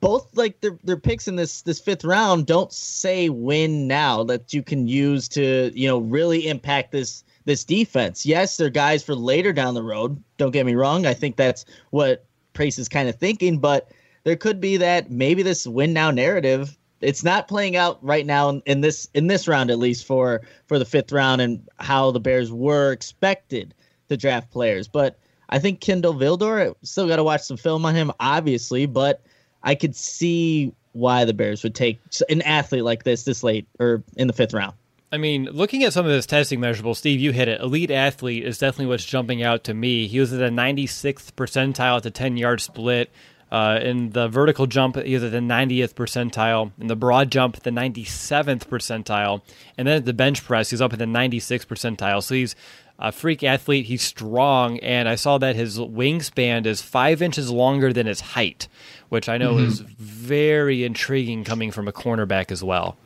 both 0.00 0.36
like 0.36 0.60
their 0.60 0.78
their 0.84 0.96
picks 0.96 1.28
in 1.28 1.36
this 1.36 1.62
this 1.62 1.80
fifth 1.80 2.04
round 2.04 2.46
don't 2.46 2.72
say 2.72 3.28
win 3.28 3.86
now 3.86 4.22
that 4.24 4.52
you 4.52 4.62
can 4.62 4.86
use 4.86 5.28
to 5.28 5.70
you 5.74 5.88
know 5.88 5.98
really 5.98 6.48
impact 6.48 6.92
this 6.92 7.24
this 7.44 7.64
defense. 7.64 8.26
Yes, 8.26 8.56
they're 8.56 8.70
guys 8.70 9.02
for 9.02 9.14
later 9.14 9.52
down 9.52 9.74
the 9.74 9.82
road. 9.82 10.22
Don't 10.36 10.50
get 10.50 10.66
me 10.66 10.74
wrong. 10.74 11.06
I 11.06 11.14
think 11.14 11.36
that's 11.36 11.64
what 11.90 12.26
Price 12.52 12.78
is 12.78 12.88
kind 12.88 13.08
of 13.08 13.16
thinking, 13.16 13.58
but 13.58 13.90
there 14.24 14.36
could 14.36 14.60
be 14.60 14.76
that 14.76 15.10
maybe 15.10 15.42
this 15.42 15.66
win 15.66 15.92
now 15.92 16.10
narrative. 16.10 16.76
It's 17.00 17.22
not 17.22 17.48
playing 17.48 17.76
out 17.76 18.02
right 18.02 18.26
now 18.26 18.48
in, 18.48 18.62
in 18.66 18.80
this 18.80 19.08
in 19.14 19.28
this 19.28 19.46
round 19.46 19.70
at 19.70 19.78
least 19.78 20.06
for 20.06 20.42
for 20.66 20.78
the 20.78 20.84
fifth 20.84 21.12
round 21.12 21.40
and 21.40 21.66
how 21.78 22.10
the 22.10 22.20
Bears 22.20 22.52
were 22.52 22.92
expected 22.92 23.74
to 24.08 24.16
draft 24.16 24.50
players. 24.50 24.88
But 24.88 25.18
I 25.48 25.58
think 25.58 25.80
Kindle 25.80 26.14
Vildor 26.14 26.74
still 26.82 27.06
got 27.06 27.16
to 27.16 27.24
watch 27.24 27.42
some 27.42 27.56
film 27.56 27.86
on 27.86 27.94
him, 27.94 28.10
obviously, 28.18 28.86
but 28.86 29.22
I 29.66 29.74
could 29.74 29.94
see 29.94 30.72
why 30.92 31.26
the 31.26 31.34
Bears 31.34 31.62
would 31.62 31.74
take 31.74 32.00
an 32.30 32.40
athlete 32.42 32.84
like 32.84 33.04
this 33.04 33.24
this 33.24 33.42
late 33.42 33.66
or 33.78 34.02
in 34.16 34.28
the 34.28 34.32
fifth 34.32 34.54
round. 34.54 34.74
I 35.12 35.18
mean, 35.18 35.44
looking 35.44 35.84
at 35.84 35.92
some 35.92 36.06
of 36.06 36.12
his 36.12 36.26
testing 36.26 36.60
measurables, 36.60 36.96
Steve, 36.96 37.20
you 37.20 37.32
hit 37.32 37.48
it. 37.48 37.60
Elite 37.60 37.90
athlete 37.90 38.44
is 38.44 38.58
definitely 38.58 38.86
what's 38.86 39.04
jumping 39.04 39.42
out 39.42 39.64
to 39.64 39.74
me. 39.74 40.08
He 40.08 40.18
was 40.18 40.32
at 40.32 40.38
the 40.38 40.48
96th 40.48 41.32
percentile 41.32 41.98
at 41.98 42.02
the 42.02 42.10
10 42.10 42.36
yard 42.36 42.60
split. 42.60 43.10
Uh, 43.50 43.78
in 43.80 44.10
the 44.10 44.26
vertical 44.26 44.66
jump, 44.66 44.96
he 44.96 45.14
was 45.14 45.22
at 45.22 45.30
the 45.30 45.38
90th 45.38 45.94
percentile. 45.94 46.72
In 46.80 46.88
the 46.88 46.96
broad 46.96 47.30
jump, 47.30 47.62
the 47.62 47.70
97th 47.70 48.66
percentile. 48.66 49.42
And 49.78 49.86
then 49.86 49.98
at 49.98 50.04
the 50.04 50.12
bench 50.12 50.42
press, 50.44 50.70
he's 50.70 50.80
up 50.80 50.92
at 50.92 50.98
the 50.98 51.04
96th 51.04 51.66
percentile. 51.66 52.22
So 52.22 52.34
he's 52.34 52.56
a 52.98 53.12
freak 53.12 53.42
athlete. 53.42 53.86
He's 53.86 54.02
strong. 54.02 54.78
And 54.80 55.08
I 55.08 55.14
saw 55.14 55.38
that 55.38 55.56
his 55.56 55.78
wingspan 55.78 56.66
is 56.66 56.82
five 56.82 57.22
inches 57.22 57.50
longer 57.50 57.92
than 57.92 58.06
his 58.06 58.20
height, 58.20 58.68
which 59.08 59.28
I 59.28 59.38
know 59.38 59.54
mm-hmm. 59.54 59.66
is 59.66 59.80
very 59.80 60.84
intriguing 60.84 61.44
coming 61.44 61.70
from 61.70 61.88
a 61.88 61.92
cornerback 61.92 62.50
as 62.50 62.64
well. 62.64 62.96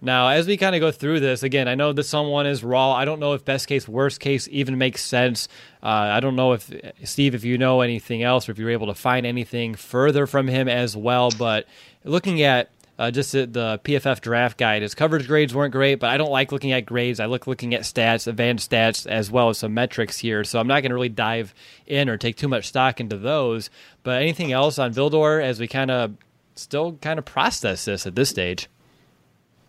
Now, 0.00 0.28
as 0.28 0.46
we 0.46 0.56
kind 0.56 0.76
of 0.76 0.80
go 0.80 0.92
through 0.92 1.18
this, 1.18 1.42
again, 1.42 1.66
I 1.66 1.74
know 1.74 1.92
that 1.92 2.04
someone 2.04 2.46
is 2.46 2.62
raw. 2.62 2.92
I 2.92 3.04
don't 3.04 3.18
know 3.18 3.32
if 3.32 3.44
best 3.44 3.66
case, 3.66 3.88
worst 3.88 4.20
case 4.20 4.48
even 4.52 4.78
makes 4.78 5.02
sense. 5.02 5.48
Uh, 5.82 5.86
I 5.86 6.20
don't 6.20 6.36
know 6.36 6.52
if, 6.52 6.70
Steve, 7.02 7.34
if 7.34 7.44
you 7.44 7.58
know 7.58 7.80
anything 7.80 8.22
else 8.22 8.48
or 8.48 8.52
if 8.52 8.58
you're 8.58 8.70
able 8.70 8.86
to 8.86 8.94
find 8.94 9.26
anything 9.26 9.74
further 9.74 10.28
from 10.28 10.46
him 10.46 10.68
as 10.68 10.96
well. 10.96 11.32
But 11.36 11.66
looking 12.04 12.42
at 12.42 12.70
uh, 12.98 13.10
just 13.10 13.32
the, 13.32 13.46
the, 13.46 13.80
PFF 13.84 14.20
draft 14.20 14.58
guide, 14.58 14.82
his 14.82 14.94
coverage 14.94 15.28
grades 15.28 15.54
weren't 15.54 15.72
great, 15.72 15.96
but 15.96 16.10
I 16.10 16.16
don't 16.16 16.30
like 16.30 16.50
looking 16.50 16.72
at 16.72 16.84
grades. 16.84 17.20
I 17.20 17.26
look 17.26 17.46
looking 17.46 17.74
at 17.74 17.82
stats, 17.82 18.26
advanced 18.26 18.70
stats, 18.70 19.06
as 19.06 19.30
well 19.30 19.50
as 19.50 19.58
some 19.58 19.72
metrics 19.72 20.18
here. 20.18 20.42
So 20.42 20.58
I'm 20.58 20.66
not 20.66 20.82
going 20.82 20.90
to 20.90 20.96
really 20.96 21.08
dive 21.08 21.54
in 21.86 22.08
or 22.08 22.16
take 22.16 22.36
too 22.36 22.48
much 22.48 22.66
stock 22.66 22.98
into 22.98 23.16
those. 23.16 23.70
But 24.02 24.20
anything 24.20 24.50
else 24.50 24.78
on 24.78 24.92
Vildor 24.92 25.42
as 25.42 25.60
we 25.60 25.68
kind 25.68 25.90
of 25.90 26.14
still 26.56 26.94
kind 26.94 27.18
of 27.18 27.24
process 27.24 27.84
this 27.84 28.06
at 28.06 28.16
this 28.16 28.30
stage? 28.30 28.68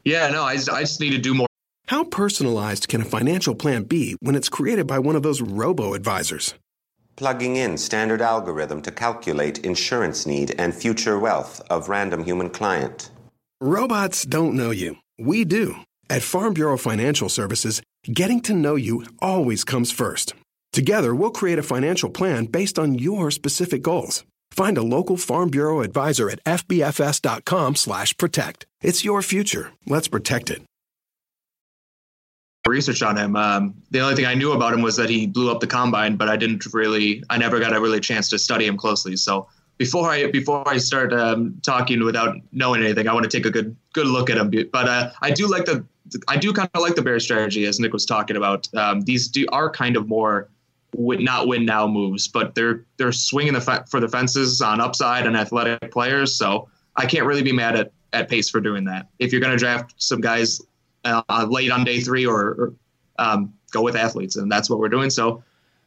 Yeah, 0.03 0.29
no, 0.29 0.43
I 0.43 0.53
I 0.53 0.81
just 0.81 0.99
need 0.99 1.11
to 1.11 1.19
do 1.19 1.35
more. 1.35 1.47
How 1.87 2.03
personalized 2.03 2.87
can 2.87 3.01
a 3.01 3.05
financial 3.05 3.55
plan 3.55 3.83
be 3.83 4.15
when 4.21 4.35
it's 4.35 4.49
created 4.49 4.87
by 4.87 4.99
one 4.99 5.15
of 5.15 5.23
those 5.23 5.41
robo 5.41 5.93
advisors? 5.93 6.53
Plugging 7.15 7.57
in 7.57 7.77
standard 7.77 8.21
algorithm 8.21 8.81
to 8.83 8.91
calculate 8.91 9.65
insurance 9.65 10.25
need 10.25 10.55
and 10.57 10.73
future 10.73 11.19
wealth 11.19 11.61
of 11.69 11.89
random 11.89 12.23
human 12.23 12.49
client. 12.49 13.11
Robots 13.61 14.23
don't 14.23 14.53
know 14.53 14.71
you. 14.71 14.95
We 15.17 15.43
do. 15.43 15.81
At 16.09 16.23
Farm 16.23 16.53
Bureau 16.53 16.77
Financial 16.77 17.27
Services, 17.27 17.81
getting 18.03 18.39
to 18.43 18.53
know 18.53 18.75
you 18.75 19.03
always 19.21 19.65
comes 19.65 19.91
first. 19.91 20.33
Together, 20.71 21.13
we'll 21.13 21.31
create 21.31 21.59
a 21.59 21.63
financial 21.63 22.09
plan 22.09 22.45
based 22.45 22.79
on 22.79 22.93
your 22.93 23.31
specific 23.31 23.81
goals. 23.81 24.23
Find 24.51 24.77
a 24.77 24.81
local 24.81 25.17
Farm 25.17 25.49
Bureau 25.49 25.81
advisor 25.81 26.29
at 26.29 26.41
fbfs.com/protect. 26.45 28.65
It's 28.81 29.03
your 29.03 29.21
future. 29.21 29.73
Let's 29.85 30.07
protect 30.07 30.49
it. 30.49 30.61
Research 32.65 33.01
on 33.01 33.17
him. 33.17 33.35
Um, 33.35 33.73
the 33.91 33.99
only 33.99 34.15
thing 34.15 34.25
I 34.25 34.35
knew 34.35 34.53
about 34.53 34.73
him 34.73 34.81
was 34.81 34.95
that 34.95 35.09
he 35.09 35.27
blew 35.27 35.51
up 35.51 35.59
the 35.59 35.67
combine, 35.67 36.15
but 36.15 36.29
I 36.29 36.37
didn't 36.37 36.65
really. 36.73 37.25
I 37.29 37.37
never 37.37 37.59
got 37.59 37.75
a 37.75 37.81
really 37.81 37.99
chance 37.99 38.29
to 38.29 38.39
study 38.39 38.67
him 38.67 38.77
closely. 38.77 39.17
So 39.17 39.49
before 39.79 40.11
I 40.11 40.29
before 40.29 40.67
I 40.67 40.77
start 40.77 41.11
um, 41.13 41.57
talking 41.63 42.03
without 42.03 42.35
knowing 42.51 42.83
anything, 42.83 43.07
I 43.07 43.13
want 43.13 43.23
to 43.23 43.35
take 43.35 43.47
a 43.47 43.49
good 43.49 43.75
good 43.93 44.05
look 44.05 44.29
at 44.29 44.37
him. 44.37 44.51
But 44.71 44.87
uh, 44.87 45.11
I 45.21 45.31
do 45.31 45.47
like 45.47 45.65
the 45.65 45.83
I 46.27 46.37
do 46.37 46.53
kind 46.53 46.69
of 46.75 46.81
like 46.81 46.95
the 46.95 47.01
Bears 47.01 47.23
strategy 47.23 47.65
as 47.65 47.79
Nick 47.79 47.93
was 47.93 48.05
talking 48.05 48.35
about. 48.35 48.67
Um, 48.75 49.01
these 49.01 49.29
do, 49.29 49.47
are 49.51 49.69
kind 49.69 49.95
of 49.95 50.07
more 50.07 50.49
win, 50.93 51.23
not 51.23 51.47
win 51.47 51.65
now 51.65 51.87
moves, 51.87 52.27
but 52.27 52.55
they're 52.55 52.83
they're 52.97 53.13
swinging 53.13 53.53
the 53.53 53.61
fe- 53.61 53.85
for 53.89 54.01
the 54.01 54.09
fences 54.09 54.61
on 54.61 54.81
upside 54.81 55.25
and 55.25 55.37
athletic 55.37 55.91
players. 55.91 56.35
So 56.35 56.67
I 56.97 57.05
can't 57.05 57.25
really 57.25 57.43
be 57.43 57.53
mad 57.53 57.77
at 57.77 57.91
at 58.11 58.27
Pace 58.27 58.49
for 58.49 58.59
doing 58.59 58.83
that. 58.85 59.07
If 59.17 59.31
you're 59.31 59.41
going 59.41 59.53
to 59.53 59.57
draft 59.57 59.93
some 59.97 60.19
guys 60.19 60.61
uh, 61.05 61.47
late 61.49 61.71
on 61.71 61.85
day 61.85 62.01
three, 62.01 62.25
or, 62.25 62.41
or 62.41 62.73
um, 63.17 63.53
go 63.71 63.81
with 63.81 63.95
athletes, 63.95 64.35
and 64.35 64.51
that's 64.51 64.69
what 64.69 64.79
we're 64.79 64.89
doing. 64.89 65.09
So, 65.09 65.41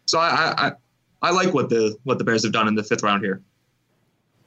so 0.06 0.18
I, 0.18 0.54
I 0.56 0.72
I 1.20 1.30
like 1.30 1.52
what 1.52 1.68
the 1.68 1.98
what 2.04 2.16
the 2.16 2.24
Bears 2.24 2.42
have 2.44 2.52
done 2.52 2.68
in 2.68 2.74
the 2.74 2.82
fifth 2.82 3.02
round 3.02 3.22
here. 3.22 3.42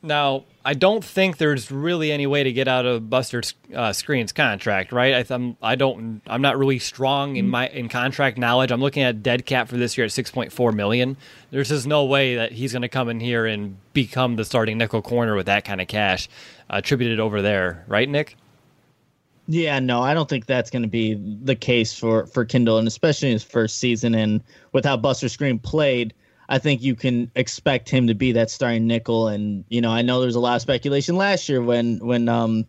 Now, 0.06 0.46
I 0.64 0.74
don't 0.74 1.04
think 1.04 1.38
there's 1.38 1.72
really 1.72 2.12
any 2.12 2.28
way 2.28 2.44
to 2.44 2.52
get 2.52 2.68
out 2.68 2.86
of 2.86 3.10
Buster 3.10 3.40
uh, 3.74 3.90
Skrine's 3.90 4.32
contract, 4.32 4.92
right? 4.92 5.30
I, 5.30 5.34
I'm 5.34 5.58
I 5.62 5.76
don't 5.76 6.22
I'm 6.28 6.42
not 6.42 6.58
really 6.58 6.80
strong 6.80 7.36
in 7.36 7.50
my 7.50 7.68
in 7.70 7.90
contract 7.90 8.38
knowledge. 8.38 8.72
I'm 8.72 8.82
looking 8.82 9.04
at 9.04 9.24
dead 9.24 9.46
cap 9.46 9.68
for 9.68 9.78
this 9.78 9.98
year 9.98 10.06
at 10.06 10.12
6.4 10.12 10.74
million. 10.74 11.18
There's 11.52 11.70
just 11.70 11.88
no 11.88 12.06
way 12.06 12.36
that 12.36 12.52
he's 12.52 12.72
going 12.72 12.84
to 12.84 12.90
come 12.90 13.10
in 13.10 13.20
here 13.20 13.46
and 13.46 13.78
become 13.94 14.36
the 14.36 14.46
starting 14.46 14.78
nickel 14.78 15.02
corner 15.02 15.36
with 15.36 15.48
that 15.48 15.66
kind 15.66 15.82
of 15.82 15.88
cash 15.88 16.30
uh, 16.70 16.76
attributed 16.78 17.20
over 17.20 17.42
there, 17.42 17.84
right, 17.88 18.08
Nick? 18.08 18.36
Yeah, 19.48 19.80
no, 19.80 20.02
I 20.02 20.16
don't 20.16 20.28
think 20.28 20.48
that's 20.48 20.72
going 20.72 20.82
to 20.82 20.90
be 20.90 21.14
the 21.14 21.56
case 21.56 21.98
for 21.98 22.26
for 22.28 22.46
Kindle, 22.46 22.78
and 22.78 22.88
especially 22.88 23.32
his 23.32 23.44
first 23.44 23.78
season 23.78 24.16
and 24.16 24.42
with 24.72 24.86
how 24.86 24.98
Buster 24.98 25.28
Skrine 25.28 25.62
played 25.62 26.14
I 26.48 26.60
think 26.60 26.82
you 26.82 26.96
can 26.96 27.32
expect 27.36 27.90
him 27.90 28.08
to 28.08 28.14
be 28.14 28.32
that 28.34 28.50
starting 28.50 28.88
nickel. 28.88 29.28
And 29.28 29.66
you 29.70 29.82
know, 29.82 29.92
I 29.92 30.02
know 30.02 30.22
there's 30.22 30.36
a 30.36 30.40
lot 30.40 30.56
of 30.56 30.62
speculation 30.62 31.16
last 31.16 31.50
year 31.50 31.62
when 31.62 32.00
when 32.00 32.30
um 32.30 32.66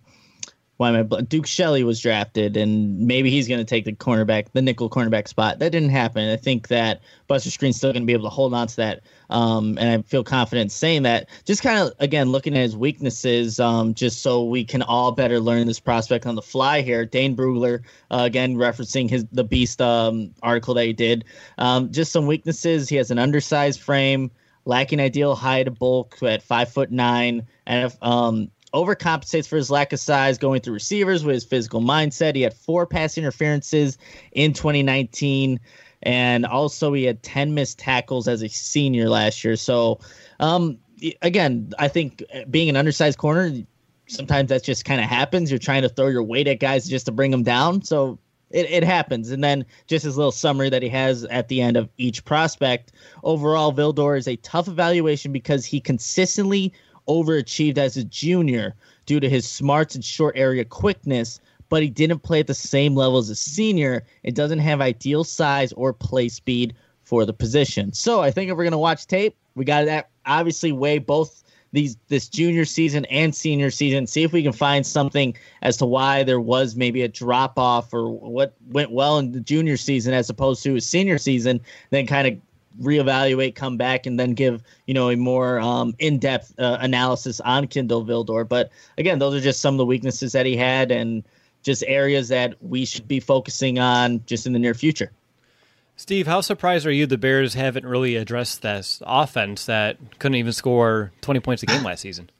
why 0.77 0.91
am 0.91 1.09
I 1.11 1.21
Duke 1.23 1.47
Shelley 1.47 1.85
was 1.85 2.01
drafted, 2.01 2.57
and 2.57 2.99
maybe 2.99 3.31
he's 3.31 3.49
going 3.49 3.59
to 3.59 3.65
take 3.65 3.85
the 3.85 3.93
cornerback, 3.93 4.49
the 4.53 4.61
nickel 4.61 4.91
cornerback 4.91 5.27
spot. 5.27 5.59
That 5.59 5.73
didn't 5.73 5.91
happen. 5.91 6.29
I 6.29 6.37
think 6.37 6.69
that 6.69 7.01
Buster 7.29 7.51
Skrine's 7.51 7.77
still 7.77 7.93
going 7.93 8.03
to 8.03 8.07
be 8.07 8.13
able 8.13 8.25
to 8.25 8.35
hold 8.35 8.53
on 8.53 8.67
to 8.67 8.77
that, 8.77 9.01
um, 9.31 9.79
and 9.79 10.01
I 10.01 10.03
feel 10.03 10.23
confident 10.23 10.71
saying 10.71 11.03
that. 11.05 11.29
Just 11.45 11.63
kind 11.63 11.79
of 11.79 11.95
again 11.99 12.31
looking 12.31 12.55
at 12.55 12.61
his 12.61 12.77
weaknesses, 12.77 13.59
um, 13.59 13.95
just 13.95 14.21
so 14.21 14.45
we 14.45 14.65
can 14.65 14.83
all 14.83 15.13
better 15.13 15.41
learn 15.41 15.67
this 15.67 15.81
prospect 15.81 16.27
on 16.27 16.35
the 16.35 16.43
fly 16.43 16.83
here. 16.83 17.07
Dane 17.07 17.35
Brugler, 17.35 17.83
uh, 18.11 18.23
again 18.25 18.57
referencing 18.57 19.09
his 19.09 19.25
the 19.33 19.45
Beast 19.45 19.81
um, 19.81 20.35
article 20.43 20.75
that 20.75 20.85
he 20.85 20.93
did. 20.93 21.25
Um, 21.59 21.91
just 21.91 22.13
some 22.13 22.27
weaknesses. 22.27 22.89
He 22.89 22.97
has 22.97 23.11
an 23.11 23.19
undersized 23.19 23.81
frame 23.81 24.31
lacking 24.67 25.01
ideal 25.01 25.35
height 25.35 25.69
of 25.69 25.79
bulk 25.79 26.23
at 26.23 26.43
five 26.43 26.69
foot 26.69 26.91
nine, 26.91 27.47
and 27.67 27.87
if, 27.87 27.97
um, 28.03 28.51
overcompensates 28.77 29.49
for 29.49 29.57
his 29.57 29.71
lack 29.71 29.93
of 29.95 29.99
size 29.99 30.37
going 30.37 30.61
through 30.61 30.75
receivers 30.75 31.25
with 31.25 31.35
his 31.35 31.45
physical 31.45 31.81
mindset. 31.81 32.35
He 32.35 32.43
had 32.43 32.53
four 32.53 32.87
pass 32.87 33.17
interferences 33.17 33.97
in 34.33 34.53
2019, 34.53 35.59
and 36.03 36.45
also 36.45 36.93
he 36.93 37.05
had 37.05 37.23
10 37.23 37.55
missed 37.55 37.79
tackles 37.79 38.29
as 38.29 38.43
a 38.43 38.49
senior 38.49 39.09
last 39.09 39.43
year. 39.43 39.57
So, 39.57 40.01
um, 40.41 40.79
again, 41.23 41.73
I 41.79 41.89
think 41.89 42.23
being 42.51 42.69
an 42.69 42.77
undersized 42.77 43.19
corner, 43.19 43.51
sometimes 44.09 44.51
that 44.51 44.63
just 44.63 44.85
kind 44.85 45.01
of 45.01 45.07
happens. 45.07 45.51
You're 45.51 45.59
trying 45.59 45.83
to 45.83 45.89
throw 45.89 46.09
your 46.09 46.23
weight 46.23 46.47
at 46.47 46.61
guys 46.61 46.87
just 46.87 47.07
to 47.07 47.13
bring 47.13 47.31
them 47.31 47.43
down. 47.43 47.83
So 47.83 48.19
it, 48.51 48.71
it 48.71 48.85
happens. 48.85 49.31
And 49.31 49.43
then 49.43 49.65
just 49.87 50.05
his 50.05 50.17
little 50.17 50.33
summary 50.33 50.71
that 50.71 50.83
he 50.83 50.89
has 50.91 51.25
at 51.25 51.49
the 51.49 51.61
end 51.61 51.77
of 51.77 51.89
each 51.97 52.25
prospect. 52.25 52.93
Overall, 53.25 53.73
Vildor 53.73 54.19
is 54.19 54.29
a 54.29 54.37
tough 54.37 54.69
evaluation 54.69 55.33
because 55.33 55.65
he 55.65 55.81
consistently 55.81 56.73
overachieved 57.09 57.79
as 57.79 57.97
a 57.97 58.05
junior 58.05 58.75
due 59.07 59.21
to 59.21 59.29
his 59.29 59.49
smarts 59.49 59.95
and 59.95 60.05
short 60.05 60.37
area 60.37 60.65
quickness, 60.65 61.41
but 61.69 61.83
he 61.83 61.89
didn't 61.89 62.21
play 62.21 62.41
at 62.41 62.47
the 62.47 62.55
same 62.55 62.95
level 62.95 63.19
as 63.19 63.31
a 63.31 63.35
senior. 63.35 64.05
It 64.23 64.35
doesn't 64.35 64.59
have 64.61 64.81
ideal 64.81 65.25
size 65.25 65.73
or 65.73 65.93
play 65.93 66.29
speed 66.29 66.75
for 67.03 67.25
the 67.25 67.33
position. 67.33 67.93
So 67.93 68.21
I 68.21 68.31
think 68.31 68.51
if 68.51 68.57
we're 68.57 68.65
gonna 68.65 68.79
watch 68.79 69.07
tape, 69.07 69.37
we 69.55 69.65
got 69.65 69.83
to 69.83 70.05
obviously 70.27 70.73
weigh 70.73 70.99
both 70.99 71.43
these 71.73 71.97
this 72.09 72.29
junior 72.29 72.65
season 72.65 73.05
and 73.07 73.35
senior 73.35 73.71
season. 73.71 74.07
See 74.07 74.23
if 74.23 74.33
we 74.33 74.43
can 74.43 74.53
find 74.53 74.87
something 74.87 75.37
as 75.63 75.77
to 75.79 75.87
why 75.87 76.23
there 76.23 76.41
was 76.41 76.77
maybe 76.77 77.03
a 77.03 77.09
drop 77.09 77.59
off 77.59 77.93
or 77.93 78.09
what 78.11 78.55
went 78.69 78.93
well 78.93 79.19
in 79.19 79.33
the 79.33 79.41
junior 79.41 79.77
season 79.77 80.15
as 80.15 80.31
opposed 80.31 80.63
to 80.65 80.77
a 80.77 80.81
senior 80.81 81.19
season. 81.19 81.61
Then 81.91 82.07
kind 82.07 82.29
of 82.29 82.41
reevaluate, 82.81 83.55
come 83.55 83.77
back, 83.77 84.07
and 84.07 84.19
then 84.19 84.35
give 84.35 84.63
you 84.87 84.95
know 84.95 85.11
a 85.11 85.17
more 85.17 85.59
um, 85.61 85.95
in 85.99 86.19
depth 86.19 86.53
uh, 86.59 86.79
analysis 86.81 87.41
on 87.41 87.67
Kindle 87.67 88.05
Vildor. 88.05 88.49
But 88.49 88.71
again, 88.99 89.19
those 89.19 89.35
are 89.35 89.41
just 89.41 89.61
some 89.61 89.75
of 89.75 89.79
the 89.79 89.87
weaknesses 89.87 90.33
that 90.33 90.47
he 90.47 90.57
had 90.57 90.91
and 90.91 91.25
just 91.63 91.83
areas 91.87 92.29
that 92.29 92.55
we 92.63 92.85
should 92.85 93.09
be 93.09 93.21
focusing 93.21 93.79
on 93.79 94.23
just 94.27 94.47
in 94.47 94.53
the 94.53 94.59
near 94.59 94.75
future. 94.75 95.11
Steve, 95.97 96.27
how 96.27 96.43
surprised 96.43 96.87
are 96.87 96.93
you 96.93 97.07
the 97.07 97.19
Bears 97.19 97.55
haven't 97.55 97.87
really 97.87 98.17
addressed 98.17 98.63
this 98.63 99.03
offense 99.07 99.67
that 99.67 99.97
couldn't 100.19 100.37
even 100.37 100.53
score 100.53 101.11
20 101.23 101.41
points 101.41 101.63
a 101.63 101.67
game 101.67 101.83
last 101.83 102.01
season? 102.01 102.31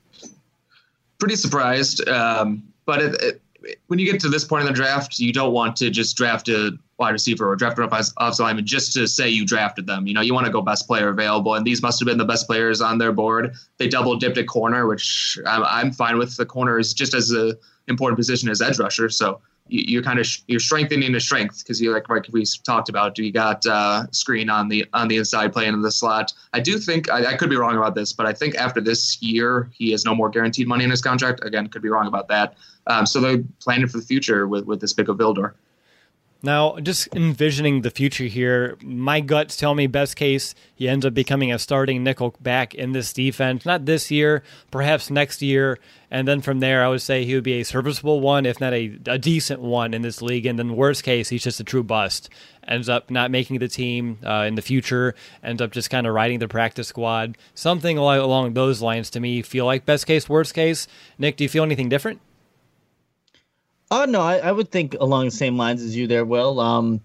Pretty 1.17 1.35
surprised. 1.35 2.07
Um, 2.07 2.71
but 2.85 3.01
it, 3.01 3.41
it, 3.63 3.79
when 3.87 3.97
you 3.97 4.09
get 4.09 4.21
to 4.21 4.29
this 4.29 4.45
point 4.45 4.61
in 4.61 4.67
the 4.67 4.73
draft, 4.73 5.17
you 5.17 5.33
don't 5.33 5.51
want 5.51 5.75
to 5.77 5.89
just 5.89 6.15
draft 6.15 6.47
a 6.49 6.77
wide 6.97 7.11
receiver 7.11 7.49
or 7.49 7.55
draft 7.55 7.77
an 7.77 7.85
offensive 7.85 8.39
lineman 8.39 8.65
just 8.65 8.93
to 8.93 9.07
say 9.07 9.29
you 9.29 9.45
drafted 9.45 9.85
them. 9.85 10.07
You 10.07 10.13
know, 10.13 10.21
you 10.21 10.33
want 10.33 10.45
to 10.45 10.51
go 10.51 10.61
best 10.61 10.87
player 10.87 11.09
available, 11.09 11.55
and 11.55 11.65
these 11.65 11.81
must 11.81 11.99
have 11.99 12.07
been 12.07 12.17
the 12.17 12.25
best 12.25 12.47
players 12.47 12.81
on 12.81 12.97
their 12.97 13.11
board. 13.11 13.55
They 13.77 13.87
double 13.87 14.15
dipped 14.17 14.37
at 14.37 14.47
corner, 14.47 14.87
which 14.87 15.37
I'm, 15.45 15.63
I'm 15.63 15.91
fine 15.91 16.17
with. 16.17 16.35
The 16.37 16.45
corner 16.45 16.79
is 16.79 16.93
just 16.93 17.13
as 17.13 17.31
a 17.31 17.55
important 17.87 18.17
position 18.17 18.49
as 18.49 18.61
edge 18.61 18.79
rusher, 18.79 19.09
so 19.09 19.41
you're 19.69 20.03
kind 20.03 20.19
of 20.19 20.27
you're 20.47 20.59
strengthening 20.59 21.11
the 21.11 21.19
strength 21.19 21.59
because 21.59 21.81
you 21.81 21.91
like 21.91 22.09
like 22.09 22.25
we 22.31 22.45
talked 22.63 22.89
about. 22.89 23.17
You 23.17 23.31
got 23.31 23.65
uh, 23.65 24.05
Skrine 24.11 24.51
on 24.51 24.69
the 24.69 24.85
on 24.93 25.07
the 25.07 25.17
inside 25.17 25.53
playing 25.53 25.73
in 25.73 25.81
the 25.81 25.91
slot. 25.91 26.33
I 26.53 26.59
do 26.59 26.79
think 26.79 27.09
I, 27.09 27.31
I, 27.31 27.35
could 27.35 27.49
be 27.49 27.57
wrong 27.57 27.77
about 27.77 27.95
this, 27.95 28.13
but 28.13 28.25
I 28.25 28.33
think 28.33 28.55
after 28.55 28.81
this 28.81 29.21
year 29.21 29.69
he 29.73 29.91
has 29.91 30.05
no 30.05 30.15
more 30.15 30.29
guaranteed 30.29 30.67
money 30.67 30.83
in 30.83 30.89
his 30.89 31.01
contract. 31.01 31.43
Again, 31.43 31.67
could 31.67 31.81
be 31.81 31.89
wrong 31.89 32.07
about 32.07 32.27
that. 32.29 32.55
Um, 32.87 33.05
so 33.05 33.19
they're 33.19 33.43
planning 33.59 33.87
for 33.87 33.97
the 33.97 34.05
future 34.05 34.47
with 34.47 34.65
with 34.65 34.79
this 34.79 34.93
big 34.93 35.09
of 35.09 35.17
Vildor. 35.17 35.53
Now, 36.43 36.77
just 36.77 37.07
envisioning 37.15 37.81
the 37.81 37.89
future 37.89 38.25
here, 38.25 38.77
my 38.83 39.21
guts 39.21 39.57
tell 39.57 39.73
me 39.73 39.87
best 39.87 40.15
case 40.15 40.53
he 40.75 40.87
ends 40.87 41.03
up 41.03 41.15
becoming 41.15 41.51
a 41.51 41.57
starting 41.57 42.03
nickel 42.03 42.35
back 42.39 42.75
in 42.75 42.91
this 42.91 43.11
defense. 43.11 43.65
Not 43.65 43.85
this 43.85 44.11
year, 44.11 44.43
perhaps 44.69 45.09
next 45.09 45.41
year, 45.41 45.79
and 46.11 46.27
then 46.27 46.41
from 46.41 46.59
there, 46.59 46.85
I 46.85 46.89
would 46.89 47.01
say 47.01 47.25
he 47.25 47.33
would 47.33 47.43
be 47.43 47.59
a 47.59 47.65
serviceable 47.65 48.21
one, 48.21 48.45
if 48.45 48.61
not 48.61 48.71
a, 48.73 48.99
a 49.07 49.17
decent 49.17 49.61
one 49.61 49.95
in 49.95 50.03
this 50.03 50.21
league. 50.21 50.45
And 50.45 50.59
then 50.59 50.75
worst 50.75 51.03
case, 51.03 51.29
he's 51.29 51.43
just 51.43 51.59
a 51.59 51.63
true 51.63 51.83
bust. 51.83 52.29
Ends 52.67 52.87
up 52.87 53.09
not 53.09 53.31
making 53.31 53.57
the 53.57 53.67
team 53.67 54.19
uh, 54.23 54.45
in 54.47 54.55
the 54.55 54.61
future. 54.61 55.15
Ends 55.43 55.61
up 55.61 55.71
just 55.71 55.89
kind 55.89 56.05
of 56.05 56.13
riding 56.13 56.37
the 56.37 56.47
practice 56.47 56.87
squad. 56.87 57.35
Something 57.55 57.97
along 57.97 58.53
those 58.53 58.81
lines 58.81 59.09
to 59.11 59.19
me 59.19 59.41
feel 59.41 59.65
like 59.65 59.85
best 59.85 60.05
case, 60.05 60.29
worst 60.29 60.53
case. 60.53 60.87
Nick, 61.17 61.37
do 61.37 61.43
you 61.43 61.49
feel 61.49 61.63
anything 61.63 61.89
different? 61.89 62.21
Oh 63.89 64.05
no, 64.05 64.21
I, 64.21 64.37
I, 64.37 64.51
would 64.51 64.69
think 64.69 64.95
along 64.99 65.25
the 65.25 65.31
same 65.31 65.57
lines 65.57 65.81
as 65.81 65.95
you 65.95 66.07
there, 66.07 66.25
Will. 66.25 66.59
Um, 66.59 66.99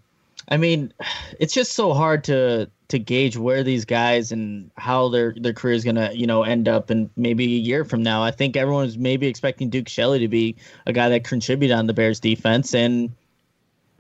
I 0.49 0.57
mean, 0.57 0.93
it's 1.41 1.55
just 1.55 1.73
so 1.73 1.93
hard 1.95 2.25
to 2.25 2.69
to 2.89 2.99
gauge 2.99 3.39
where 3.39 3.63
these 3.63 3.87
guys 3.87 4.33
and 4.33 4.71
how 4.77 5.09
their 5.09 5.35
their 5.39 5.53
career 5.53 5.75
is 5.75 5.85
gonna 5.85 6.11
you 6.13 6.27
know 6.27 6.43
end 6.43 6.69
up 6.69 6.91
in 6.91 7.09
maybe 7.17 7.45
a 7.45 7.49
year 7.49 7.85
from 7.85 8.03
now. 8.03 8.23
I 8.23 8.31
think 8.31 8.57
everyone's 8.57 8.99
maybe 8.99 9.27
expecting 9.27 9.71
Duke 9.71 9.89
Shelley 9.89 10.19
to 10.19 10.29
be 10.29 10.57
a 10.87 10.93
guy 10.93 11.09
that 11.09 11.25
contributed 11.25 11.77
on 11.77 11.87
the 11.87 11.95
Bears 11.95 12.21
defense, 12.21 12.75
and 12.75 13.11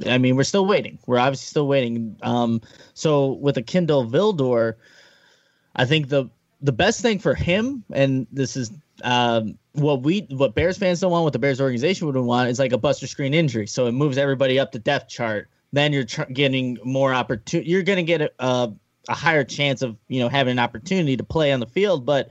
I 0.06 0.18
mean 0.18 0.36
we're 0.36 0.42
still 0.42 0.66
waiting. 0.66 0.98
We're 1.06 1.18
obviously 1.18 1.46
still 1.46 1.68
waiting. 1.68 2.16
Um, 2.22 2.60
so 2.94 3.32
with 3.34 3.56
a 3.56 3.62
Kindle 3.62 4.04
Vildor, 4.06 4.74
I 5.76 5.84
think 5.84 6.08
the 6.08 6.28
the 6.60 6.72
best 6.72 7.00
thing 7.00 7.18
for 7.18 7.34
him, 7.34 7.84
and 7.92 8.26
this 8.32 8.56
is 8.56 8.72
um, 9.04 9.56
what 9.72 10.02
we 10.02 10.26
what 10.30 10.54
Bears 10.54 10.78
fans 10.78 11.00
don't 11.00 11.10
want, 11.10 11.24
what 11.24 11.32
the 11.32 11.38
Bears 11.38 11.60
organization 11.60 12.06
would 12.06 12.16
want, 12.16 12.50
is 12.50 12.58
like 12.58 12.72
a 12.72 12.78
Buster 12.78 13.06
Skrine 13.06 13.34
injury. 13.34 13.66
So 13.66 13.86
it 13.86 13.92
moves 13.92 14.18
everybody 14.18 14.58
up 14.58 14.72
the 14.72 14.78
depth 14.78 15.08
chart. 15.08 15.48
Then 15.72 15.92
you're 15.92 16.04
tr- 16.04 16.24
getting 16.24 16.78
more 16.84 17.14
opportunity. 17.14 17.70
You're 17.70 17.82
going 17.82 17.96
to 17.96 18.02
get 18.02 18.20
a, 18.20 18.30
a, 18.38 18.72
a 19.08 19.14
higher 19.14 19.44
chance 19.44 19.82
of 19.82 19.96
you 20.08 20.20
know 20.20 20.28
having 20.28 20.52
an 20.52 20.58
opportunity 20.58 21.16
to 21.16 21.24
play 21.24 21.52
on 21.52 21.60
the 21.60 21.66
field. 21.66 22.04
But 22.04 22.30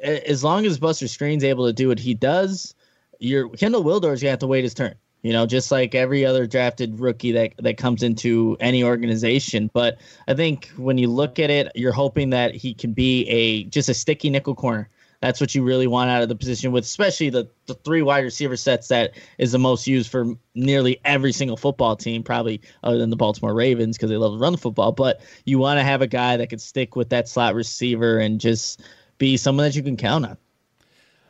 as 0.00 0.44
long 0.44 0.64
as 0.66 0.78
Buster 0.78 1.06
Skrine's 1.06 1.44
able 1.44 1.66
to 1.66 1.72
do 1.72 1.88
what 1.88 1.98
he 1.98 2.14
does, 2.14 2.74
your 3.18 3.48
Vildor 3.50 4.12
is 4.12 4.20
going 4.20 4.28
to 4.28 4.30
have 4.30 4.38
to 4.40 4.46
wait 4.46 4.62
his 4.62 4.74
turn. 4.74 4.94
You 5.22 5.32
know, 5.32 5.46
just 5.46 5.72
like 5.72 5.96
every 5.96 6.24
other 6.24 6.46
drafted 6.46 7.00
rookie 7.00 7.32
that 7.32 7.54
that 7.58 7.76
comes 7.76 8.04
into 8.04 8.56
any 8.60 8.84
organization. 8.84 9.68
But 9.72 9.98
I 10.28 10.34
think 10.34 10.70
when 10.76 10.96
you 10.96 11.08
look 11.08 11.40
at 11.40 11.50
it, 11.50 11.72
you're 11.74 11.90
hoping 11.90 12.30
that 12.30 12.54
he 12.54 12.72
can 12.72 12.92
be 12.92 13.28
a 13.28 13.64
just 13.64 13.88
a 13.88 13.94
sticky 13.94 14.30
nickel 14.30 14.54
corner 14.54 14.88
that's 15.20 15.40
what 15.40 15.54
you 15.54 15.62
really 15.62 15.86
want 15.86 16.10
out 16.10 16.22
of 16.22 16.28
the 16.28 16.36
position 16.36 16.72
with 16.72 16.84
especially 16.84 17.30
the, 17.30 17.48
the 17.66 17.74
three 17.74 18.02
wide 18.02 18.24
receiver 18.24 18.56
sets 18.56 18.88
that 18.88 19.12
is 19.38 19.52
the 19.52 19.58
most 19.58 19.86
used 19.86 20.10
for 20.10 20.34
nearly 20.54 21.00
every 21.04 21.32
single 21.32 21.56
football 21.56 21.96
team 21.96 22.22
probably 22.22 22.60
other 22.82 22.98
than 22.98 23.10
the 23.10 23.16
baltimore 23.16 23.54
ravens 23.54 23.96
because 23.96 24.10
they 24.10 24.16
love 24.16 24.32
to 24.32 24.38
run 24.38 24.52
the 24.52 24.58
football 24.58 24.92
but 24.92 25.20
you 25.44 25.58
want 25.58 25.78
to 25.78 25.84
have 25.84 26.02
a 26.02 26.06
guy 26.06 26.36
that 26.36 26.50
can 26.50 26.58
stick 26.58 26.96
with 26.96 27.08
that 27.08 27.28
slot 27.28 27.54
receiver 27.54 28.18
and 28.18 28.40
just 28.40 28.80
be 29.18 29.36
someone 29.36 29.64
that 29.64 29.74
you 29.74 29.82
can 29.82 29.96
count 29.96 30.24
on 30.24 30.36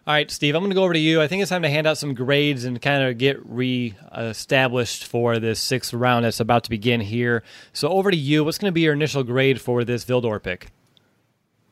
all 0.06 0.14
right, 0.14 0.30
Steve, 0.30 0.54
I'm 0.54 0.62
going 0.62 0.70
to 0.70 0.74
go 0.74 0.84
over 0.84 0.94
to 0.94 0.98
you. 0.98 1.20
I 1.20 1.28
think 1.28 1.42
it's 1.42 1.50
time 1.50 1.60
to 1.60 1.68
hand 1.68 1.86
out 1.86 1.98
some 1.98 2.14
grades 2.14 2.64
and 2.64 2.80
kind 2.80 3.02
of 3.02 3.18
get 3.18 3.44
re-established 3.44 5.04
for 5.04 5.38
this 5.38 5.60
sixth 5.60 5.92
round 5.92 6.24
that's 6.24 6.40
about 6.40 6.64
to 6.64 6.70
begin 6.70 7.02
here. 7.02 7.42
So, 7.74 7.90
over 7.90 8.10
to 8.10 8.16
you. 8.16 8.42
What's 8.42 8.56
going 8.56 8.70
to 8.70 8.74
be 8.74 8.80
your 8.80 8.94
initial 8.94 9.22
grade 9.22 9.60
for 9.60 9.84
this 9.84 10.06
Vildor 10.06 10.42
pick? 10.42 10.68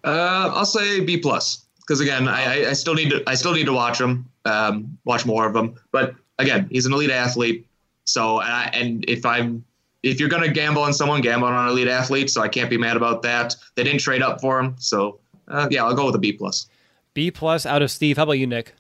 Uh, 0.05 0.51
I'll 0.53 0.67
say 0.67 1.01
B 1.01 1.17
plus 1.17 1.66
because 1.87 2.01
again, 2.01 2.27
I, 2.29 2.71
I 2.71 2.73
still 2.73 2.95
need 2.95 3.11
to 3.11 3.23
I 3.27 3.35
still 3.35 3.53
need 3.53 3.67
to 3.67 3.73
watch 3.73 4.01
him, 4.01 4.29
um, 4.45 4.99
watch 5.05 5.25
more 5.25 5.47
of 5.47 5.55
him. 5.55 5.75
But 5.93 6.15
again, 6.39 6.67
he's 6.71 6.87
an 6.87 6.93
elite 6.93 7.11
athlete. 7.11 7.67
So 8.05 8.41
and, 8.41 8.53
I, 8.53 8.65
and 8.73 9.05
if 9.09 9.25
I'm 9.25 9.65
if 10.03 10.19
you're 10.19 10.29
gonna 10.29 10.49
gamble 10.49 10.83
on 10.83 10.93
someone, 10.93 11.21
gamble 11.21 11.47
on 11.47 11.67
an 11.67 11.71
elite 11.71 11.89
athlete. 11.89 12.31
So 12.31 12.43
I 12.43 12.49
can't 12.49 12.71
be 12.71 12.79
mad 12.79 12.97
about 12.97 13.23
that. 13.23 13.55
They 13.75 13.85
didn't 13.85 14.01
trade 14.01 14.23
up 14.23 14.41
for 14.41 14.59
him, 14.59 14.75
so 14.79 15.21
uh, 15.49 15.69
yeah, 15.71 15.85
I'll 15.85 15.95
go 15.95 16.07
with 16.07 16.15
a 16.15 16.19
B 16.19 16.33
plus. 16.33 16.69
B 17.15 17.31
plus 17.31 17.65
out 17.65 17.83
of 17.83 17.91
Steve. 17.91 18.17
How 18.17 18.25
about 18.25 18.33
you, 18.33 18.47
Nick? 18.47 18.75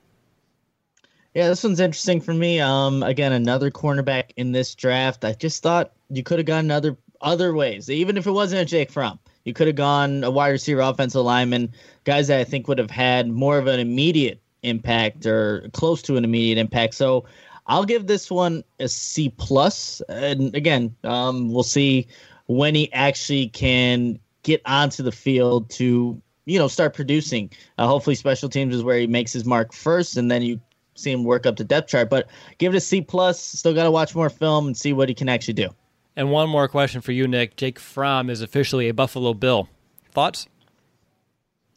Yeah, 1.35 1.49
this 1.49 1.63
one's 1.63 1.81
interesting 1.81 2.21
for 2.21 2.33
me. 2.33 2.61
Um, 2.61 3.03
again, 3.03 3.33
another 3.33 3.71
cornerback 3.71 4.31
in 4.37 4.53
this 4.53 4.75
draft. 4.75 5.25
I 5.25 5.35
just 5.35 5.63
thought 5.63 5.93
you 6.09 6.23
could 6.23 6.39
have 6.39 6.47
gone 6.47 6.71
other 6.71 6.97
other 7.21 7.55
ways, 7.55 7.89
even 7.89 8.17
if 8.17 8.27
it 8.27 8.31
wasn't 8.31 8.63
a 8.63 8.65
Jake 8.65 8.91
Fromm. 8.91 9.19
You 9.45 9.53
could 9.53 9.69
have 9.69 9.77
gone 9.77 10.25
a 10.25 10.31
wide 10.31 10.49
receiver, 10.49 10.81
offensive 10.81 11.23
lineman, 11.23 11.73
guys 12.07 12.29
that 12.29 12.39
I 12.39 12.45
think 12.45 12.69
would 12.69 12.79
have 12.79 12.91
had 12.91 13.29
more 13.29 13.59
of 13.59 13.67
an 13.67 13.81
immediate 13.81 14.41
impact 14.63 15.27
or 15.27 15.69
close 15.73 16.01
to 16.03 16.17
an 16.17 16.25
immediate 16.25 16.57
impact. 16.57 16.95
So 16.95 17.27
I'll 17.67 17.85
give 17.85 18.07
this 18.07 18.31
one 18.31 18.65
a 18.81 18.89
C 18.89 19.29
plus. 19.29 20.01
And 20.09 20.55
again, 20.55 20.95
um, 21.05 21.53
we'll 21.53 21.65
see 21.65 22.07
when 22.47 22.75
he 22.75 22.91
actually 22.93 23.49
can 23.49 24.19
get 24.45 24.63
onto 24.65 25.03
the 25.03 25.13
field 25.13 25.69
to 25.71 26.23
you 26.47 26.59
know 26.59 26.69
start 26.69 26.95
producing. 26.95 27.51
Uh, 27.77 27.89
hopefully, 27.89 28.15
special 28.15 28.49
teams 28.49 28.75
is 28.75 28.83
where 28.83 28.99
he 28.99 29.07
makes 29.07 29.33
his 29.33 29.45
mark 29.45 29.73
first, 29.73 30.17
and 30.17 30.31
then 30.31 30.43
you 30.43 30.61
see 30.95 31.11
him 31.11 31.25
work 31.25 31.45
up 31.45 31.57
the 31.57 31.65
depth 31.65 31.91
chart. 31.91 32.09
But 32.09 32.29
give 32.59 32.73
it 32.73 32.77
a 32.79 32.81
C 32.81 33.03
plus. 33.03 33.43
Still 33.43 33.75
got 33.75 33.85
to 33.85 33.91
watch 33.91 34.15
more 34.15 34.31
film 34.31 34.69
and 34.69 34.77
see 34.77 34.93
what 34.93 35.09
he 35.09 35.15
can 35.15 35.29
actually 35.29 35.55
do. 35.55 35.69
And 36.15 36.31
one 36.31 36.49
more 36.49 36.69
question 36.69 37.01
for 37.01 37.13
you, 37.13 37.27
Nick. 37.27 37.57
Jake 37.57 37.79
Fromm 37.79 38.31
is 38.31 38.41
officially 38.41 38.89
a 38.89 38.95
Buffalo 38.95 39.35
Bill. 39.35 39.69
Thoughts? 40.13 40.47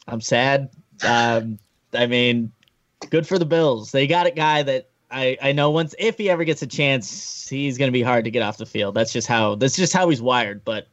I'm 0.09 0.21
sad. 0.21 0.69
Um, 1.03 1.59
I 1.93 2.07
mean, 2.07 2.51
good 3.09 3.27
for 3.27 3.39
the 3.39 3.45
Bills. 3.45 3.91
They 3.91 4.07
got 4.07 4.27
a 4.27 4.31
guy 4.31 4.63
that 4.63 4.89
I, 5.11 5.37
I 5.41 5.51
know 5.53 5.71
once 5.71 5.95
if 5.97 6.17
he 6.17 6.29
ever 6.29 6.43
gets 6.43 6.61
a 6.61 6.67
chance, 6.67 7.47
he's 7.47 7.77
going 7.77 7.87
to 7.87 7.93
be 7.93 8.01
hard 8.01 8.25
to 8.25 8.31
get 8.31 8.43
off 8.43 8.57
the 8.57 8.65
field. 8.65 8.95
That's 8.95 9.13
just 9.13 9.27
how 9.27 9.55
that's 9.55 9.75
just 9.75 9.93
how 9.93 10.09
he's 10.09 10.21
wired. 10.21 10.63
But 10.63 10.87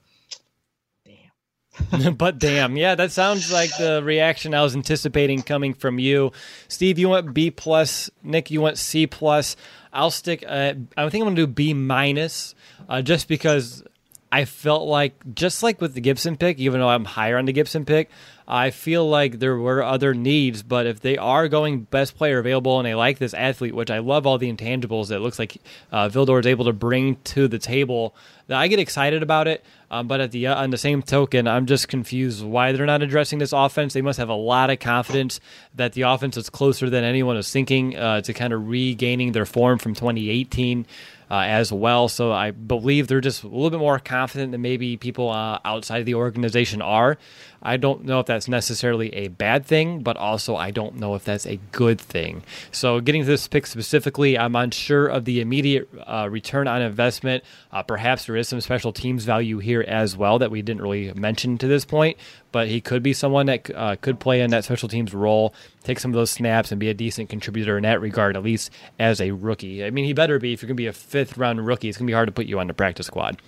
damn. 1.05 2.15
but 2.17 2.39
damn, 2.39 2.77
yeah, 2.77 2.95
that 2.95 3.13
sounds 3.13 3.53
like 3.53 3.71
the 3.79 4.03
reaction 4.03 4.55
I 4.55 4.63
was 4.63 4.75
anticipating 4.75 5.43
coming 5.43 5.75
from 5.75 5.99
you, 5.99 6.33
Steve. 6.69 6.99
You 6.99 7.11
want 7.11 7.35
B 7.35 7.51
plus, 7.51 8.11
Nick. 8.23 8.51
You 8.51 8.61
want 8.61 8.79
C 8.79 9.07
plus. 9.07 9.57
I'll 9.93 10.11
stick. 10.11 10.45
Uh, 10.47 10.75
I 10.97 11.09
think 11.09 11.23
I'm 11.23 11.35
going 11.35 11.37
to 11.37 11.43
do 11.43 11.53
B 11.53 11.75
minus 11.75 12.55
uh, 12.89 13.03
just 13.03 13.29
because 13.29 13.83
I 14.31 14.45
felt 14.45 14.89
like, 14.89 15.35
just 15.35 15.63
like 15.63 15.81
with 15.81 15.95
the 15.95 16.01
Gipson 16.01 16.39
pick, 16.39 16.59
even 16.59 16.81
though 16.81 16.89
I'm 16.89 17.05
higher 17.05 17.39
on 17.39 17.45
the 17.45 17.53
Gipson 17.53 17.87
pick, 17.87 18.11
I 18.49 18.71
feel 18.71 19.09
like 19.09 19.39
there 19.39 19.57
were 19.57 19.83
other 19.83 20.15
needs, 20.15 20.63
but 20.63 20.87
if 20.87 21.01
they 21.01 21.17
are 21.17 21.49
going 21.49 21.83
best 21.83 22.17
player 22.17 22.39
available 22.39 22.79
and 22.79 22.87
they 22.87 22.95
like 22.95 23.19
this 23.19 23.35
athlete, 23.35 23.75
which 23.75 23.91
I 23.91 23.99
love 23.99 24.27
all 24.27 24.39
the 24.39 24.53
intangibles 24.53 25.09
that 25.09 25.21
looks 25.21 25.39
like 25.39 25.57
uh, 25.91 26.09
Vildor 26.09 26.39
is 26.39 26.47
able 26.47 26.65
to 26.67 26.73
bring 26.73 27.17
to 27.25 27.49
the 27.49 27.59
table, 27.59 28.15
I 28.49 28.69
get 28.69 28.79
excited 28.79 29.23
about 29.23 29.49
it. 29.49 29.65
Um, 29.91 30.07
but 30.07 30.21
at 30.21 30.33
the 30.33 30.49
uh, 30.49 30.63
on 30.63 30.71
the 30.71 30.79
same 30.79 31.03
token, 31.03 31.47
I'm 31.47 31.67
just 31.67 31.89
confused 31.89 32.45
why 32.45 32.73
they're 32.73 32.87
not 32.87 33.03
addressing 33.03 33.39
this 33.39 33.53
offense. 33.53 33.95
They 33.95 34.03
must 34.03 34.19
have 34.19 34.29
a 34.29 34.35
lot 34.35 34.71
of 34.71 34.81
confidence 34.81 35.41
that 35.75 35.93
the 35.93 36.03
offense 36.03 36.37
is 36.37 36.51
closer 36.51 36.91
than 36.91 37.05
anyone 37.05 37.37
is 37.37 37.51
thinking 37.51 37.97
uh, 37.97 38.21
to 38.23 38.33
kind 38.33 38.53
of 38.53 38.69
regaining 38.69 39.33
their 39.33 39.47
form 39.47 39.79
from 39.79 39.95
2018 39.95 40.87
uh, 41.31 41.41
as 41.47 41.73
well. 41.73 42.09
So 42.09 42.33
I 42.33 42.51
believe 42.51 43.09
they're 43.09 43.21
just 43.21 43.43
a 43.43 43.49
little 43.49 43.71
bit 43.71 43.81
more 43.81 43.99
confident 43.99 44.53
than 44.53 44.63
maybe 44.63 44.97
people 44.97 45.31
uh, 45.31 45.59
outside 45.65 45.99
of 46.01 46.07
the 46.07 46.15
organization 46.15 46.83
are. 46.83 47.19
I 47.63 47.77
don't 47.77 48.05
know 48.05 48.21
if 48.21 48.27
that's 48.27 48.49
necessarily 48.49 49.13
a 49.15 49.29
bad 49.29 49.67
thing, 49.67 50.03
but 50.03 50.17
also 50.17 50.57
I 50.57 50.71
don't 50.71 50.97
know 50.97 51.15
if 51.15 51.25
that's 51.25 51.47
a 51.47 51.59
good 51.73 52.01
thing. 52.01 52.43
So, 52.71 53.01
getting 53.01 53.23
to 53.23 53.27
this 53.27 53.49
pick 53.49 53.67
specifically, 53.67 54.39
I'm 54.39 54.55
unsure 54.55 55.07
of 55.07 55.25
the 55.25 55.41
immediate 55.41 55.89
uh, 56.07 56.29
return 56.31 56.69
on 56.69 56.83
investment. 56.83 57.45
Uh, 57.73 57.83
perhaps 57.83 58.27
there 58.27 58.37
is 58.37 58.49
some 58.49 58.61
special 58.61 58.93
teams 58.93 59.25
value 59.25 59.59
here 59.59 59.85
as 59.87 60.17
well 60.17 60.39
that 60.39 60.51
we 60.51 60.63
didn't 60.63 60.83
really 60.83 61.13
mention 61.15 61.59
to 61.59 61.67
this 61.67 61.85
point, 61.85 62.17
but 62.53 62.69
he 62.69 62.81
could 62.81 63.03
be 63.03 63.13
someone 63.13 63.47
that 63.47 63.71
uh, 63.75 63.97
could 64.01 64.21
play 64.21 64.41
in 64.41 64.51
that 64.51 64.65
special 64.65 64.89
teams 64.89 65.13
role, 65.15 65.55
take 65.83 65.99
some 65.99 66.11
of 66.11 66.17
those 66.17 66.31
snaps, 66.31 66.71
and 66.71 66.81
be 66.81 66.89
a 66.89 66.95
decent 66.95 67.29
contributor 67.29 67.77
in 67.77 67.83
that 67.83 68.01
regard, 68.01 68.37
at 68.37 68.43
least 68.43 68.71
as 68.99 69.21
a 69.21 69.31
rookie. 69.33 69.85
I 69.85 69.91
mean, 69.91 70.05
he 70.05 70.13
better 70.13 70.39
be. 70.39 70.53
If 70.53 70.63
you're 70.63 70.69
going 70.69 70.77
to 70.77 70.83
be 70.83 70.87
a 70.87 70.93
fifth 70.93 71.37
round 71.37 71.67
rookie, 71.67 71.89
it's 71.89 71.99
going 71.99 72.07
to 72.07 72.11
be 72.11 72.15
hard 72.15 72.29
to 72.29 72.33
put 72.33 72.47
you 72.47 72.59
on 72.61 72.67
the 72.67 72.75
practice 72.75 73.07
squad. 73.07 73.41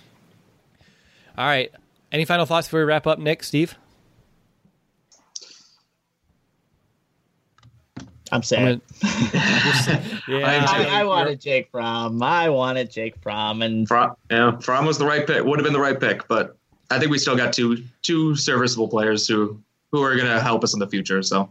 All 1.37 1.47
right. 1.47 1.71
Any 2.11 2.25
final 2.25 2.47
thoughts 2.47 2.67
before 2.67 2.81
we 2.81 2.87
wrap 2.87 3.07
up, 3.07 3.19
Nick, 3.19 3.45
Steve? 3.45 3.77
I'm 8.33 8.43
sad. 8.45 8.81
yeah, 10.29 10.67
I, 10.69 11.01
I, 11.01 11.05
wanted 11.05 11.41
Jake 11.41 11.71
Fromm. 11.71 12.23
I 12.23 12.49
wanted 12.49 12.91
Jake 12.91 13.17
Fromm, 13.23 13.63
and 13.63 13.87
Fromm, 13.87 14.17
yeah, 14.31 14.59
Fromm 14.59 14.87
was 14.87 14.99
the 14.99 15.07
right 15.07 15.27
pick. 15.27 15.45
Would 15.45 15.59
have 15.59 15.65
been 15.65 15.73
the 15.73 15.81
right 15.81 15.99
pick, 15.99 16.27
but 16.29 16.57
I 16.91 16.99
think 16.99 17.11
we 17.11 17.19
still 17.19 17.37
got 17.37 17.53
two 17.53 17.85
two 18.03 18.35
serviceable 18.37 18.89
players 18.89 19.27
who 19.27 19.61
who 19.93 20.03
are 20.03 20.15
going 20.17 20.29
to 20.29 20.41
help 20.41 20.65
us 20.65 20.75
in 20.75 20.81
the 20.81 20.89
future. 20.89 21.23
So 21.23 21.51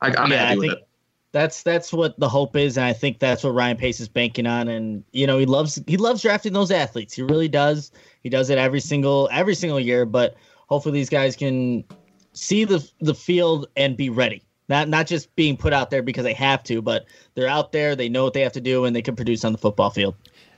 I, 0.00 0.08
am 0.08 0.30
yeah, 0.30 0.46
happy 0.46 0.52
I 0.52 0.56
with 0.56 0.72
it. 0.72 0.88
That's 1.32 1.62
that's 1.62 1.92
what 1.92 2.18
the 2.18 2.28
hope 2.28 2.56
is, 2.56 2.78
and 2.78 2.86
I 2.86 2.92
think 2.92 3.18
that's 3.18 3.44
what 3.44 3.50
Ryan 3.50 3.76
Pace 3.76 4.00
is 4.00 4.08
banking 4.08 4.46
on. 4.46 4.68
And 4.68 5.04
you 5.12 5.26
know, 5.26 5.38
he 5.38 5.46
loves 5.46 5.82
he 5.86 5.96
loves 5.96 6.22
drafting 6.22 6.52
those 6.52 6.70
athletes. 6.70 7.14
He 7.14 7.22
really 7.22 7.48
does. 7.48 7.90
He 8.22 8.30
does 8.30 8.48
it 8.48 8.58
every 8.58 8.80
single 8.80 9.28
every 9.30 9.54
single 9.54 9.80
year. 9.80 10.06
But 10.06 10.36
hopefully, 10.68 10.94
these 10.94 11.10
guys 11.10 11.36
can 11.36 11.84
see 12.32 12.64
the 12.64 12.88
the 13.00 13.14
field 13.14 13.66
and 13.76 13.96
be 13.96 14.08
ready 14.08 14.45
not 14.68 14.88
not 14.88 15.06
just 15.06 15.34
being 15.36 15.56
put 15.56 15.72
out 15.72 15.90
there 15.90 16.02
because 16.02 16.24
they 16.24 16.34
have 16.34 16.62
to, 16.64 16.82
but 16.82 17.06
they're 17.34 17.48
out 17.48 17.72
there, 17.72 17.96
they 17.96 18.08
know 18.08 18.24
what 18.24 18.32
they 18.32 18.42
have 18.42 18.52
to 18.52 18.60
do, 18.60 18.84
and 18.84 18.94
they 18.94 19.02
can 19.02 19.16
produce 19.16 19.44
on 19.44 19.52
the 19.52 19.58
football 19.58 19.90
field. 19.90 20.14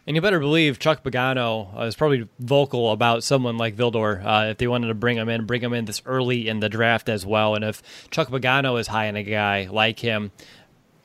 And 0.06 0.16
you 0.16 0.22
better 0.22 0.40
believe 0.40 0.78
Chuck 0.78 1.04
Pagano 1.04 1.78
uh, 1.78 1.82
is 1.82 1.94
probably 1.94 2.26
vocal 2.38 2.92
about 2.92 3.22
someone 3.22 3.58
like 3.58 3.76
Vildor 3.76 4.24
uh, 4.24 4.50
if 4.50 4.56
they 4.56 4.66
wanted 4.66 4.86
to 4.86 4.94
bring 4.94 5.18
him 5.18 5.28
in, 5.28 5.44
bring 5.44 5.60
him 5.60 5.74
in 5.74 5.84
this 5.84 6.00
early 6.06 6.48
in 6.48 6.60
the 6.60 6.70
draft 6.70 7.10
as 7.10 7.26
well. 7.26 7.54
And 7.54 7.62
if 7.62 7.82
Chuck 8.10 8.28
Pagano 8.28 8.80
is 8.80 8.86
high 8.86 9.08
on 9.08 9.16
a 9.16 9.22
guy 9.22 9.68
like 9.70 9.98
him, 9.98 10.32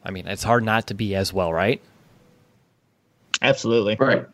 I 0.05 0.11
mean, 0.11 0.25
it's 0.25 0.43
hard 0.43 0.63
not 0.63 0.87
to 0.87 0.93
be 0.93 1.15
as 1.15 1.33
well, 1.33 1.51
right? 1.51 1.81
Absolutely. 3.41 3.97
Right. 3.99 4.25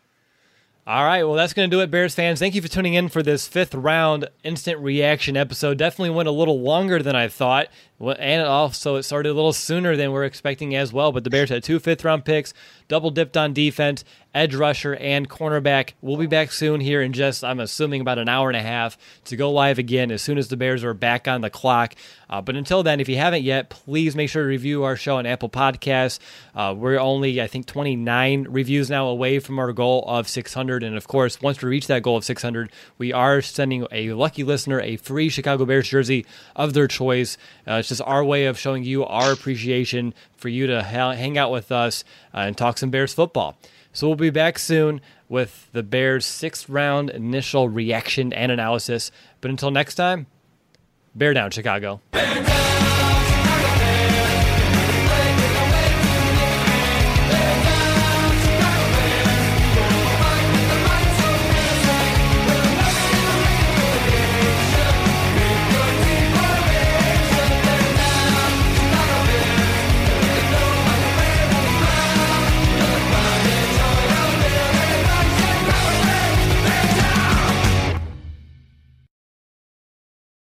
All 0.86 1.04
right, 1.04 1.24
well, 1.24 1.34
that's 1.34 1.52
going 1.52 1.70
to 1.70 1.76
do 1.76 1.82
it, 1.82 1.90
Bears 1.90 2.14
fans. 2.14 2.38
Thank 2.38 2.54
you 2.54 2.62
for 2.62 2.68
tuning 2.68 2.94
in 2.94 3.08
for 3.08 3.22
this 3.22 3.46
fifth 3.46 3.74
round 3.74 4.28
instant 4.42 4.78
reaction 4.80 5.36
episode. 5.36 5.78
Definitely 5.78 6.10
went 6.10 6.28
a 6.28 6.32
little 6.32 6.60
longer 6.60 7.02
than 7.02 7.14
I 7.14 7.28
thought, 7.28 7.68
and 8.00 8.46
also 8.46 8.96
it 8.96 9.02
started 9.02 9.30
a 9.30 9.34
little 9.34 9.52
sooner 9.52 9.96
than 9.96 10.12
we 10.12 10.18
are 10.18 10.24
expecting 10.24 10.74
as 10.74 10.92
well. 10.92 11.12
But 11.12 11.24
the 11.24 11.30
Bears 11.30 11.50
had 11.50 11.62
two 11.62 11.78
fifth 11.78 12.04
round 12.04 12.24
picks, 12.24 12.54
double 12.88 13.10
dipped 13.10 13.36
on 13.36 13.52
defense, 13.52 14.04
edge 14.34 14.54
rusher, 14.54 14.94
and 14.94 15.28
cornerback. 15.28 15.92
We'll 16.00 16.16
be 16.16 16.26
back 16.26 16.52
soon 16.52 16.80
here 16.80 17.02
in 17.02 17.12
just, 17.12 17.44
I'm 17.44 17.60
assuming, 17.60 18.00
about 18.00 18.18
an 18.18 18.28
hour 18.28 18.48
and 18.48 18.56
a 18.56 18.62
half 18.62 18.96
to 19.24 19.36
go 19.36 19.50
live 19.50 19.78
again 19.78 20.10
as 20.10 20.22
soon 20.22 20.38
as 20.38 20.48
the 20.48 20.56
Bears 20.56 20.84
are 20.84 20.94
back 20.94 21.28
on 21.28 21.40
the 21.40 21.50
clock. 21.50 21.94
Uh, 22.28 22.40
but 22.40 22.56
until 22.56 22.82
then, 22.82 23.00
if 23.00 23.08
you 23.08 23.16
haven't 23.16 23.42
yet, 23.42 23.70
please 23.70 24.14
make 24.14 24.30
sure 24.30 24.42
to 24.42 24.48
review 24.48 24.84
our 24.84 24.96
show 24.96 25.16
on 25.16 25.26
Apple 25.26 25.48
Podcasts. 25.48 26.20
Uh, 26.54 26.74
we're 26.76 26.98
only, 26.98 27.42
I 27.42 27.48
think, 27.48 27.66
29 27.66 28.46
reviews 28.48 28.88
now 28.88 29.08
away 29.08 29.40
from 29.40 29.58
our 29.58 29.72
goal 29.72 30.04
of 30.06 30.28
600. 30.28 30.82
And 30.82 30.96
of 30.96 31.08
course, 31.08 31.42
once 31.42 31.60
we 31.60 31.68
reach 31.68 31.88
that 31.88 32.02
goal 32.02 32.16
of 32.16 32.24
600, 32.24 32.70
we 32.98 33.12
are 33.12 33.42
sending 33.42 33.86
a 33.90 34.12
lucky 34.12 34.44
listener 34.44 34.80
a 34.80 34.96
free 34.96 35.28
Chicago 35.28 35.64
Bears 35.64 35.88
jersey 35.88 36.24
of 36.54 36.72
their 36.72 36.86
choice. 36.86 37.36
Uh, 37.66 37.82
just 37.90 38.02
our 38.02 38.24
way 38.24 38.46
of 38.46 38.58
showing 38.58 38.82
you 38.82 39.04
our 39.04 39.32
appreciation 39.32 40.14
for 40.36 40.48
you 40.48 40.66
to 40.66 40.82
ha- 40.82 41.12
hang 41.12 41.36
out 41.36 41.52
with 41.52 41.70
us 41.70 42.02
uh, 42.34 42.38
and 42.38 42.56
talk 42.56 42.78
some 42.78 42.90
Bears 42.90 43.12
football. 43.12 43.56
So 43.92 44.06
we'll 44.06 44.16
be 44.16 44.30
back 44.30 44.58
soon 44.58 45.00
with 45.28 45.68
the 45.72 45.82
Bears' 45.82 46.24
sixth 46.24 46.68
round 46.68 47.10
initial 47.10 47.68
reaction 47.68 48.32
and 48.32 48.50
analysis. 48.50 49.10
But 49.40 49.50
until 49.50 49.70
next 49.70 49.96
time, 49.96 50.26
bear 51.14 51.34
down, 51.34 51.50
Chicago. 51.50 52.00